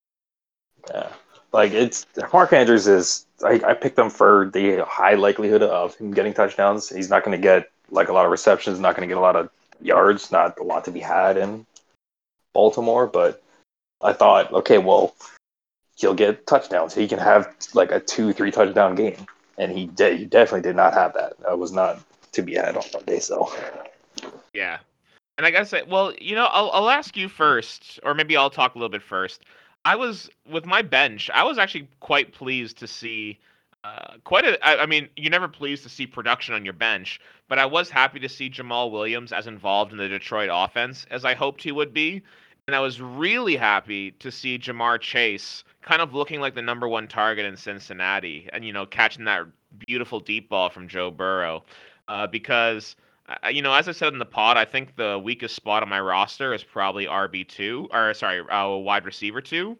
Yeah, 0.90 1.10
like 1.52 1.72
it's 1.72 2.06
Mark 2.32 2.54
Andrews 2.54 2.88
is 2.88 3.26
I, 3.44 3.62
I 3.66 3.74
picked 3.74 3.98
him 3.98 4.10
for 4.10 4.50
the 4.54 4.86
high 4.86 5.16
likelihood 5.16 5.64
of 5.64 5.96
him 5.96 6.12
getting 6.14 6.34
touchdowns. 6.34 6.90
He's 6.90 7.10
not 7.10 7.24
going 7.24 7.38
to 7.38 7.42
get 7.42 7.70
like 7.90 8.10
a 8.10 8.14
lot 8.14 8.26
of 8.26 8.32
receptions, 8.32 8.80
not 8.80 8.96
going 8.96 9.08
to 9.08 9.12
get 9.12 9.18
a 9.18 9.22
lot 9.22 9.36
of 9.36 9.50
yards, 9.82 10.32
not 10.32 10.60
a 10.60 10.64
lot 10.64 10.86
to 10.86 10.92
be 10.92 11.00
had 11.00 11.38
in 11.38 11.66
Baltimore. 12.54 13.08
But 13.08 13.42
I 14.02 14.14
thought, 14.14 14.52
okay, 14.52 14.78
well, 14.78 15.16
he'll 15.96 16.14
get 16.14 16.46
touchdowns. 16.48 16.94
He 16.94 17.08
can 17.08 17.20
have 17.20 17.54
like 17.74 17.92
a 17.92 18.00
two, 18.00 18.34
three 18.34 18.52
touchdown 18.52 18.96
game 18.96 19.26
and 19.58 19.72
he 19.72 19.88
did. 19.88 20.20
He 20.20 20.26
definitely 20.26 20.62
did 20.62 20.76
not 20.76 20.94
have 20.94 21.14
that. 21.14 21.40
That 21.40 21.58
was 21.58 21.72
not 21.72 22.00
to 22.34 22.42
be 22.42 22.56
had 22.56 22.76
on 22.76 22.84
Monday. 22.94 23.20
So, 23.20 23.52
yeah, 24.54 24.80
and 25.38 25.46
I 25.48 25.52
gotta 25.52 25.66
say, 25.66 25.84
well, 25.88 26.14
you 26.20 26.36
know, 26.36 26.46
I'll 26.46 26.70
I'll 26.72 26.90
ask 26.90 27.16
you 27.18 27.30
first, 27.30 28.00
or 28.04 28.14
maybe 28.14 28.38
I'll 28.38 28.50
talk 28.50 28.76
a 28.76 28.78
little 28.78 28.90
bit 28.90 29.04
first. 29.04 29.44
I 29.86 29.96
was 29.96 30.30
with 30.50 30.66
my 30.66 30.82
bench. 30.82 31.30
I 31.34 31.44
was 31.44 31.58
actually 31.58 31.88
quite 32.00 32.34
pleased 32.34 32.78
to 32.78 32.88
see. 32.88 33.40
Uh, 33.84 34.14
quite 34.24 34.46
a, 34.46 34.66
I, 34.66 34.84
I 34.84 34.86
mean, 34.86 35.10
you're 35.18 35.30
never 35.30 35.50
pleased 35.50 35.84
to 35.84 35.90
see 35.90 36.08
production 36.08 36.56
on 36.56 36.64
your 36.64 36.74
bench, 36.74 37.20
but 37.50 37.60
I 37.60 37.66
was 37.66 37.90
happy 37.90 38.18
to 38.20 38.30
see 38.30 38.50
Jamaal 38.50 38.92
Williams 38.92 39.34
as 39.34 39.46
involved 39.46 39.92
in 39.92 39.98
the 39.98 40.08
Detroit 40.08 40.50
offense 40.54 41.06
as 41.12 41.26
I 41.26 41.34
hoped 41.34 41.62
he 41.62 41.74
would 41.74 41.94
be. 41.94 42.24
And 42.68 42.76
I 42.78 42.80
was 42.80 43.02
really 43.02 43.58
happy 43.58 44.12
to 44.12 44.32
see 44.32 44.58
Ja'Marr 44.58 44.98
Chase 45.02 45.66
kind 45.82 46.02
of 46.02 46.14
looking 46.14 46.40
like 46.40 46.56
the 46.56 46.62
number 46.62 46.88
one 46.88 47.10
target 47.10 47.46
in 47.46 47.58
Cincinnati 47.58 48.48
and, 48.54 48.64
you 48.64 48.72
know, 48.72 48.86
catching 48.86 49.26
that 49.26 49.48
beautiful 49.86 50.22
deep 50.22 50.48
ball 50.48 50.70
from 50.70 50.88
Joe 50.88 51.12
Burrow. 51.12 51.66
Uh, 52.08 52.26
because, 52.26 52.96
uh, 53.28 53.50
you 53.50 53.62
know, 53.62 53.74
as 53.74 53.90
I 53.90 53.92
said 53.92 54.14
in 54.14 54.20
the 54.20 54.24
pod, 54.24 54.56
I 54.56 54.64
think 54.64 54.96
the 54.96 55.20
weakest 55.22 55.58
spot 55.58 55.84
on 55.84 55.90
my 55.90 56.00
roster 56.00 56.54
is 56.54 56.64
probably 56.64 57.06
RB2, 57.06 57.90
or 57.92 58.14
sorry, 58.14 58.40
uh, 58.40 58.70
wide 58.70 59.04
receiver 59.04 59.42
two. 59.42 59.78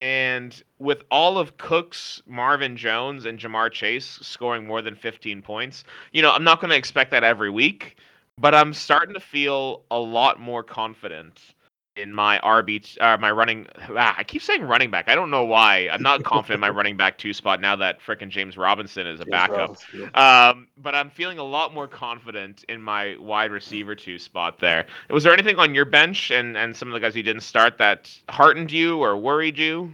And 0.00 0.62
with 0.78 1.02
all 1.10 1.36
of 1.36 1.56
Cooks, 1.56 2.22
Marvin 2.28 2.76
Jones, 2.76 3.26
and 3.26 3.40
Ja'Marr 3.40 3.72
Chase 3.72 4.20
scoring 4.22 4.68
more 4.68 4.82
than 4.82 4.94
15 4.94 5.42
points, 5.42 5.82
you 6.12 6.22
know, 6.22 6.30
I'm 6.30 6.44
not 6.44 6.60
going 6.60 6.70
to 6.70 6.76
expect 6.76 7.10
that 7.10 7.24
every 7.24 7.50
week, 7.50 7.96
but 8.38 8.54
I'm 8.54 8.72
starting 8.72 9.14
to 9.14 9.20
feel 9.20 9.82
a 9.90 9.98
lot 9.98 10.38
more 10.38 10.62
confident 10.62 11.54
in 12.00 12.12
my 12.12 12.38
RB, 12.38 12.96
uh, 13.00 13.16
my 13.18 13.30
running. 13.30 13.66
Ah, 13.90 14.14
I 14.18 14.24
keep 14.24 14.42
saying 14.42 14.62
running 14.62 14.90
back. 14.90 15.08
I 15.08 15.14
don't 15.14 15.30
know 15.30 15.44
why. 15.44 15.88
I'm 15.92 16.02
not 16.02 16.22
confident 16.24 16.54
in 16.54 16.60
my 16.60 16.70
running 16.70 16.96
back 16.96 17.18
two 17.18 17.32
spot 17.32 17.60
now 17.60 17.76
that 17.76 17.98
fricking 18.00 18.30
James 18.30 18.56
Robinson 18.56 19.06
is 19.06 19.20
a 19.20 19.24
James 19.24 19.30
backup. 19.30 19.76
Um, 20.16 20.68
but 20.78 20.94
I'm 20.94 21.10
feeling 21.10 21.38
a 21.38 21.44
lot 21.44 21.74
more 21.74 21.86
confident 21.86 22.64
in 22.68 22.82
my 22.82 23.16
wide 23.18 23.50
receiver 23.50 23.94
two 23.94 24.18
spot 24.18 24.58
there. 24.58 24.86
Was 25.10 25.24
there 25.24 25.32
anything 25.32 25.58
on 25.58 25.74
your 25.74 25.84
bench 25.84 26.30
and 26.30 26.56
and 26.56 26.76
some 26.76 26.88
of 26.88 26.94
the 26.94 27.00
guys 27.00 27.14
you 27.14 27.22
didn't 27.22 27.42
start 27.42 27.78
that 27.78 28.10
heartened 28.28 28.72
you 28.72 28.98
or 28.98 29.16
worried 29.16 29.58
you? 29.58 29.92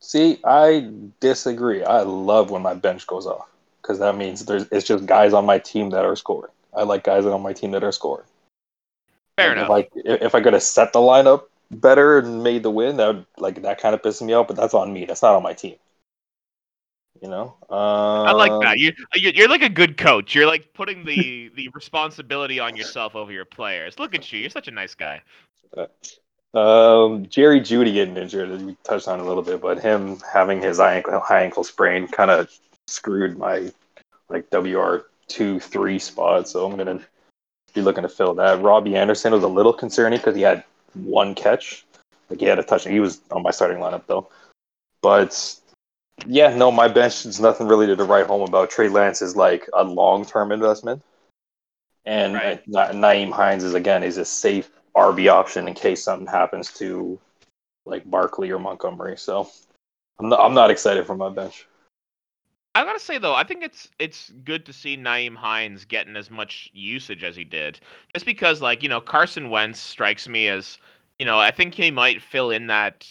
See, 0.00 0.38
I 0.44 0.90
disagree. 1.20 1.82
I 1.82 2.02
love 2.02 2.50
when 2.50 2.60
my 2.60 2.74
bench 2.74 3.06
goes 3.06 3.26
off 3.26 3.48
because 3.80 3.98
that 4.00 4.16
means 4.16 4.44
there's 4.44 4.66
it's 4.70 4.86
just 4.86 5.06
guys 5.06 5.32
on 5.32 5.46
my 5.46 5.58
team 5.58 5.90
that 5.90 6.04
are 6.04 6.16
scoring. 6.16 6.52
I 6.74 6.82
like 6.82 7.04
guys 7.04 7.24
on 7.24 7.42
my 7.42 7.52
team 7.52 7.70
that 7.70 7.84
are 7.84 7.92
scoring. 7.92 8.26
Fair 9.36 9.48
like 9.48 9.56
enough. 9.56 9.68
Like 9.68 9.90
if 9.94 10.34
I 10.34 10.40
could 10.40 10.52
have 10.52 10.62
set 10.62 10.92
the 10.92 10.98
lineup 11.00 11.44
better 11.70 12.18
and 12.18 12.42
made 12.42 12.62
the 12.62 12.70
win, 12.70 12.96
that 12.98 13.14
would 13.14 13.26
like 13.38 13.62
that 13.62 13.80
kind 13.80 13.94
of 13.94 14.02
pisses 14.02 14.22
me 14.22 14.32
off. 14.32 14.48
But 14.48 14.56
that's 14.56 14.74
on 14.74 14.92
me. 14.92 15.04
That's 15.04 15.22
not 15.22 15.34
on 15.34 15.42
my 15.42 15.52
team. 15.52 15.76
You 17.20 17.28
know. 17.28 17.54
Um, 17.70 18.26
I 18.26 18.32
like 18.32 18.50
that. 18.62 18.72
Um, 18.72 18.78
you 18.78 18.92
you're 19.14 19.48
like 19.48 19.62
a 19.62 19.68
good 19.68 19.96
coach. 19.96 20.34
You're 20.34 20.46
like 20.46 20.72
putting 20.74 21.04
the 21.04 21.50
the 21.56 21.68
responsibility 21.70 22.60
on 22.60 22.76
yourself 22.76 23.16
over 23.16 23.32
your 23.32 23.44
players. 23.44 23.98
Look 23.98 24.14
at 24.14 24.32
you. 24.32 24.40
You're 24.40 24.50
such 24.50 24.68
a 24.68 24.72
nice 24.72 24.94
guy. 24.94 25.22
Um, 26.54 27.26
Jerry 27.26 27.60
Jeudy 27.60 27.92
getting 27.92 28.16
injured, 28.16 28.62
we 28.62 28.76
touched 28.84 29.08
on 29.08 29.18
a 29.18 29.24
little 29.24 29.42
bit, 29.42 29.60
but 29.60 29.80
him 29.80 30.20
having 30.32 30.62
his 30.62 30.78
high 30.78 30.94
ankle, 30.94 31.18
high 31.18 31.42
ankle 31.42 31.64
sprain 31.64 32.06
kind 32.06 32.30
of 32.30 32.48
screwed 32.86 33.36
my 33.36 33.72
like 34.28 34.48
WR 34.52 35.06
two 35.26 35.58
three 35.58 35.98
spot. 35.98 36.48
So 36.48 36.64
I'm 36.64 36.76
gonna 36.76 37.00
be 37.74 37.82
looking 37.82 38.02
to 38.02 38.08
fill 38.08 38.34
that. 38.34 38.62
Robbie 38.62 38.96
Anderson 38.96 39.32
was 39.32 39.42
a 39.42 39.48
little 39.48 39.72
concerning 39.72 40.18
because 40.18 40.36
he 40.36 40.42
had 40.42 40.64
one 40.94 41.34
catch. 41.34 41.84
Like 42.30 42.40
he 42.40 42.46
had 42.46 42.58
a 42.58 42.62
touch. 42.62 42.86
He 42.86 43.00
was 43.00 43.20
on 43.30 43.42
my 43.42 43.50
starting 43.50 43.78
lineup 43.78 44.06
though. 44.06 44.28
But 45.02 45.56
yeah, 46.26 46.54
no, 46.54 46.70
my 46.70 46.88
bench 46.88 47.26
is 47.26 47.40
nothing 47.40 47.66
really 47.66 47.94
to 47.94 48.04
write 48.04 48.26
home 48.26 48.42
about. 48.42 48.70
Trey 48.70 48.88
Lance 48.88 49.20
is 49.20 49.36
like 49.36 49.68
a 49.74 49.84
long 49.84 50.24
term 50.24 50.52
investment. 50.52 51.02
And 52.06 52.34
right. 52.34 52.62
Na- 52.66 52.92
Nyheim 52.92 53.32
Hines 53.32 53.64
is 53.64 53.74
again 53.74 54.02
is 54.02 54.18
a 54.18 54.24
safe 54.24 54.70
RB 54.96 55.30
option 55.30 55.68
in 55.68 55.74
case 55.74 56.04
something 56.04 56.26
happens 56.26 56.72
to 56.74 57.18
like 57.86 58.08
Barkley 58.08 58.50
or 58.50 58.58
Montgomery. 58.58 59.16
So 59.16 59.50
I'm 60.18 60.28
not, 60.28 60.40
I'm 60.40 60.54
not 60.54 60.70
excited 60.70 61.06
for 61.06 61.16
my 61.16 61.30
bench. 61.30 61.66
I 62.74 62.84
gotta 62.84 62.98
say 62.98 63.18
though, 63.18 63.34
I 63.34 63.44
think 63.44 63.62
it's 63.62 63.88
it's 63.98 64.32
good 64.44 64.66
to 64.66 64.72
see 64.72 64.96
Nyheim 64.96 65.36
Hines 65.36 65.84
getting 65.84 66.16
as 66.16 66.30
much 66.30 66.70
usage 66.72 67.22
as 67.22 67.36
he 67.36 67.44
did, 67.44 67.78
just 68.12 68.26
because 68.26 68.60
like 68.60 68.82
you 68.82 68.88
know 68.88 69.00
Carson 69.00 69.48
Wentz 69.50 69.78
strikes 69.78 70.28
me 70.28 70.48
as 70.48 70.78
you 71.18 71.26
know 71.26 71.38
I 71.38 71.52
think 71.52 71.74
he 71.74 71.90
might 71.90 72.20
fill 72.20 72.50
in 72.50 72.66
that 72.66 73.06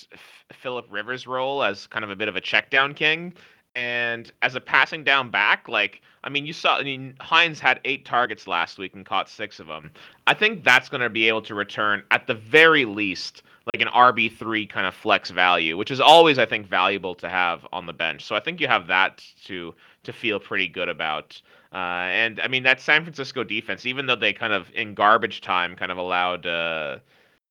Philip 0.51 0.87
Rivers 0.89 1.25
role 1.27 1.63
as 1.63 1.87
kind 1.87 2.03
of 2.03 2.11
a 2.11 2.15
bit 2.15 2.27
of 2.27 2.35
a 2.35 2.41
check 2.41 2.69
down 2.69 2.93
king, 2.93 3.33
and 3.75 4.31
as 4.41 4.55
a 4.55 4.61
passing 4.61 5.03
down 5.03 5.29
back, 5.29 5.69
like 5.69 6.01
I 6.23 6.29
mean, 6.29 6.45
you 6.45 6.53
saw. 6.53 6.77
I 6.77 6.83
mean, 6.83 7.15
Hines 7.19 7.59
had 7.59 7.79
eight 7.85 8.05
targets 8.05 8.47
last 8.47 8.77
week 8.77 8.93
and 8.93 9.05
caught 9.05 9.29
six 9.29 9.59
of 9.59 9.67
them. 9.67 9.91
I 10.27 10.33
think 10.33 10.63
that's 10.63 10.89
going 10.89 11.01
to 11.01 11.09
be 11.09 11.27
able 11.27 11.41
to 11.43 11.55
return 11.55 12.03
at 12.11 12.27
the 12.27 12.33
very 12.33 12.85
least 12.85 13.43
like 13.73 13.81
an 13.81 13.87
RB 13.87 14.35
three 14.35 14.65
kind 14.65 14.85
of 14.85 14.93
flex 14.93 15.29
value, 15.29 15.77
which 15.77 15.91
is 15.91 15.99
always 15.99 16.37
I 16.37 16.45
think 16.45 16.67
valuable 16.67 17.15
to 17.15 17.29
have 17.29 17.65
on 17.71 17.85
the 17.85 17.93
bench. 17.93 18.25
So 18.25 18.35
I 18.35 18.39
think 18.39 18.59
you 18.59 18.67
have 18.67 18.87
that 18.87 19.23
to 19.45 19.73
to 20.03 20.13
feel 20.13 20.39
pretty 20.39 20.67
good 20.67 20.89
about. 20.89 21.41
Uh, 21.71 22.07
and 22.11 22.39
I 22.41 22.47
mean 22.47 22.63
that 22.63 22.81
San 22.81 23.03
Francisco 23.03 23.43
defense, 23.43 23.85
even 23.85 24.05
though 24.05 24.15
they 24.15 24.33
kind 24.33 24.53
of 24.53 24.69
in 24.73 24.93
garbage 24.93 25.41
time 25.41 25.75
kind 25.75 25.91
of 25.91 25.97
allowed. 25.97 26.45
Uh, 26.45 26.99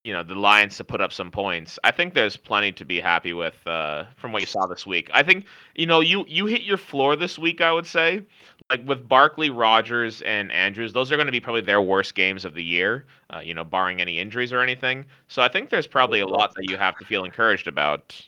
you 0.04 0.12
know 0.12 0.22
the 0.22 0.34
Lions 0.34 0.76
to 0.78 0.84
put 0.84 1.00
up 1.00 1.12
some 1.12 1.30
points. 1.30 1.78
I 1.84 1.90
think 1.90 2.14
there's 2.14 2.36
plenty 2.36 2.72
to 2.72 2.84
be 2.84 3.00
happy 3.00 3.32
with 3.32 3.54
uh, 3.66 4.04
from 4.16 4.32
what 4.32 4.42
you 4.42 4.46
saw 4.46 4.66
this 4.66 4.86
week. 4.86 5.10
I 5.12 5.22
think 5.22 5.46
you 5.74 5.86
know 5.86 6.00
you 6.00 6.24
you 6.28 6.46
hit 6.46 6.62
your 6.62 6.76
floor 6.76 7.14
this 7.14 7.38
week. 7.38 7.60
I 7.60 7.72
would 7.72 7.86
say, 7.86 8.22
like 8.70 8.86
with 8.86 9.08
Barkley, 9.08 9.50
Rodgers, 9.50 10.20
and 10.22 10.50
Andrews, 10.50 10.92
those 10.92 11.12
are 11.12 11.16
going 11.16 11.26
to 11.26 11.32
be 11.32 11.40
probably 11.40 11.60
their 11.60 11.80
worst 11.80 12.14
games 12.14 12.44
of 12.44 12.54
the 12.54 12.64
year. 12.64 13.06
Uh, 13.30 13.40
you 13.40 13.54
know, 13.54 13.64
barring 13.64 14.00
any 14.00 14.18
injuries 14.18 14.52
or 14.52 14.60
anything. 14.60 15.04
So 15.28 15.40
I 15.40 15.48
think 15.48 15.70
there's 15.70 15.86
probably 15.86 16.20
a 16.20 16.26
lot 16.26 16.54
that 16.56 16.68
you 16.68 16.76
have 16.76 16.98
to 16.98 17.04
feel 17.04 17.24
encouraged 17.24 17.68
about. 17.68 18.20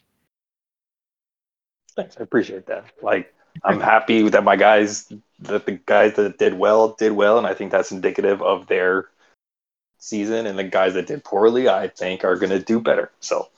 Thanks, 1.97 2.17
I 2.19 2.23
appreciate 2.23 2.67
that. 2.67 2.85
Like 3.03 3.35
I'm 3.65 3.81
happy 3.81 4.29
that 4.29 4.45
my 4.45 4.57
guys, 4.57 5.13
that 5.41 5.67
the 5.67 5.73
guys 5.73 6.15
that 6.15 6.39
did 6.39 6.55
well 6.55 6.95
did 6.95 7.13
well, 7.13 7.39
and 7.39 7.47
I 7.47 7.55
think 7.55 7.73
that's 7.73 7.91
indicative 7.91 8.43
of 8.43 8.67
their 8.69 9.09
season, 10.05 10.47
and 10.47 10.59
the 10.59 10.65
guys 10.65 10.95
that 10.95 11.07
did 11.07 11.25
poorly, 11.25 11.69
I 11.69 11.89
think, 11.89 12.25
are 12.25 12.37
going 12.37 12.51
to 12.51 12.59
do 12.59 12.81
better. 12.81 13.11
So, 13.21 13.49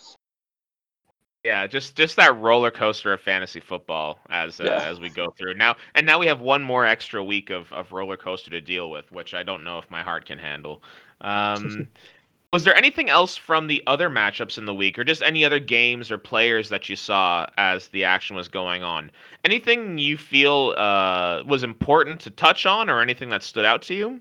yeah, 1.44 1.66
just 1.66 1.96
just 1.96 2.16
that 2.16 2.36
roller 2.38 2.70
coaster 2.70 3.12
of 3.12 3.20
fantasy 3.20 3.60
football 3.60 4.18
as 4.30 4.60
uh, 4.60 4.64
yeah. 4.64 4.82
as 4.82 5.00
we 5.00 5.08
go 5.08 5.30
through 5.30 5.54
now, 5.54 5.76
and 5.94 6.06
now 6.06 6.18
we 6.18 6.26
have 6.26 6.40
one 6.40 6.62
more 6.62 6.86
extra 6.86 7.22
week 7.22 7.50
of 7.50 7.72
of 7.72 7.92
roller 7.92 8.16
coaster 8.16 8.50
to 8.50 8.60
deal 8.60 8.90
with, 8.90 9.10
which 9.12 9.34
I 9.34 9.42
don't 9.42 9.64
know 9.64 9.78
if 9.78 9.90
my 9.90 10.02
heart 10.02 10.24
can 10.26 10.38
handle. 10.38 10.82
Um, 11.20 11.88
was 12.52 12.64
there 12.64 12.76
anything 12.76 13.10
else 13.10 13.36
from 13.36 13.66
the 13.66 13.82
other 13.86 14.08
matchups 14.08 14.58
in 14.58 14.64
the 14.64 14.74
week, 14.74 14.98
or 14.98 15.04
just 15.04 15.22
any 15.22 15.44
other 15.44 15.58
games 15.58 16.10
or 16.10 16.18
players 16.18 16.68
that 16.68 16.88
you 16.88 16.96
saw 16.96 17.46
as 17.58 17.88
the 17.88 18.04
action 18.04 18.34
was 18.34 18.48
going 18.48 18.82
on? 18.82 19.10
Anything 19.44 19.98
you 19.98 20.16
feel 20.16 20.74
uh, 20.76 21.42
was 21.46 21.62
important 21.62 22.20
to 22.20 22.30
touch 22.30 22.66
on, 22.66 22.88
or 22.88 23.00
anything 23.00 23.28
that 23.30 23.42
stood 23.42 23.64
out 23.64 23.82
to 23.82 23.94
you? 23.94 24.20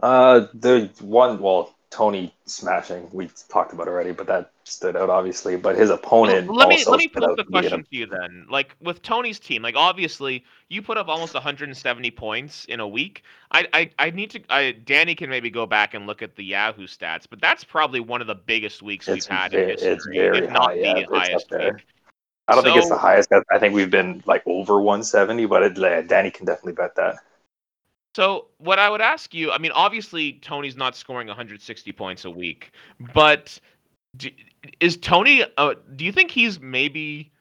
Uh, 0.00 0.46
the 0.54 0.90
one, 1.00 1.38
well, 1.40 1.74
Tony 1.92 2.34
smashing, 2.46 3.08
we 3.12 3.28
talked 3.48 3.72
about 3.72 3.86
already, 3.86 4.12
but 4.12 4.26
that 4.26 4.50
stood 4.64 4.96
out 4.96 5.10
obviously. 5.10 5.56
But 5.56 5.76
his 5.76 5.90
opponent. 5.90 6.48
Well, 6.48 6.56
let 6.56 6.68
me 6.68 6.82
let 6.86 6.98
me 6.98 7.06
put 7.06 7.22
up 7.22 7.36
the 7.36 7.44
question 7.44 7.82
to 7.82 7.96
you 7.96 8.06
then. 8.06 8.46
Like 8.50 8.74
with 8.80 9.02
Tony's 9.02 9.38
team, 9.38 9.62
like 9.62 9.76
obviously 9.76 10.42
you 10.70 10.80
put 10.80 10.96
up 10.96 11.08
almost 11.08 11.34
170 11.34 12.10
points 12.12 12.64
in 12.64 12.80
a 12.80 12.88
week. 12.88 13.24
I 13.52 13.66
I, 13.74 13.90
I 13.98 14.10
need 14.10 14.30
to. 14.30 14.40
I, 14.48 14.72
Danny 14.72 15.14
can 15.14 15.28
maybe 15.28 15.50
go 15.50 15.66
back 15.66 15.92
and 15.92 16.06
look 16.06 16.22
at 16.22 16.34
the 16.34 16.44
Yahoo 16.44 16.86
stats, 16.86 17.26
but 17.28 17.40
that's 17.40 17.62
probably 17.62 18.00
one 18.00 18.22
of 18.22 18.26
the 18.26 18.34
biggest 18.34 18.82
weeks 18.82 19.06
it's 19.06 19.28
we've 19.28 19.38
had 19.38 19.52
very, 19.52 19.64
in 19.64 19.68
history, 19.70 19.92
it's 19.92 20.06
very 20.06 20.38
if 20.46 20.50
not 20.50 20.62
high, 20.62 20.74
the 20.76 20.80
yeah, 20.80 21.04
highest 21.10 21.50
week. 21.50 21.84
I 22.48 22.54
don't 22.54 22.64
so, 22.64 22.70
think 22.70 22.76
it's 22.76 22.88
the 22.88 22.96
highest. 22.96 23.30
I 23.50 23.58
think 23.58 23.74
we've 23.74 23.90
been 23.90 24.22
like 24.26 24.42
over 24.46 24.76
170, 24.80 25.46
but 25.46 25.62
it, 25.62 26.08
Danny 26.08 26.30
can 26.30 26.46
definitely 26.46 26.72
bet 26.72 26.96
that. 26.96 27.16
So, 28.14 28.48
what 28.58 28.78
I 28.78 28.90
would 28.90 29.00
ask 29.00 29.32
you, 29.32 29.50
I 29.52 29.58
mean, 29.58 29.72
obviously 29.72 30.34
Tony's 30.34 30.76
not 30.76 30.94
scoring 30.96 31.28
160 31.28 31.92
points 31.92 32.24
a 32.26 32.30
week, 32.30 32.72
but 33.14 33.58
do, 34.16 34.28
is 34.80 34.98
Tony? 34.98 35.44
Uh, 35.56 35.74
do 35.96 36.04
you 36.04 36.12
think 36.12 36.30
he's 36.30 36.60
maybe 36.60 37.32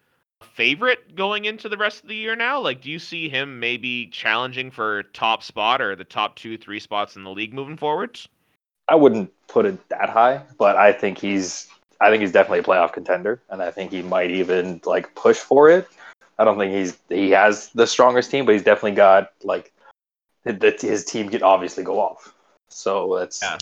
a 0.42 0.46
favorite 0.46 1.16
going 1.16 1.44
into 1.44 1.68
the 1.68 1.76
rest 1.76 2.04
of 2.04 2.10
the 2.10 2.16
year 2.16 2.38
now? 2.38 2.60
Like, 2.60 2.82
do 2.82 2.90
you 2.90 3.00
see 3.00 3.28
him 3.28 3.60
maybe 3.60 4.08
challenging 4.08 4.72
for 4.72 5.04
top 5.04 5.44
spot 5.44 5.82
or 5.82 5.96
the 5.96 6.06
top 6.06 6.36
two, 6.38 6.58
three 6.58 6.80
spots 6.80 7.18
in 7.18 7.24
the 7.26 7.32
league 7.32 7.54
moving 7.54 7.76
forward? 7.76 8.20
I 8.88 8.96
wouldn't 8.96 9.32
put 9.48 9.66
it 9.66 9.90
that 9.90 10.10
high, 10.10 10.42
but 10.58 10.78
I 10.78 10.94
think 10.94 11.18
he's, 11.18 11.68
I 12.00 12.10
think 12.10 12.22
he's 12.22 12.32
definitely 12.32 12.60
a 12.60 12.64
playoff 12.64 12.94
contender, 12.94 13.42
and 13.50 13.62
I 13.62 13.72
think 13.72 13.92
he 13.92 14.02
might 14.02 14.32
even 14.32 14.80
like 14.86 15.14
push 15.16 15.38
for 15.38 15.70
it. 15.70 15.88
I 16.40 16.46
don't 16.46 16.58
think 16.58 16.74
he's 16.74 16.98
he 17.10 17.30
has 17.32 17.70
the 17.70 17.86
strongest 17.86 18.32
team, 18.32 18.46
but 18.46 18.54
he's 18.54 18.64
definitely 18.64 18.94
got 18.94 19.32
like 19.44 19.72
that 20.44 20.82
his 20.82 21.06
team 21.06 21.30
could 21.30 21.44
obviously 21.44 21.84
go 21.84 22.00
off. 22.00 22.34
So 22.70 23.18
that's 23.20 23.42
yeah. 23.42 23.58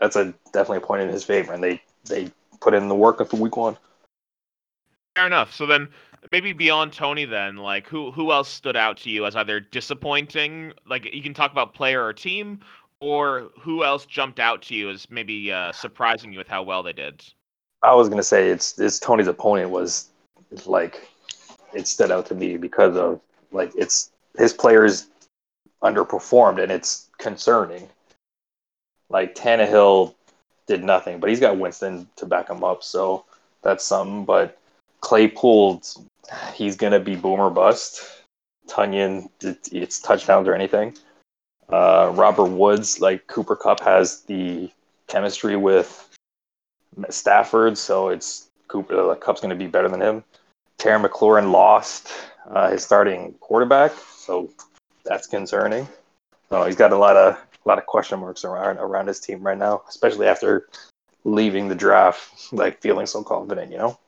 that's 0.00 0.16
a 0.16 0.34
definitely 0.52 0.78
a 0.78 0.80
point 0.80 1.02
in 1.02 1.08
his 1.08 1.24
favor, 1.24 1.52
and 1.52 1.62
they 1.62 1.80
they 2.04 2.30
put 2.60 2.74
in 2.74 2.88
the 2.88 2.94
work 2.94 3.26
for 3.28 3.36
week 3.36 3.56
one. 3.56 3.76
Fair 5.14 5.26
enough. 5.26 5.54
So 5.54 5.66
then 5.66 5.88
maybe 6.32 6.52
beyond 6.52 6.92
Tony, 6.92 7.24
then 7.24 7.56
like 7.56 7.86
who 7.86 8.10
who 8.10 8.32
else 8.32 8.48
stood 8.48 8.76
out 8.76 8.96
to 8.98 9.10
you 9.10 9.26
as 9.26 9.36
either 9.36 9.60
disappointing? 9.60 10.72
Like 10.86 11.12
you 11.12 11.22
can 11.22 11.34
talk 11.34 11.52
about 11.52 11.74
player 11.74 12.04
or 12.04 12.12
team, 12.12 12.60
or 13.00 13.50
who 13.60 13.84
else 13.84 14.06
jumped 14.06 14.40
out 14.40 14.62
to 14.62 14.74
you 14.74 14.90
as 14.90 15.10
maybe 15.10 15.52
uh, 15.52 15.72
surprising 15.72 16.32
you 16.32 16.38
with 16.38 16.48
how 16.48 16.62
well 16.62 16.82
they 16.82 16.92
did? 16.92 17.24
I 17.82 17.94
was 17.94 18.08
gonna 18.08 18.22
say 18.22 18.48
it's 18.48 18.78
it's 18.78 18.98
Tony's 18.98 19.28
opponent 19.28 19.70
was 19.70 20.08
like 20.64 21.08
it 21.74 21.86
stood 21.86 22.10
out 22.10 22.26
to 22.26 22.34
me 22.34 22.56
because 22.56 22.96
of 22.96 23.20
like 23.52 23.72
it's 23.76 24.10
his 24.38 24.52
players 24.52 25.08
underperformed, 25.82 26.62
and 26.62 26.72
it's 26.72 27.08
concerning. 27.18 27.88
Like 29.08 29.34
Tannehill 29.34 30.14
did 30.66 30.82
nothing, 30.82 31.20
but 31.20 31.30
he's 31.30 31.40
got 31.40 31.58
Winston 31.58 32.08
to 32.16 32.26
back 32.26 32.50
him 32.50 32.64
up, 32.64 32.82
so 32.82 33.24
that's 33.62 33.84
something. 33.84 34.24
But 34.24 34.58
Claypool, 35.00 35.82
he's 36.54 36.76
gonna 36.76 37.00
be 37.00 37.14
boomer 37.14 37.50
bust. 37.50 38.02
Tonyan, 38.68 39.28
it's 39.40 40.00
touchdowns 40.00 40.48
or 40.48 40.54
anything. 40.54 40.96
Uh, 41.68 42.12
Robert 42.14 42.46
Woods, 42.46 43.00
like 43.00 43.26
Cooper 43.26 43.56
Kupp, 43.56 43.80
has 43.80 44.22
the 44.22 44.70
chemistry 45.06 45.56
with 45.56 46.08
Stafford, 47.10 47.78
so 47.78 48.08
it's 48.08 48.48
Cooper. 48.68 49.10
Uh, 49.10 49.14
Kupp's 49.16 49.40
going 49.40 49.50
to 49.50 49.56
be 49.56 49.66
better 49.66 49.88
than 49.88 50.00
him. 50.00 50.24
Terry 50.78 51.00
McLaurin 51.00 51.50
lost 51.50 52.10
uh, 52.48 52.70
his 52.70 52.84
starting 52.84 53.34
quarterback, 53.40 53.92
so 54.16 54.50
that's 55.06 55.26
concerning. 55.26 55.88
So 56.48 56.64
he's 56.64 56.76
got 56.76 56.92
a 56.92 56.96
lot 56.96 57.16
of 57.16 57.34
a 57.34 57.68
lot 57.68 57.78
of 57.78 57.86
question 57.86 58.20
marks 58.20 58.44
around 58.44 58.78
around 58.78 59.08
his 59.08 59.20
team 59.20 59.42
right 59.42 59.58
now, 59.58 59.82
especially 59.88 60.26
after 60.26 60.68
leaving 61.24 61.68
the 61.68 61.74
draft 61.74 62.52
like 62.52 62.80
feeling 62.80 63.06
so 63.06 63.22
confident, 63.22 63.72
you 63.72 63.78
know. 63.78 63.98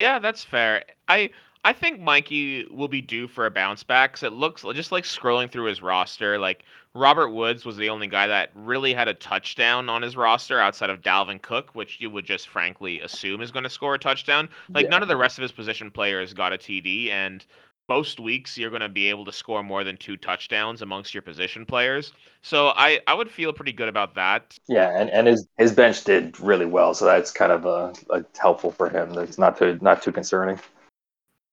Yeah, 0.00 0.18
that's 0.18 0.44
fair. 0.44 0.84
I 1.08 1.30
I 1.64 1.72
think 1.72 1.98
Mikey 1.98 2.66
will 2.70 2.88
be 2.88 3.00
due 3.00 3.26
for 3.26 3.46
a 3.46 3.50
bounce 3.50 3.82
back 3.82 4.12
because 4.12 4.22
it 4.24 4.34
looks 4.34 4.62
just 4.74 4.92
like 4.92 5.04
scrolling 5.04 5.50
through 5.50 5.64
his 5.64 5.80
roster. 5.80 6.38
Like 6.38 6.64
Robert 6.94 7.30
Woods 7.30 7.64
was 7.64 7.78
the 7.78 7.88
only 7.88 8.06
guy 8.06 8.26
that 8.26 8.50
really 8.54 8.92
had 8.92 9.08
a 9.08 9.14
touchdown 9.14 9.88
on 9.88 10.02
his 10.02 10.14
roster 10.14 10.60
outside 10.60 10.90
of 10.90 11.00
Dalvin 11.00 11.40
Cook, 11.40 11.74
which 11.74 12.00
you 12.00 12.10
would 12.10 12.26
just 12.26 12.48
frankly 12.48 13.00
assume 13.00 13.40
is 13.40 13.50
going 13.50 13.62
to 13.62 13.70
score 13.70 13.94
a 13.94 13.98
touchdown. 13.98 14.50
Like 14.68 14.84
yeah. 14.84 14.90
none 14.90 15.02
of 15.02 15.08
the 15.08 15.16
rest 15.16 15.38
of 15.38 15.42
his 15.42 15.52
position 15.52 15.90
players 15.90 16.34
got 16.34 16.52
a 16.52 16.58
TD, 16.58 17.08
and 17.08 17.44
most 17.88 18.18
weeks 18.20 18.56
you're 18.56 18.70
going 18.70 18.82
to 18.82 18.88
be 18.88 19.08
able 19.08 19.24
to 19.24 19.32
score 19.32 19.62
more 19.62 19.84
than 19.84 19.96
two 19.96 20.16
touchdowns 20.16 20.82
amongst 20.82 21.14
your 21.14 21.22
position 21.22 21.66
players. 21.66 22.12
So 22.42 22.68
I, 22.68 23.00
I 23.06 23.14
would 23.14 23.30
feel 23.30 23.52
pretty 23.52 23.72
good 23.72 23.88
about 23.88 24.14
that. 24.14 24.56
Yeah, 24.68 24.98
and, 24.98 25.10
and 25.10 25.26
his, 25.26 25.46
his 25.58 25.72
bench 25.72 26.04
did 26.04 26.38
really 26.40 26.66
well, 26.66 26.94
so 26.94 27.04
that's 27.04 27.30
kind 27.30 27.52
of 27.52 27.66
a, 27.66 27.92
a 28.10 28.24
helpful 28.40 28.70
for 28.70 28.88
him. 28.88 29.12
That's 29.12 29.38
not 29.38 29.58
too 29.58 29.78
not 29.80 30.02
too 30.02 30.12
concerning. 30.12 30.58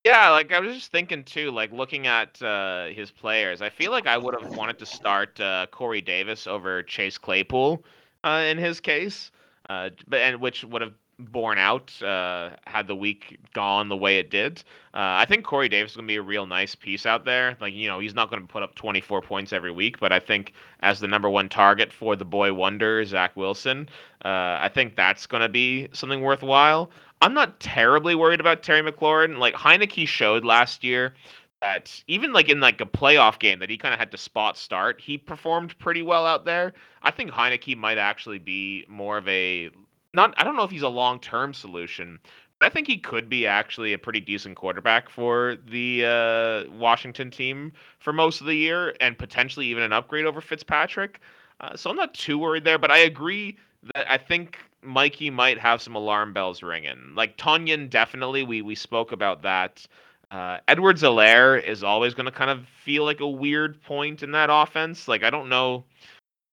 Yeah, 0.04 0.32
like 0.32 0.52
I 0.52 0.60
was 0.60 0.74
just 0.74 0.92
thinking 0.92 1.24
too, 1.24 1.52
like 1.52 1.72
looking 1.72 2.08
at 2.08 2.42
uh, 2.42 2.88
his 2.88 3.12
players, 3.12 3.62
I 3.62 3.70
feel 3.70 3.92
like 3.92 4.08
I 4.08 4.18
would 4.18 4.34
have 4.40 4.56
wanted 4.56 4.80
to 4.80 4.86
start 4.86 5.40
uh, 5.40 5.68
Corey 5.70 6.02
Davis 6.02 6.48
over 6.48 6.82
Chase 6.82 7.20
Claypool 7.20 7.84
uh, 8.24 8.44
in 8.48 8.58
his 8.58 8.80
case, 8.80 9.32
uh, 9.70 9.90
but 10.08 10.22
and 10.22 10.42
which 10.42 10.64
would 10.64 10.82
have 10.82 10.94
borne 11.26 11.58
out 11.58 12.02
uh, 12.02 12.52
had 12.66 12.88
the 12.88 12.96
week 12.96 13.38
gone 13.54 13.90
the 13.90 13.98
way 13.98 14.20
it 14.20 14.30
did. 14.30 14.64
Uh, 14.94 15.20
I 15.20 15.26
think 15.26 15.46
Corey 15.46 15.70
Davis 15.70 15.92
is 15.92 15.98
going 15.98 16.08
to 16.08 16.12
be 16.12 16.18
a 16.18 16.22
real 16.22 16.46
nice 16.46 16.76
piece 16.76 17.06
out 17.06 17.26
there. 17.26 17.56
Like, 17.62 17.74
you 17.74 17.88
know, 17.88 18.00
he's 18.00 18.14
not 18.14 18.30
going 18.30 18.42
to 18.42 18.48
put 18.48 18.64
up 18.64 18.76
24 18.76 19.22
points 19.22 19.54
every 19.54 19.72
week, 19.72 20.00
but 20.00 20.12
I 20.12 20.20
think 20.20 20.54
as 20.82 21.00
the 21.00 21.08
number 21.08 21.30
one 21.30 21.50
target 21.50 21.94
for 21.94 22.16
the 22.16 22.26
boy 22.26 22.54
wonder, 22.54 23.04
Zach 23.06 23.36
Wilson, 23.36 23.88
uh, 24.26 24.60
I 24.62 24.70
think 24.74 24.96
that's 24.96 25.28
going 25.28 25.42
to 25.42 25.50
be 25.50 25.88
something 25.94 26.22
worthwhile. 26.22 26.92
I'm 27.22 27.34
not 27.34 27.60
terribly 27.60 28.16
worried 28.16 28.40
about 28.40 28.64
Terry 28.64 28.82
McLaurin. 28.82 29.38
Like, 29.38 29.54
Heinicke 29.54 30.08
showed 30.08 30.44
last 30.44 30.84
year 30.84 31.14
that 31.62 32.04
even 32.08 32.34
like 32.34 32.50
in 32.50 32.60
like 32.60 32.82
a 32.82 32.86
playoff 32.86 33.40
game 33.40 33.60
that 33.60 33.70
he 33.70 33.78
kind 33.78 33.94
of 33.94 34.00
had 34.00 34.12
to 34.12 34.18
spot 34.18 34.58
start, 34.58 35.00
he 35.00 35.18
performed 35.18 35.78
pretty 35.80 36.02
well 36.02 36.26
out 36.26 36.44
there. 36.44 36.74
I 37.04 37.12
think 37.12 37.32
Heinicke 37.32 37.78
might 37.78 37.98
actually 37.98 38.40
be 38.40 38.86
more 38.90 39.18
of 39.18 39.28
a 39.28 39.70
not 40.14 40.34
I 40.38 40.44
don't 40.44 40.56
know 40.56 40.64
if 40.64 40.72
he's 40.72 40.82
a 40.82 40.90
long 40.90 41.20
term 41.20 41.54
solution, 41.54 42.20
but 42.60 42.66
I 42.68 42.70
think 42.70 42.88
he 42.88 42.98
could 42.98 43.30
be 43.30 43.48
actually 43.48 43.94
a 43.94 43.98
pretty 43.98 44.20
decent 44.20 44.56
quarterback 44.56 45.10
for 45.10 45.58
the 45.68 46.06
uh, 46.06 46.72
Washington 46.72 47.32
team 47.32 47.74
for 48.00 48.14
most 48.14 48.42
of 48.42 48.48
the 48.48 48.56
year, 48.56 48.96
and 49.02 49.18
potentially 49.18 49.68
even 49.68 49.84
an 49.84 49.94
upgrade 49.94 50.26
over 50.26 50.42
Fitzpatrick. 50.42 51.20
Uh, 51.60 51.76
so 51.76 51.90
I'm 51.90 51.96
not 51.96 52.14
too 52.14 52.38
worried 52.38 52.64
there, 52.64 52.78
but 52.78 52.92
I 52.92 53.00
agree 53.00 53.58
that 53.94 54.10
I 54.12 54.18
think 54.18 54.58
Mikey 54.84 55.30
might 55.30 55.60
have 55.60 55.82
some 55.82 55.96
alarm 55.96 56.34
bells 56.34 56.64
ringing. 56.64 57.14
Like 57.16 57.38
Tonyan, 57.38 57.90
definitely. 57.90 58.44
We 58.44 58.62
we 58.62 58.76
spoke 58.76 59.12
about 59.12 59.42
that. 59.44 59.86
Uh, 60.32 60.60
Edwards-Helaire 60.70 61.62
is 61.62 61.84
always 61.84 62.14
going 62.14 62.26
to 62.26 62.32
kind 62.32 62.50
of 62.50 62.66
feel 62.86 63.04
like 63.04 63.20
a 63.20 63.28
weird 63.28 63.82
point 63.84 64.24
in 64.24 64.32
that 64.32 64.50
offense. 64.50 65.08
Like 65.08 65.24
I 65.24 65.30
don't 65.30 65.50
know 65.50 65.84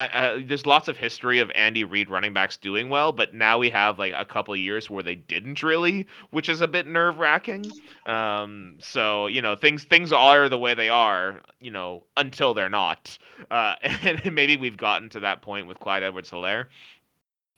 there's 0.01 0.65
lots 0.65 0.87
of 0.87 0.97
history 0.97 1.41
of 1.41 1.51
Andy 1.57 1.83
Reid 1.83 2.09
running 2.09 2.33
backs 2.33 2.57
doing 2.57 2.89
well, 2.89 3.11
but 3.11 3.35
now 3.35 3.59
we 3.59 3.69
have 3.71 3.99
like 3.99 4.13
a 4.17 4.25
couple 4.25 4.55
years 4.55 4.89
where 4.89 5.03
they 5.03 5.17
didn't 5.17 5.63
really, 5.63 6.07
which 6.31 6.49
is 6.49 6.61
a 6.61 6.69
bit 6.69 6.87
nerve 6.87 7.19
wracking. 7.19 7.67
Um, 8.07 8.77
so 8.79 9.27
you 9.27 9.43
know 9.43 9.57
things 9.57 9.85
things 9.85 10.13
are 10.13 10.49
the 10.49 10.59
way 10.59 10.75
they 10.75 10.89
are, 10.89 11.41
you 11.61 11.73
know, 11.73 12.05
until 12.17 12.55
they're 12.55 12.69
not. 12.69 13.19
Uh, 13.51 13.75
and 13.83 14.33
maybe 14.33 14.57
we've 14.57 14.77
gotten 14.77 15.09
to 15.11 15.21
that 15.21 15.43
point 15.43 15.67
with 15.67 15.81
Clyde 15.81 16.05
Edwards 16.05 16.31
Helaire. 16.31 16.67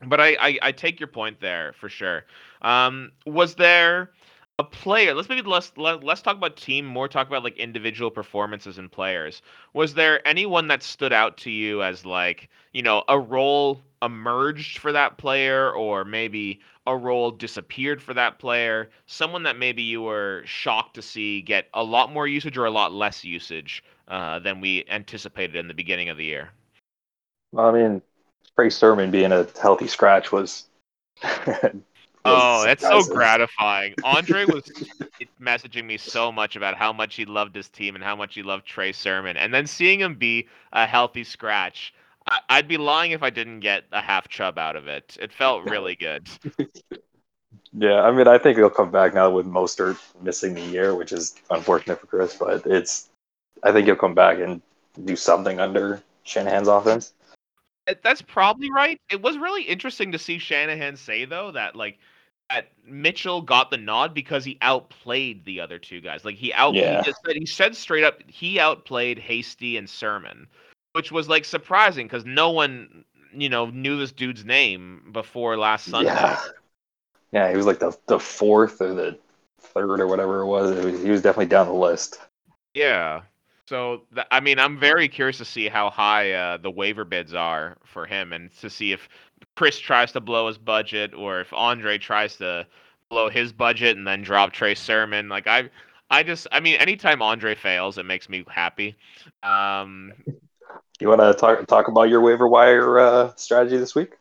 But 0.06 0.18
I, 0.18 0.36
I, 0.40 0.58
I 0.62 0.72
take 0.72 0.98
your 0.98 1.08
point 1.08 1.40
there 1.40 1.74
for 1.78 1.90
sure. 1.90 2.24
Um, 2.62 3.12
was 3.26 3.54
there 3.56 4.12
a 4.60 4.64
player 4.64 5.14
let's 5.14 5.30
maybe 5.30 5.40
less 5.40 5.72
let, 5.78 6.04
let's 6.04 6.20
talk 6.20 6.36
about 6.36 6.54
team 6.54 6.84
more 6.84 7.08
talk 7.08 7.26
about 7.26 7.42
like 7.42 7.56
individual 7.56 8.10
performances 8.10 8.76
and 8.76 8.92
players. 8.92 9.40
Was 9.72 9.94
there 9.94 10.26
anyone 10.28 10.68
that 10.68 10.82
stood 10.82 11.14
out 11.14 11.38
to 11.38 11.50
you 11.50 11.82
as 11.82 12.04
like 12.04 12.50
you 12.74 12.82
know 12.82 13.02
a 13.08 13.18
role 13.18 13.80
emerged 14.02 14.76
for 14.76 14.92
that 14.92 15.16
player 15.16 15.72
or 15.72 16.04
maybe 16.04 16.60
a 16.86 16.94
role 16.94 17.30
disappeared 17.30 18.02
for 18.02 18.12
that 18.12 18.38
player? 18.38 18.90
Someone 19.06 19.44
that 19.44 19.56
maybe 19.56 19.82
you 19.82 20.02
were 20.02 20.42
shocked 20.44 20.94
to 20.96 21.02
see 21.02 21.40
get 21.40 21.68
a 21.72 21.82
lot 21.82 22.12
more 22.12 22.26
usage 22.26 22.58
or 22.58 22.66
a 22.66 22.70
lot 22.70 22.92
less 22.92 23.24
usage 23.24 23.82
uh, 24.08 24.40
than 24.40 24.60
we 24.60 24.84
anticipated 24.90 25.56
in 25.56 25.68
the 25.68 25.74
beginning 25.74 26.10
of 26.10 26.18
the 26.18 26.24
year? 26.24 26.50
I 27.56 27.72
mean 27.72 28.02
Trey 28.56 28.68
Sermon 28.68 29.10
being 29.10 29.32
a 29.32 29.46
healthy 29.62 29.86
scratch 29.86 30.30
was 30.30 30.66
Oh, 32.24 32.64
that's 32.64 32.82
so 32.86 33.02
gratifying. 33.04 33.94
Andre 34.02 34.44
was 34.44 34.62
messaging 35.40 35.84
me 35.84 35.96
so 35.96 36.30
much 36.30 36.56
about 36.56 36.76
how 36.76 36.92
much 36.92 37.16
he 37.16 37.24
loved 37.24 37.54
his 37.54 37.68
team 37.68 37.94
and 37.94 38.04
how 38.04 38.16
much 38.16 38.34
he 38.34 38.42
loved 38.42 38.66
Trey 38.66 38.92
Sermon. 38.92 39.36
And 39.36 39.52
then 39.52 39.66
seeing 39.66 40.00
him 40.00 40.14
be 40.14 40.48
a 40.72 40.86
healthy 40.86 41.24
scratch, 41.24 41.94
I- 42.28 42.58
would 42.58 42.68
be 42.68 42.76
lying 42.76 43.12
if 43.12 43.22
I 43.22 43.30
didn't 43.30 43.60
get 43.60 43.84
a 43.92 44.00
half 44.00 44.28
chub 44.28 44.58
out 44.58 44.76
of 44.76 44.86
it. 44.86 45.16
It 45.20 45.32
felt 45.32 45.64
really 45.70 45.96
good. 45.96 46.28
yeah, 47.72 48.02
I 48.02 48.12
mean, 48.12 48.28
I 48.28 48.38
think 48.38 48.58
he'll 48.58 48.70
come 48.70 48.90
back 48.90 49.14
now 49.14 49.30
with 49.30 49.46
Mostert 49.46 49.98
missing 50.22 50.54
the 50.54 50.60
year, 50.60 50.94
which 50.94 51.12
is 51.12 51.34
unfortunate 51.50 52.00
for 52.00 52.06
Chris, 52.06 52.36
but 52.36 52.66
it's, 52.66 53.08
I 53.62 53.72
think 53.72 53.86
he'll 53.86 53.96
come 53.96 54.14
back 54.14 54.38
and 54.38 54.60
do 55.04 55.16
something 55.16 55.60
under 55.60 56.02
Shanahan's 56.24 56.68
offense. 56.68 57.12
That's 58.02 58.22
probably 58.22 58.70
right. 58.70 59.00
It 59.10 59.22
was 59.22 59.36
really 59.36 59.62
interesting 59.62 60.12
to 60.12 60.18
see 60.18 60.38
Shanahan 60.38 60.96
say 60.96 61.24
though 61.24 61.52
that 61.52 61.76
like 61.76 61.98
that 62.50 62.68
Mitchell 62.84 63.42
got 63.42 63.70
the 63.70 63.76
nod 63.76 64.14
because 64.14 64.44
he 64.44 64.58
outplayed 64.60 65.44
the 65.44 65.60
other 65.60 65.78
two 65.78 66.00
guys. 66.00 66.24
Like 66.24 66.36
he 66.36 66.52
out 66.52 66.74
yeah. 66.74 67.02
he, 67.02 67.12
said, 67.12 67.36
he 67.36 67.46
said 67.46 67.76
straight 67.76 68.04
up 68.04 68.20
he 68.26 68.58
outplayed 68.58 69.18
Hasty 69.18 69.76
and 69.76 69.88
Sermon, 69.88 70.46
which 70.92 71.10
was 71.12 71.28
like 71.28 71.44
surprising 71.44 72.06
because 72.06 72.24
no 72.24 72.50
one 72.50 73.04
you 73.32 73.48
know 73.48 73.66
knew 73.66 73.98
this 73.98 74.12
dude's 74.12 74.44
name 74.44 75.10
before 75.12 75.56
last 75.56 75.86
Sunday. 75.86 76.10
Yeah, 76.10 76.40
yeah, 77.32 77.50
he 77.50 77.56
was 77.56 77.66
like 77.66 77.78
the 77.78 77.96
the 78.06 78.18
fourth 78.18 78.80
or 78.80 78.94
the 78.94 79.18
third 79.60 80.00
or 80.00 80.06
whatever 80.06 80.40
it 80.40 80.46
was. 80.46 80.70
It 80.70 80.84
was 80.84 81.02
he 81.02 81.10
was 81.10 81.22
definitely 81.22 81.46
down 81.46 81.66
the 81.66 81.72
list. 81.72 82.18
Yeah. 82.74 83.22
So 83.70 84.02
th- 84.12 84.26
I 84.32 84.40
mean, 84.40 84.58
I'm 84.58 84.80
very 84.80 85.06
curious 85.06 85.38
to 85.38 85.44
see 85.44 85.68
how 85.68 85.90
high 85.90 86.32
uh, 86.32 86.56
the 86.56 86.72
waiver 86.72 87.04
bids 87.04 87.34
are 87.34 87.76
for 87.84 88.04
him, 88.04 88.32
and 88.32 88.50
to 88.58 88.68
see 88.68 88.90
if 88.90 89.08
Chris 89.54 89.78
tries 89.78 90.10
to 90.10 90.20
blow 90.20 90.48
his 90.48 90.58
budget 90.58 91.14
or 91.14 91.40
if 91.40 91.52
Andre 91.52 91.96
tries 91.96 92.34
to 92.38 92.66
blow 93.10 93.28
his 93.30 93.52
budget 93.52 93.96
and 93.96 94.04
then 94.04 94.22
drop 94.22 94.50
Trey 94.50 94.74
Sermon. 94.74 95.28
Like 95.28 95.46
I, 95.46 95.70
I 96.10 96.24
just, 96.24 96.48
I 96.50 96.58
mean, 96.58 96.80
anytime 96.80 97.22
Andre 97.22 97.54
fails, 97.54 97.96
it 97.96 98.06
makes 98.06 98.28
me 98.28 98.44
happy. 98.48 98.96
Um, 99.44 100.14
you 100.98 101.06
want 101.06 101.20
to 101.20 101.32
talk 101.32 101.64
talk 101.68 101.86
about 101.86 102.08
your 102.08 102.22
waiver 102.22 102.48
wire 102.48 102.98
uh, 102.98 103.32
strategy 103.36 103.76
this 103.76 103.94
week? 103.94 104.14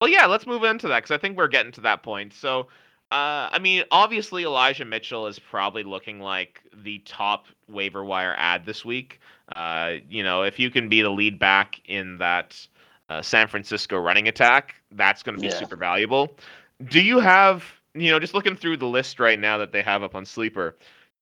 Well, 0.00 0.08
yeah, 0.08 0.26
let's 0.26 0.46
move 0.46 0.62
into 0.62 0.86
that 0.86 1.02
because 1.02 1.10
I 1.10 1.18
think 1.18 1.36
we're 1.36 1.48
getting 1.48 1.72
to 1.72 1.80
that 1.80 2.04
point. 2.04 2.32
So 2.32 2.68
uh, 3.10 3.48
I 3.52 3.58
mean, 3.58 3.84
obviously 3.90 4.44
Elijah 4.44 4.84
Mitchell 4.84 5.26
is 5.26 5.38
probably 5.38 5.82
looking 5.82 6.20
like 6.20 6.60
the 6.84 6.98
top 7.06 7.46
waiver 7.68 8.04
wire 8.04 8.34
ad 8.36 8.66
this 8.66 8.84
week. 8.84 9.20
Uh, 9.56 9.94
you 10.10 10.22
know, 10.22 10.42
if 10.42 10.58
you 10.58 10.70
can 10.70 10.90
be 10.90 11.00
the 11.00 11.10
lead 11.10 11.38
back 11.38 11.80
in 11.86 12.18
that 12.18 12.66
uh, 13.08 13.22
San 13.22 13.48
Francisco 13.48 13.98
running 13.98 14.28
attack, 14.28 14.74
that's 14.92 15.22
going 15.22 15.36
to 15.36 15.40
be 15.40 15.48
yeah. 15.48 15.58
super 15.58 15.76
valuable. 15.76 16.36
Do 16.84 17.00
you 17.00 17.18
have, 17.18 17.64
you 17.94 18.10
know, 18.10 18.20
just 18.20 18.34
looking 18.34 18.56
through 18.56 18.76
the 18.76 18.86
list 18.86 19.18
right 19.18 19.38
now 19.38 19.56
that 19.56 19.72
they 19.72 19.82
have 19.82 20.02
up 20.02 20.14
on 20.14 20.26
Sleeper, 20.26 20.76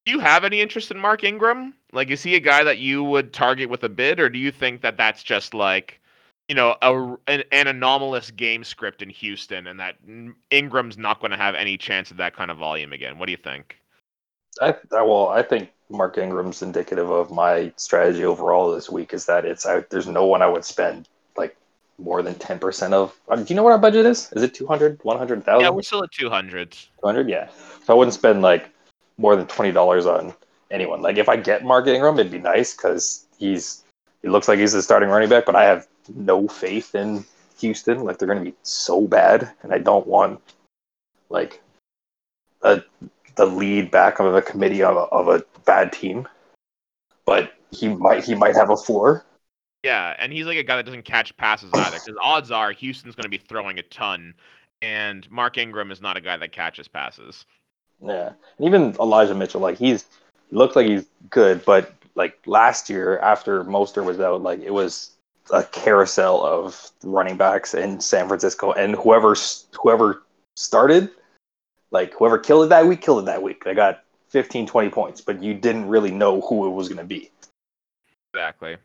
do 0.05 0.13
you 0.13 0.19
have 0.19 0.45
any 0.45 0.61
interest 0.61 0.91
in 0.91 0.99
Mark 0.99 1.23
Ingram? 1.23 1.73
Like, 1.93 2.11
is 2.11 2.23
he 2.23 2.35
a 2.35 2.41
guy 2.41 2.65
that 2.65 2.79
you 2.79 3.05
would 3.05 3.33
target 3.33 3.71
with 3.71 3.85
a 3.85 3.89
bid, 3.89 4.19
or 4.19 4.29
do 4.29 4.39
you 4.41 4.51
think 4.51 4.81
that 4.81 4.97
that's 4.97 5.23
just 5.23 5.55
like 5.55 6.01
you 6.49 6.55
know, 6.55 6.77
a, 6.81 7.17
an, 7.27 7.43
an, 7.51 7.67
anomalous 7.67 8.31
game 8.31 8.63
script 8.63 9.03
in 9.03 9.11
Houston, 9.11 9.67
and 9.67 9.81
that 9.81 9.97
Ingram's 10.51 10.97
not 10.97 11.21
going 11.21 11.33
to 11.33 11.37
have 11.37 11.55
any 11.55 11.77
chance 11.77 12.11
of 12.11 12.19
that 12.19 12.37
kind 12.37 12.51
of 12.51 12.57
volume 12.57 12.93
again. 12.93 13.19
What 13.19 13.27
do 13.27 13.33
you 13.33 13.39
think? 13.39 13.77
I, 14.61 14.75
I 14.95 15.03
well, 15.03 15.29
I 15.29 15.43
think 15.43 15.71
Mark 15.91 16.19
Ingram's 16.19 16.63
indicative 16.63 17.11
of 17.11 17.31
my 17.31 17.73
strategy 17.77 18.25
overall 18.25 18.73
this 18.73 18.89
week. 18.89 19.13
Is 19.13 19.27
that 19.27 19.45
it's 19.45 19.67
I, 19.67 19.81
there's 19.91 20.07
no 20.07 20.25
one 20.27 20.41
I 20.41 20.47
would 20.47 20.65
spend 20.65 21.09
like 21.37 21.57
more 21.99 22.23
than 22.23 22.35
ten 22.37 22.59
percent 22.59 22.95
of. 22.95 23.19
Uh, 23.29 23.37
do 23.37 23.45
you 23.49 23.57
know 23.57 23.65
what 23.65 23.73
our 23.73 23.79
budget 23.79 24.07
is? 24.07 24.33
Is 24.33 24.43
it 24.43 24.55
200, 24.55 25.01
100,000? 25.03 25.61
Yeah, 25.61 25.71
we're 25.71 25.83
still 25.83 26.05
at 26.05 26.13
200. 26.13 26.77
200, 27.01 27.29
yeah. 27.29 27.49
So 27.85 27.93
I 27.93 27.97
wouldn't 27.97 28.15
spend 28.15 28.43
like 28.43 28.71
more 29.19 29.35
than 29.35 29.47
twenty 29.47 29.73
dollars 29.73 30.07
on 30.07 30.33
anyone. 30.71 31.03
Like 31.03 31.17
if 31.17 31.29
I 31.29 31.37
get 31.37 31.65
Mark 31.65 31.89
Ingram, 31.89 32.19
it'd 32.19 32.31
be 32.31 32.39
nice 32.39 32.75
because 32.75 33.27
he's 33.37 33.85
he 34.23 34.29
looks 34.29 34.49
like 34.49 34.59
he's 34.59 34.73
the 34.73 34.83
starting 34.83 35.09
running 35.09 35.29
back, 35.29 35.45
but 35.45 35.57
I 35.57 35.65
have 35.65 35.87
no 36.15 36.49
faith 36.49 36.95
in 36.95 37.25
Houston. 37.59 38.05
Like 38.05 38.19
they're 38.19 38.29
going 38.29 38.45
to 38.45 38.51
be 38.51 38.57
so 38.63 39.07
bad, 39.07 39.51
and 39.63 39.73
I 39.73 39.79
don't 39.79 40.07
want 40.07 40.41
like 41.29 41.63
a 42.63 42.83
the 43.37 43.47
lead 43.47 43.91
back 43.91 44.19
of 44.19 44.35
a 44.35 44.43
committee 44.43 44.83
of 44.83 44.97
a, 44.97 45.01
of 45.01 45.29
a 45.29 45.45
bad 45.65 45.93
team. 45.93 46.27
But 47.25 47.53
he 47.71 47.89
might 47.89 48.25
he 48.25 48.35
might 48.35 48.55
have 48.55 48.71
a 48.71 48.77
floor. 48.77 49.25
Yeah, 49.83 50.15
and 50.19 50.33
he's 50.33 50.47
like 50.47 50.59
a 50.59 50.63
guy 50.63 50.77
that 50.77 50.87
doesn't 50.87 51.05
catch 51.05 51.37
passes 51.37 51.71
either. 51.73 51.99
Because 51.99 52.17
odds 52.23 52.51
are 52.51 52.73
Houston's 52.73 53.15
going 53.15 53.25
to 53.25 53.29
be 53.29 53.39
throwing 53.39 53.79
a 53.79 53.83
ton, 53.83 54.35
and 54.83 55.31
Mark 55.31 55.59
Ingram 55.59 55.91
is 55.91 56.01
not 56.01 56.17
a 56.17 56.21
guy 56.21 56.37
that 56.37 56.53
catches 56.53 56.89
passes. 56.89 57.45
Yeah, 58.03 58.33
and 58.59 58.67
even 58.67 58.97
Elijah 59.01 59.35
Mitchell, 59.35 59.61
like 59.61 59.79
he's 59.79 60.07
looked 60.51 60.77
like 60.77 60.87
he's 60.87 61.07
good, 61.31 61.65
but 61.65 61.93
like 62.15 62.39
last 62.47 62.91
year 62.91 63.19
after 63.19 63.65
Mostert 63.65 64.05
was 64.05 64.21
out, 64.21 64.43
like 64.43 64.61
it 64.61 64.73
was 64.73 65.16
a 65.51 65.63
carousel 65.65 66.45
of 66.45 66.91
running 67.03 67.37
backs 67.37 67.75
in 67.75 68.01
San 68.01 68.29
Francisco, 68.29 68.73
and 68.73 68.95
whoever 68.95 69.37
whoever 69.81 70.23
started, 70.55 71.11
like 71.91 72.15
whoever 72.15 72.39
killed 72.39 72.65
it 72.65 72.69
that 72.69 72.87
week, 72.87 73.01
killed 73.01 73.21
it 73.23 73.27
that 73.27 73.43
week. 73.43 73.65
They 73.65 73.75
got 73.75 74.05
15, 74.31 74.67
20 74.67 74.91
points, 74.91 75.21
but 75.21 75.43
you 75.43 75.55
didn't 75.55 75.89
really 75.89 76.11
know 76.11 76.41
who 76.43 76.67
it 76.67 76.71
was 76.71 76.89
going 76.89 76.99
to 76.99 77.05
be. 77.05 77.31
Exactly. 78.35 78.77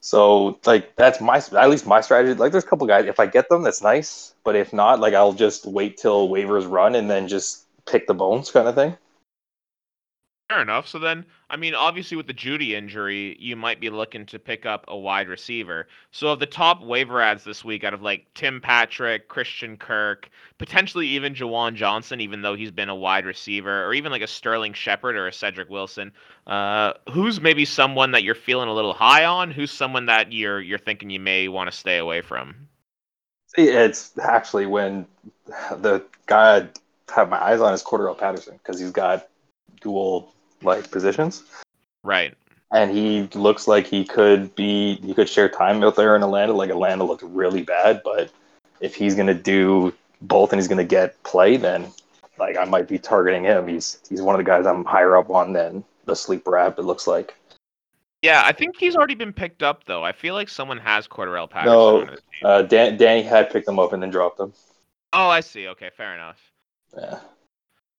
So 0.00 0.58
like 0.66 0.96
that's 0.96 1.20
my 1.20 1.38
at 1.38 1.70
least 1.70 1.86
my 1.86 2.00
strategy. 2.02 2.34
Like 2.34 2.52
there's 2.52 2.64
a 2.64 2.66
couple 2.66 2.86
guys. 2.86 3.06
If 3.06 3.18
I 3.18 3.26
get 3.26 3.48
them, 3.48 3.62
that's 3.62 3.82
nice. 3.82 4.34
But 4.44 4.54
if 4.54 4.72
not, 4.72 5.00
like 5.00 5.14
I'll 5.14 5.32
just 5.32 5.64
wait 5.64 5.96
till 5.96 6.28
waivers 6.28 6.70
run 6.70 6.94
and 6.94 7.10
then 7.10 7.26
just 7.26 7.64
pick 7.86 8.06
the 8.06 8.14
bones 8.14 8.50
kind 8.50 8.68
of 8.68 8.74
thing. 8.74 8.96
Fair 10.50 10.60
enough. 10.60 10.86
So 10.86 10.98
then, 10.98 11.24
I 11.48 11.56
mean, 11.56 11.74
obviously 11.74 12.18
with 12.18 12.26
the 12.26 12.34
Jeudy 12.34 12.72
injury, 12.72 13.34
you 13.40 13.56
might 13.56 13.80
be 13.80 13.88
looking 13.88 14.26
to 14.26 14.38
pick 14.38 14.66
up 14.66 14.84
a 14.88 14.96
wide 14.96 15.26
receiver. 15.26 15.88
So 16.10 16.28
of 16.28 16.38
the 16.38 16.44
top 16.44 16.82
waiver 16.82 17.22
ads 17.22 17.44
this 17.44 17.64
week, 17.64 17.82
out 17.82 17.94
of 17.94 18.02
like 18.02 18.26
Tim 18.34 18.60
Patrick, 18.60 19.28
Christian 19.28 19.78
Kirk, 19.78 20.28
potentially 20.58 21.08
even 21.08 21.34
Juwan 21.34 21.74
Johnson, 21.74 22.20
even 22.20 22.42
though 22.42 22.54
he's 22.54 22.70
been 22.70 22.90
a 22.90 22.94
wide 22.94 23.24
receiver, 23.24 23.86
or 23.86 23.94
even 23.94 24.12
like 24.12 24.20
a 24.20 24.26
Sterling 24.26 24.74
Shepard 24.74 25.16
or 25.16 25.26
a 25.26 25.32
Cedric 25.32 25.70
Wilson, 25.70 26.12
uh, 26.46 26.92
who's 27.10 27.40
maybe 27.40 27.64
someone 27.64 28.10
that 28.10 28.22
you're 28.22 28.34
feeling 28.34 28.68
a 28.68 28.74
little 28.74 28.92
high 28.92 29.24
on? 29.24 29.50
Who's 29.50 29.72
someone 29.72 30.04
that 30.06 30.30
you're 30.30 30.60
you're 30.60 30.78
thinking 30.78 31.08
you 31.08 31.20
may 31.20 31.48
want 31.48 31.70
to 31.70 31.76
stay 31.76 31.96
away 31.96 32.20
from? 32.20 32.54
It's 33.56 34.12
actually 34.18 34.66
when 34.66 35.06
the 35.46 36.04
guy 36.26 36.58
I 36.58 36.68
have 37.14 37.30
my 37.30 37.42
eyes 37.42 37.62
on 37.62 37.72
is 37.72 37.82
Cordarrelle 37.82 38.18
Patterson 38.18 38.58
because 38.58 38.78
he's 38.78 38.90
got 38.90 39.26
dual 39.80 40.33
like 40.64 40.90
positions. 40.90 41.44
Right. 42.02 42.34
And 42.72 42.90
he 42.90 43.28
looks 43.34 43.68
like 43.68 43.86
he 43.86 44.04
could 44.04 44.54
be 44.54 44.96
he 44.96 45.14
could 45.14 45.28
share 45.28 45.48
time 45.48 45.82
out 45.84 45.96
there 45.96 46.16
in 46.16 46.22
Atlanta. 46.22 46.52
Like 46.52 46.70
Atlanta 46.70 47.04
looked 47.04 47.22
really 47.22 47.62
bad, 47.62 48.02
but 48.04 48.32
if 48.80 48.94
he's 48.94 49.14
gonna 49.14 49.34
do 49.34 49.92
both 50.20 50.52
and 50.52 50.60
he's 50.60 50.68
gonna 50.68 50.84
get 50.84 51.22
play, 51.22 51.56
then 51.56 51.86
like 52.38 52.56
I 52.56 52.64
might 52.64 52.88
be 52.88 52.98
targeting 52.98 53.44
him. 53.44 53.68
He's 53.68 54.00
he's 54.08 54.22
one 54.22 54.34
of 54.34 54.38
the 54.38 54.44
guys 54.44 54.66
I'm 54.66 54.84
higher 54.84 55.16
up 55.16 55.30
on 55.30 55.52
than 55.52 55.84
the 56.04 56.16
sleeper 56.16 56.56
app. 56.56 56.78
It 56.78 56.82
looks 56.82 57.06
like. 57.06 57.34
Yeah, 58.22 58.42
I 58.44 58.52
think 58.52 58.78
he's 58.78 58.96
already 58.96 59.14
been 59.14 59.34
picked 59.34 59.62
up 59.62 59.84
though. 59.84 60.02
I 60.02 60.12
feel 60.12 60.34
like 60.34 60.48
someone 60.48 60.78
has 60.78 61.06
Cordarrelle 61.06 61.48
Patterson. 61.48 62.16
No, 62.42 62.48
uh, 62.48 62.62
Dan, 62.62 62.96
Danny 62.96 63.22
had 63.22 63.50
picked 63.50 63.68
him 63.68 63.78
up 63.78 63.92
and 63.92 64.02
then 64.02 64.10
dropped 64.10 64.40
him. 64.40 64.52
oh, 65.12 65.28
I 65.28 65.40
see. 65.40 65.68
Okay, 65.68 65.90
fair 65.94 66.14
enough. 66.14 66.40
Yeah. 66.96 67.20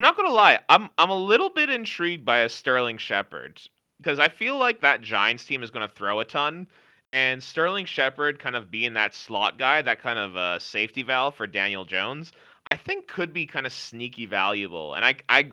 Not 0.06 0.18
gonna 0.18 0.30
lie, 0.30 0.60
I'm 0.70 0.91
I'm 1.00 1.10
a 1.10 1.18
little 1.18 1.50
bit 1.50 1.68
intrigued 1.72 2.26
by 2.26 2.41
a 2.41 2.50
Sterling 2.50 3.00
Shepard 3.00 3.60
because 3.98 4.20
I 4.20 4.30
feel 4.30 4.56
like 4.60 4.82
that 4.82 5.02
Giants 5.02 5.44
team 5.46 5.63
is 5.63 5.72
gonna 5.72 5.88
throw 5.88 6.20
a 6.20 6.26
ton, 6.26 6.68
and 7.12 7.41
Sterling 7.41 7.88
Shepard 7.88 8.38
kind 8.38 8.56
of 8.56 8.70
being 8.70 8.94
that 8.94 9.15
slot 9.15 9.58
guy, 9.58 9.82
that 9.82 10.00
kind 10.00 10.20
of 10.20 10.38
uh, 10.38 10.60
safety 10.60 11.02
valve 11.02 11.34
for 11.34 11.48
Daniel 11.48 11.86
Jones, 11.86 12.34
I 12.70 12.78
think 12.78 13.08
could 13.08 13.34
be 13.34 13.48
kind 13.48 13.65
of 13.65 13.74
sneaky 13.74 14.28
valuable. 14.28 14.94
And 14.94 15.04
I 15.04 15.15
I 15.28 15.52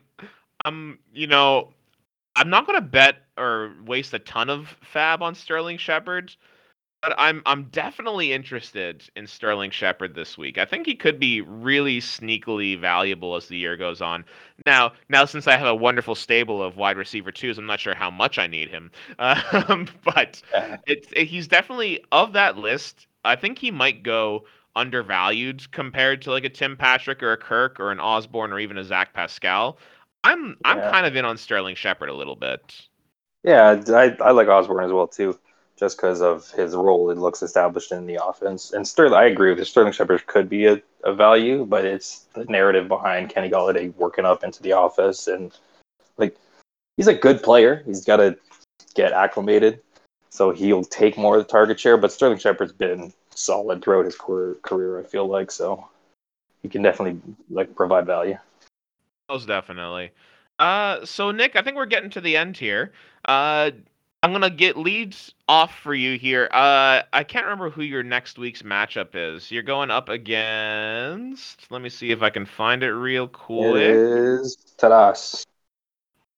I'm 0.63 0.99
you 1.11 1.25
know 1.25 1.73
I'm 2.35 2.51
not 2.51 2.67
gonna 2.67 2.79
bet 2.79 3.23
or 3.35 3.73
waste 3.83 4.13
a 4.13 4.19
ton 4.19 4.51
of 4.51 4.77
FAAB 4.93 5.21
on 5.21 5.33
Sterling 5.33 5.79
Shepard. 5.79 6.35
But 7.03 7.13
I'm 7.19 7.43
I'm 7.45 7.65
definitely 7.65 8.31
interested 8.33 9.07
in 9.15 9.27
Sterling 9.27 9.69
Shepard 9.71 10.15
this 10.15 10.37
week. 10.39 10.57
I 10.57 10.65
think 10.65 10.87
he 10.87 10.95
could 10.95 11.19
be 11.19 11.41
really 11.41 11.99
sneakily 11.99 12.79
valuable 12.79 13.35
as 13.35 13.47
the 13.47 13.57
year 13.57 13.77
goes 13.77 14.01
on. 14.01 14.25
Now, 14.65 14.93
now 15.09 15.25
since 15.25 15.45
I 15.45 15.55
have 15.57 15.67
a 15.67 15.75
wonderful 15.75 16.15
stable 16.15 16.63
of 16.63 16.77
wide 16.77 16.97
receiver 16.97 17.31
twos, 17.31 17.57
I'm 17.59 17.65
not 17.67 17.79
sure 17.81 17.93
how 17.93 18.09
much 18.09 18.39
I 18.39 18.47
need 18.47 18.69
him. 18.69 18.89
Um, 19.19 19.87
but 20.03 20.41
it's 20.87 21.07
it, 21.15 21.25
he's 21.27 21.47
definitely 21.47 22.03
of 22.11 22.33
that 22.33 22.57
list. 22.57 23.05
I 23.25 23.35
think 23.35 23.59
he 23.59 23.69
might 23.69 24.01
go 24.03 24.45
undervalued 24.75 25.71
compared 25.71 26.21
to 26.23 26.31
like 26.31 26.45
a 26.45 26.49
Tim 26.49 26.75
Patrick 26.77 27.21
or 27.21 27.33
a 27.33 27.37
Kirk 27.37 27.79
or 27.79 27.91
an 27.91 27.99
Osborn 27.99 28.51
or 28.51 28.59
even 28.59 28.77
a 28.79 28.83
Zach 28.83 29.13
Pascal. 29.13 29.77
I'm 30.23 30.57
I'm 30.65 30.81
Yeah. 30.81 30.81
kind 30.81 31.05
of 31.05 31.15
in 31.15 31.25
on 31.25 31.37
Sterling 31.37 31.75
Shepard 31.75 32.09
a 32.09 32.13
little 32.15 32.35
bit. 32.37 32.87
Yeah, 33.43 33.81
I, 33.89 34.15
I 34.23 34.31
like 34.31 34.47
Osborn 34.47 34.83
as 34.85 34.91
well 34.91 35.07
too, 35.07 35.37
just 35.77 35.97
because 35.97 36.21
of 36.21 36.49
his 36.51 36.75
role. 36.75 37.09
It 37.09 37.17
looks 37.17 37.41
established 37.41 37.91
in 37.91 38.05
the 38.05 38.23
offense. 38.23 38.71
And 38.71 38.87
Sterling, 38.87 39.13
I 39.13 39.25
agree 39.25 39.49
with 39.49 39.59
you. 39.59 39.65
Sterling 39.65 39.93
Shepard 39.93 40.25
could 40.27 40.49
be 40.49 40.65
a, 40.67 40.81
a 41.03 41.13
value, 41.13 41.65
but 41.65 41.85
it's 41.85 42.25
the 42.33 42.45
narrative 42.45 42.87
behind 42.87 43.29
Kenny 43.29 43.49
Golladay 43.49 43.93
working 43.95 44.25
up 44.25 44.43
into 44.43 44.61
the 44.61 44.73
office 44.73 45.27
and 45.27 45.51
like 46.17 46.37
he's 46.97 47.07
a 47.07 47.13
good 47.13 47.41
player. 47.41 47.83
He's 47.85 48.05
got 48.05 48.17
to 48.17 48.37
get 48.95 49.13
acclimated, 49.13 49.81
so 50.29 50.51
he'll 50.51 50.83
take 50.83 51.17
more 51.17 51.37
of 51.37 51.43
the 51.43 51.51
target 51.51 51.79
share. 51.79 51.97
But 51.97 52.11
Sterling 52.11 52.37
Shepard's 52.37 52.73
been 52.73 53.11
solid 53.35 53.83
throughout 53.83 54.05
his 54.05 54.15
career. 54.15 54.55
Career, 54.61 54.99
I 54.99 55.03
feel 55.03 55.27
like 55.27 55.51
so 55.51 55.87
he 56.61 56.69
can 56.69 56.81
definitely 56.81 57.19
like 57.49 57.75
provide 57.75 58.05
value. 58.05 58.37
Most 59.29 59.47
definitely. 59.47 60.11
Uh, 60.59 61.05
so 61.05 61.31
Nick, 61.31 61.55
I 61.55 61.61
think 61.61 61.75
we're 61.75 61.85
getting 61.85 62.09
to 62.11 62.21
the 62.21 62.37
end 62.37 62.57
here. 62.57 62.93
Uh, 63.25 63.71
I'm 64.23 64.31
gonna 64.31 64.49
get 64.49 64.77
leads 64.77 65.33
off 65.49 65.77
for 65.79 65.93
you 65.93 66.17
here. 66.17 66.47
Uh, 66.49 67.01
I 67.11 67.25
can't 67.25 67.43
remember 67.43 67.69
who 67.69 67.81
your 67.81 68.03
next 68.03 68.37
week's 68.37 68.61
matchup 68.61 69.09
is. 69.15 69.51
You're 69.51 69.63
going 69.63 69.91
up 69.91 70.07
against. 70.07 71.69
Let 71.69 71.81
me 71.81 71.89
see 71.89 72.11
if 72.11 72.21
I 72.21 72.29
can 72.29 72.45
find 72.45 72.83
it 72.83 72.93
real 72.93 73.27
quick. 73.27 73.97
is 73.97 74.55
Taras. 74.77 75.45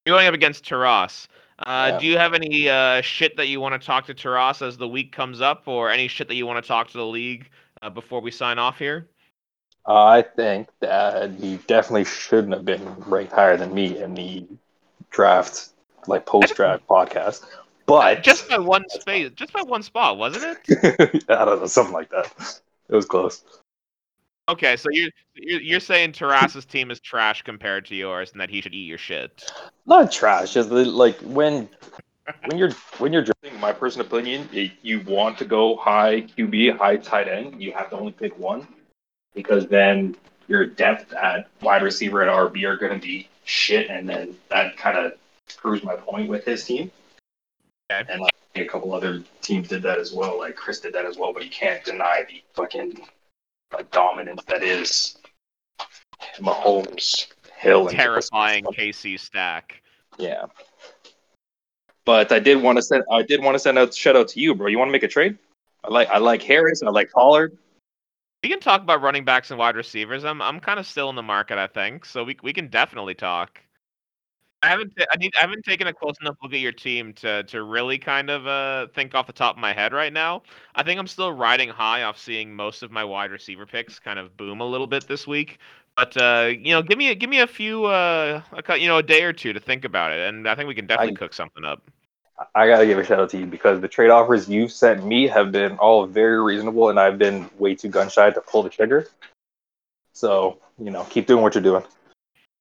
You're 0.04 0.16
going 0.18 0.26
up 0.26 0.34
against 0.34 0.66
Taras. 0.66 1.28
Uh, 1.60 1.92
Yeah. 1.92 2.00
do 2.00 2.08
you 2.08 2.18
have 2.18 2.34
any 2.34 2.68
uh, 2.68 3.02
shit 3.02 3.38
that 3.38 3.50
you 3.50 3.62
want 3.62 3.80
to 3.80 3.86
talk 3.86 4.08
to 4.08 4.16
Taras 4.16 4.64
as 4.64 4.78
the 4.78 4.88
week 4.88 5.12
comes 5.12 5.40
up, 5.40 5.68
or 5.68 5.92
any 5.92 6.08
shit 6.08 6.28
that 6.28 6.36
you 6.36 6.48
want 6.48 6.64
to 6.64 6.68
talk 6.68 6.88
to 6.88 6.98
the 6.98 7.06
league 7.06 7.52
uh, 7.84 7.92
before 7.92 8.20
we 8.20 8.32
sign 8.32 8.58
off 8.58 8.80
here? 8.80 9.08
I 9.86 10.24
think 10.24 10.70
that 10.80 11.36
he 11.36 11.58
definitely 11.68 12.06
shouldn't 12.06 12.54
have 12.54 12.66
been 12.66 12.84
ranked 13.06 13.32
higher 13.34 13.58
than 13.58 13.76
me 13.76 14.02
in 14.02 14.16
the 14.16 14.48
draft, 15.12 15.70
like 16.08 16.26
post 16.26 16.56
draft 16.56 16.88
podcast. 16.88 17.46
But 17.86 18.18
uh, 18.18 18.22
Just 18.22 18.50
by 18.50 18.58
one 18.58 18.84
space, 18.90 19.32
just 19.36 19.54
by 19.54 19.62
one 19.62 19.84
spot, 19.84 20.18
wasn't 20.18 20.58
it? 20.68 21.26
I 21.30 21.46
don't 21.46 21.60
know, 21.60 21.68
something 21.68 21.94
like 21.94 22.10
that. 22.10 22.60
It 22.90 22.96
was 22.96 23.06
close. 23.06 23.44
Okay, 24.48 24.78
so 24.78 24.90
you're 24.92 25.10
you're, 25.34 25.80
saying 25.80 26.12
Taras's 26.12 26.66
team 26.66 26.92
is 26.92 27.00
trash 27.00 27.42
compared 27.42 27.86
to 27.88 27.96
yours, 27.96 28.32
and 28.32 28.40
that 28.40 28.50
he 28.50 28.62
should 28.62 28.76
eat 28.76 28.86
your 28.86 29.00
shit. 29.00 29.52
Not 29.88 30.12
trash, 30.12 30.54
just 30.54 30.70
like 30.70 31.18
when 31.22 31.68
when 32.46 32.58
you're 32.58 32.72
when 33.00 33.12
you're 33.12 33.24
drafting. 33.24 33.60
My 33.60 33.74
personal 33.74 34.06
opinion, 34.06 34.48
it, 34.54 34.72
you 34.84 35.00
want 35.02 35.40
to 35.40 35.46
go 35.46 35.76
high 35.78 36.22
QB, 36.22 36.78
high 36.78 36.98
tight 36.98 37.28
end. 37.28 37.62
You 37.62 37.72
have 37.74 37.90
to 37.90 37.98
only 37.98 38.12
pick 38.12 38.38
one 38.38 38.68
because 39.34 39.66
then 39.68 40.16
your 40.48 40.66
depth 40.66 41.12
at 41.14 41.48
wide 41.62 41.82
receiver 41.82 42.22
and 42.22 42.30
RB 42.30 42.66
are 42.66 42.78
going 42.78 43.00
to 43.00 43.04
be 43.06 43.28
shit, 43.46 43.90
and 43.90 44.08
then 44.08 44.38
that 44.50 44.78
kind 44.78 44.98
of 44.98 45.14
proves 45.58 45.84
my 45.84 45.96
point 45.96 46.30
with 46.30 46.46
his 46.46 46.64
team. 46.64 46.92
And 47.90 48.22
like 48.22 48.34
a 48.56 48.66
couple 48.66 48.94
other 48.94 49.24
teams 49.42 49.68
did 49.68 49.84
that 49.84 50.00
as 50.00 50.14
well. 50.14 50.40
Like 50.40 50.56
Chris 50.56 50.80
did 50.80 50.94
that 50.94 51.06
as 51.06 51.18
well, 51.18 51.34
but 51.34 51.44
you 51.44 51.52
can't 51.52 51.84
deny 51.84 52.26
the 52.28 52.42
fucking 52.54 53.00
like 53.74 53.92
dominance 53.92 54.44
that 54.48 54.64
is 54.64 55.18
Mahomes, 56.40 57.28
Hill, 57.58 57.88
and 57.88 57.96
Terrifying 57.96 58.64
KC 58.66 59.20
stack. 59.20 59.82
yeah. 60.18 60.46
But 62.06 62.32
I 62.32 62.40
did 62.40 62.62
want 62.62 62.78
to 62.78 62.82
send 62.82 63.04
I 63.12 63.24
did 63.24 63.44
want 63.44 63.56
to 63.56 63.60
send 63.60 63.78
out 63.78 63.94
shout 63.94 64.16
out 64.16 64.28
to 64.30 64.40
you, 64.40 64.56
bro. 64.56 64.68
You 64.68 64.78
want 64.78 64.90
to 64.90 64.94
make 64.94 65.04
a 65.04 65.08
trade? 65.08 65.38
I 65.84 65.90
like 65.90 66.08
I 66.10 66.18
like 66.18 66.42
Harris 66.42 66.82
and 66.82 66.90
I 66.90 66.92
like 66.92 67.12
Pollard. 67.12 67.58
We 68.44 68.50
can 68.50 68.60
talk 68.60 68.82
about 68.82 69.02
running 69.02 69.26
backs 69.26 69.50
and 69.50 69.60
wide 69.60 69.76
receivers. 69.76 70.24
I'm 70.24 70.42
I'm 70.42 70.60
kind 70.60 70.80
of 70.80 70.86
still 70.86 71.10
in 71.10 71.16
the 71.16 71.24
market, 71.24 71.58
I 71.58 71.68
think. 71.68 72.06
So 72.06 72.24
we 72.24 72.38
we 72.44 72.54
can 72.54 72.68
definitely 72.68 73.16
talk. 73.16 73.60
I 74.66 74.70
haven't 74.70 74.98
ta- 74.98 75.06
I 75.12 75.18
need 75.18 75.34
I 75.38 75.42
haven't 75.42 75.64
taken 75.64 75.88
a 75.88 75.94
close 75.94 76.16
enough 76.22 76.38
look 76.42 76.54
at 76.54 76.60
your 76.60 76.72
team 76.72 77.14
to 77.14 77.44
to 77.44 77.64
really 77.64 77.98
kind 78.00 78.30
of 78.30 78.48
uh 78.48 78.88
think 78.96 79.14
off 79.14 79.28
the 79.28 79.34
top 79.34 79.56
of 79.56 79.62
my 79.62 79.74
head 79.74 79.94
right 79.94 80.12
now. 80.12 80.42
I 80.74 80.84
think 80.84 81.00
I'm 81.00 81.08
still 81.08 81.32
riding 81.32 81.70
high 81.70 82.04
off 82.04 82.18
seeing 82.18 82.56
most 82.56 82.82
of 82.82 82.92
my 82.92 83.04
wide 83.04 83.32
receiver 83.32 83.66
picks 83.66 84.00
kind 84.00 84.18
of 84.18 84.36
boom 84.36 84.62
a 84.62 84.66
little 84.66 84.88
bit 84.88 85.08
this 85.08 85.28
week. 85.28 85.60
But 85.96 86.18
uh, 86.20 86.52
you 86.52 86.74
know, 86.74 86.82
give 86.82 86.98
me 86.98 87.10
a, 87.12 87.16
give 87.16 87.30
me 87.30 87.40
a 87.40 87.48
few 87.48 87.86
uh, 87.86 88.42
a, 88.52 88.78
you 88.78 88.88
know, 88.88 88.98
a 88.98 89.04
day 89.04 89.24
or 89.24 89.34
two 89.34 89.54
to 89.54 89.60
think 89.60 89.86
about 89.86 90.12
it, 90.12 90.28
and 90.28 90.48
I 90.48 90.56
think 90.56 90.68
we 90.68 90.76
can 90.76 90.88
definitely 90.88 91.16
I- 91.16 91.20
cook 91.20 91.34
something 91.34 91.64
up. 91.64 91.82
I 92.54 92.68
gotta 92.68 92.86
give 92.86 93.00
a 93.00 93.04
shout 93.06 93.22
out 93.22 93.30
to 93.30 93.38
you 93.38 93.46
because 93.46 93.80
the 93.80 93.88
trade 93.88 94.10
offers 94.10 94.50
you've 94.50 94.74
sent 94.74 95.06
me 95.06 95.26
have 95.28 95.54
been 95.54 95.78
all 95.78 96.06
very 96.06 96.42
reasonable, 96.44 96.90
and 96.90 97.00
I've 97.00 97.18
been 97.18 97.50
way 97.58 97.76
too 97.76 97.88
gun 97.88 98.10
shy 98.10 98.30
to 98.30 98.42
pull 98.42 98.62
the 98.62 98.70
trigger. 98.70 99.08
So 100.12 100.58
you 100.78 100.92
know, 100.92 101.06
keep 101.06 101.28
doing 101.28 101.42
what 101.42 101.56
you're 101.56 101.64
doing. 101.64 101.84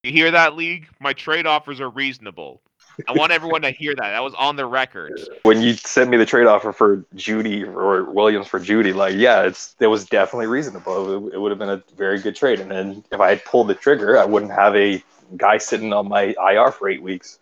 You 0.05 0.13
hear 0.13 0.31
that, 0.33 0.55
league? 0.55 0.87
My 1.01 1.15
trade 1.15 1.47
offers 1.47 1.81
are 1.81 1.89
reasonable. 1.89 2.61
I 3.09 3.13
want 3.13 3.33
everyone 3.33 3.63
to 3.63 3.71
hear 3.71 3.95
that. 3.95 4.11
That 4.11 4.23
was 4.23 4.35
on 4.35 4.55
the 4.55 4.67
record. 4.67 5.19
When 5.45 5.63
you 5.63 5.73
sent 5.73 6.11
me 6.11 6.19
the 6.19 6.27
trade 6.27 6.47
offer 6.47 6.73
for 6.73 6.99
Jeudy 7.17 7.67
or 7.67 8.05
Williams 8.05 8.47
for 8.47 8.61
Jeudy, 8.61 8.95
like 8.95 9.15
yeah, 9.17 9.45
it's 9.45 9.75
it 9.81 9.87
was 9.87 10.05
definitely 10.05 10.47
reasonable. 10.47 11.29
It, 11.29 11.35
it 11.35 11.39
would 11.41 11.51
have 11.51 11.59
been 11.59 11.71
a 11.71 11.83
very 11.97 12.21
good 12.21 12.37
trade, 12.37 12.61
and 12.61 12.71
then 12.71 13.03
if 13.11 13.19
I 13.19 13.31
had 13.31 13.45
pulled 13.47 13.69
the 13.69 13.75
trigger, 13.75 14.19
I 14.19 14.27
wouldn't 14.27 14.53
have 14.53 14.77
a 14.77 15.03
guy 15.39 15.57
sitting 15.57 15.95
on 15.95 16.07
my 16.07 16.35
IR 16.39 16.71
for 16.71 16.91
eight 16.91 17.03
weeks. 17.03 17.39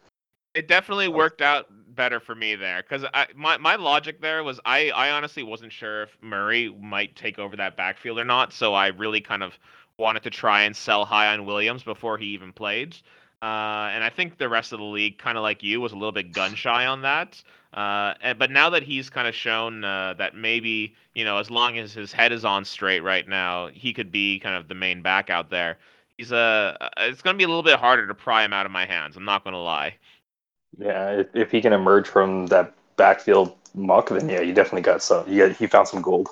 It 0.55 0.68
definitely 0.68 1.09
worked 1.09 1.42
out 1.42 1.66
better 1.88 2.20
for 2.20 2.35
me 2.35 2.55
there 2.55 2.83
because 2.83 3.05
my 3.35 3.59
my 3.59 3.75
logic 3.75 4.20
there 4.20 4.44
was 4.44 4.61
I 4.64 4.90
I 4.90 5.11
honestly 5.11 5.42
wasn't 5.42 5.72
sure 5.72 6.05
if 6.05 6.16
Murray 6.22 6.75
might 6.81 7.16
take 7.16 7.40
over 7.40 7.57
that 7.57 7.77
backfield 7.77 8.20
or 8.20 8.25
not, 8.25 8.53
so 8.53 8.72
I 8.72 8.87
really 8.88 9.20
kind 9.20 9.42
of 9.42 9.59
wanted 9.98 10.22
to 10.24 10.31
try 10.31 10.62
and 10.62 10.74
sell 10.74 11.05
high 11.05 11.33
on 11.33 11.44
Williams 11.44 11.83
before 11.83 12.18
he 12.18 12.26
even 12.26 12.52
played. 12.52 12.96
Uh, 13.42 13.90
and 13.92 14.05
I 14.05 14.11
think 14.14 14.38
the 14.38 14.48
rest 14.48 14.72
of 14.72 14.78
the 14.78 14.85
league, 14.85 15.18
kind 15.18 15.37
of 15.37 15.42
like 15.42 15.62
you, 15.62 15.81
was 15.81 15.92
a 15.92 15.96
little 15.96 16.12
bit 16.12 16.33
gun 16.33 16.55
shy 16.55 16.87
on 16.87 17.02
that. 17.02 17.42
Uh, 17.74 18.14
and, 18.22 18.38
but 18.38 18.50
now 18.50 18.70
that 18.70 18.83
he's 18.83 19.11
kind 19.11 19.26
of 19.26 19.35
shown 19.35 19.83
uh, 19.83 20.14
that 20.18 20.37
maybe 20.37 20.94
you 21.14 21.24
know, 21.24 21.38
as 21.38 21.50
long 21.50 21.78
as 21.78 21.92
his 21.92 22.12
head 22.12 22.33
is 22.33 22.44
on 22.44 22.64
straight 22.64 23.00
right 23.00 23.28
now, 23.28 23.68
he 23.68 23.92
could 23.92 24.11
be 24.11 24.38
kind 24.38 24.55
of 24.55 24.68
the 24.68 24.74
main 24.74 25.02
back 25.02 25.31
out 25.31 25.50
there. 25.50 25.78
He's 26.16 26.33
a. 26.33 26.76
Uh, 26.81 26.88
it's 26.98 27.22
going 27.22 27.35
to 27.35 27.38
be 27.38 27.44
a 27.44 27.48
little 27.48 27.62
bit 27.62 27.79
harder 27.79 28.06
to 28.06 28.14
pry 28.14 28.44
him 28.44 28.52
out 28.52 28.67
of 28.67 28.73
my 28.73 28.87
hands. 28.87 29.17
I'm 29.17 29.25
not 29.25 29.44
going 29.44 29.54
to 29.54 29.60
lie. 29.60 29.94
Yeah, 30.79 31.10
if, 31.10 31.27
if 31.35 31.50
he 31.50 31.60
can 31.60 31.73
emerge 31.73 32.08
from 32.08 32.46
that 32.46 32.73
backfield 32.96 33.54
muck, 33.75 34.08
then 34.08 34.29
yeah, 34.29 34.40
you 34.40 34.54
definitely 34.54 34.83
got 34.83 35.02
some. 35.02 35.25
Got, 35.37 35.52
he 35.52 35.67
found 35.67 35.88
some 35.88 36.02
gold. 36.02 36.29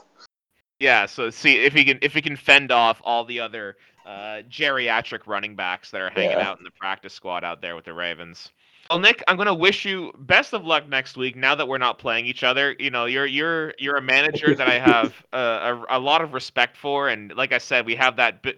Yeah, 0.80 1.06
so 1.06 1.30
see 1.30 1.58
if 1.58 1.72
he 1.74 1.84
can 1.84 1.98
if 2.02 2.14
he 2.14 2.22
can 2.22 2.36
fend 2.36 2.72
off 2.72 3.00
all 3.04 3.24
the 3.24 3.40
other 3.40 3.76
uh, 4.06 4.42
geriatric 4.50 5.26
running 5.26 5.54
backs 5.54 5.90
that 5.90 6.00
are 6.00 6.10
hanging 6.10 6.38
Yeah. 6.38 6.48
out 6.48 6.58
in 6.58 6.64
the 6.64 6.70
practice 6.70 7.12
squad 7.12 7.44
out 7.44 7.60
there 7.60 7.76
with 7.76 7.84
the 7.84 7.92
Ravens. 7.92 8.50
Well, 8.88 8.98
Nick, 8.98 9.22
I'm 9.28 9.36
gonna 9.36 9.54
wish 9.54 9.84
you 9.84 10.10
best 10.18 10.52
of 10.52 10.64
luck 10.64 10.88
next 10.88 11.16
week. 11.16 11.36
Now 11.36 11.54
that 11.54 11.68
we're 11.68 11.78
not 11.78 11.98
playing 11.98 12.26
each 12.26 12.42
other, 12.42 12.74
you 12.78 12.90
know 12.90 13.04
you're 13.04 13.26
you're 13.26 13.74
you're 13.78 13.96
a 13.96 14.02
manager 14.02 14.54
that 14.54 14.68
I 14.68 14.78
have 14.80 15.14
uh, 15.32 15.84
a, 15.88 15.98
a 15.98 16.00
lot 16.00 16.22
of 16.22 16.32
respect 16.32 16.76
for, 16.76 17.08
and 17.08 17.32
like 17.36 17.52
I 17.52 17.58
said, 17.58 17.86
we 17.86 17.94
have 17.94 18.16
that 18.16 18.42
bi- 18.42 18.54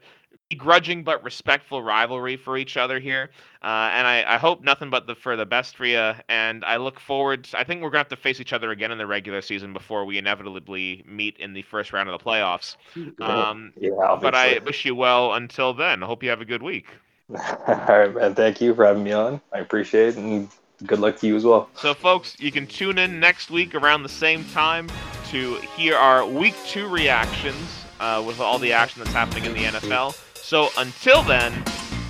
grudging 0.54 1.04
but 1.04 1.22
respectful 1.22 1.82
rivalry 1.82 2.36
for 2.36 2.56
each 2.56 2.76
other 2.76 2.98
here. 2.98 3.30
Uh, 3.62 3.90
and 3.92 4.06
I, 4.06 4.24
I, 4.26 4.38
hope 4.38 4.62
nothing 4.62 4.90
but 4.90 5.06
the, 5.06 5.14
for 5.14 5.36
the 5.36 5.46
best 5.46 5.76
for 5.76 5.84
you. 5.84 6.12
And 6.28 6.64
I 6.64 6.76
look 6.76 6.98
forward. 6.98 7.44
To, 7.44 7.58
I 7.58 7.64
think 7.64 7.80
we're 7.80 7.90
going 7.90 8.04
to 8.04 8.08
have 8.08 8.08
to 8.08 8.16
face 8.16 8.40
each 8.40 8.52
other 8.52 8.72
again 8.72 8.90
in 8.90 8.98
the 8.98 9.06
regular 9.06 9.40
season 9.40 9.72
before 9.72 10.04
we 10.04 10.18
inevitably 10.18 11.04
meet 11.06 11.36
in 11.38 11.52
the 11.52 11.62
first 11.62 11.92
round 11.92 12.08
of 12.08 12.18
the 12.18 12.24
playoffs. 12.24 12.76
Um, 13.20 13.72
yeah, 13.78 14.18
but 14.20 14.34
I 14.34 14.58
wish 14.64 14.84
you 14.84 14.94
well 14.94 15.34
until 15.34 15.74
then. 15.74 16.02
I 16.02 16.06
hope 16.06 16.22
you 16.22 16.30
have 16.30 16.40
a 16.40 16.44
good 16.44 16.62
week. 16.62 16.86
All 17.30 17.76
right, 17.88 18.12
man. 18.12 18.34
Thank 18.34 18.60
you 18.60 18.74
for 18.74 18.84
having 18.84 19.04
me 19.04 19.12
on. 19.12 19.40
I 19.52 19.58
appreciate 19.58 20.08
it. 20.08 20.16
And 20.16 20.48
good 20.86 20.98
luck 20.98 21.16
to 21.18 21.26
you 21.26 21.36
as 21.36 21.44
well. 21.44 21.68
So, 21.76 21.94
folks, 21.94 22.38
you 22.40 22.50
can 22.50 22.66
tune 22.66 22.98
in 22.98 23.20
next 23.20 23.50
week 23.50 23.74
around 23.74 24.02
the 24.02 24.08
same 24.08 24.44
time 24.46 24.88
to 25.28 25.56
hear 25.76 25.96
our 25.96 26.26
week 26.26 26.54
two 26.66 26.88
reactions 26.88 27.84
uh, 28.00 28.22
with 28.26 28.40
all 28.40 28.58
the 28.58 28.72
action 28.72 29.02
that's 29.02 29.14
happening 29.14 29.44
in 29.44 29.54
the 29.54 29.62
NFL. 29.62 30.18
So 30.42 30.68
until 30.76 31.22
then, 31.22 31.64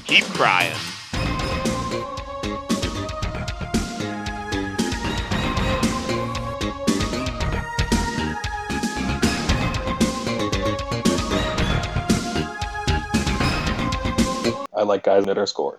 keep 0.05 0.25
crying. 0.25 0.75
I 14.75 14.83
like 14.85 15.05
guys 15.05 15.25
that 15.27 15.39
are 15.39 15.47
scored. 15.47 15.79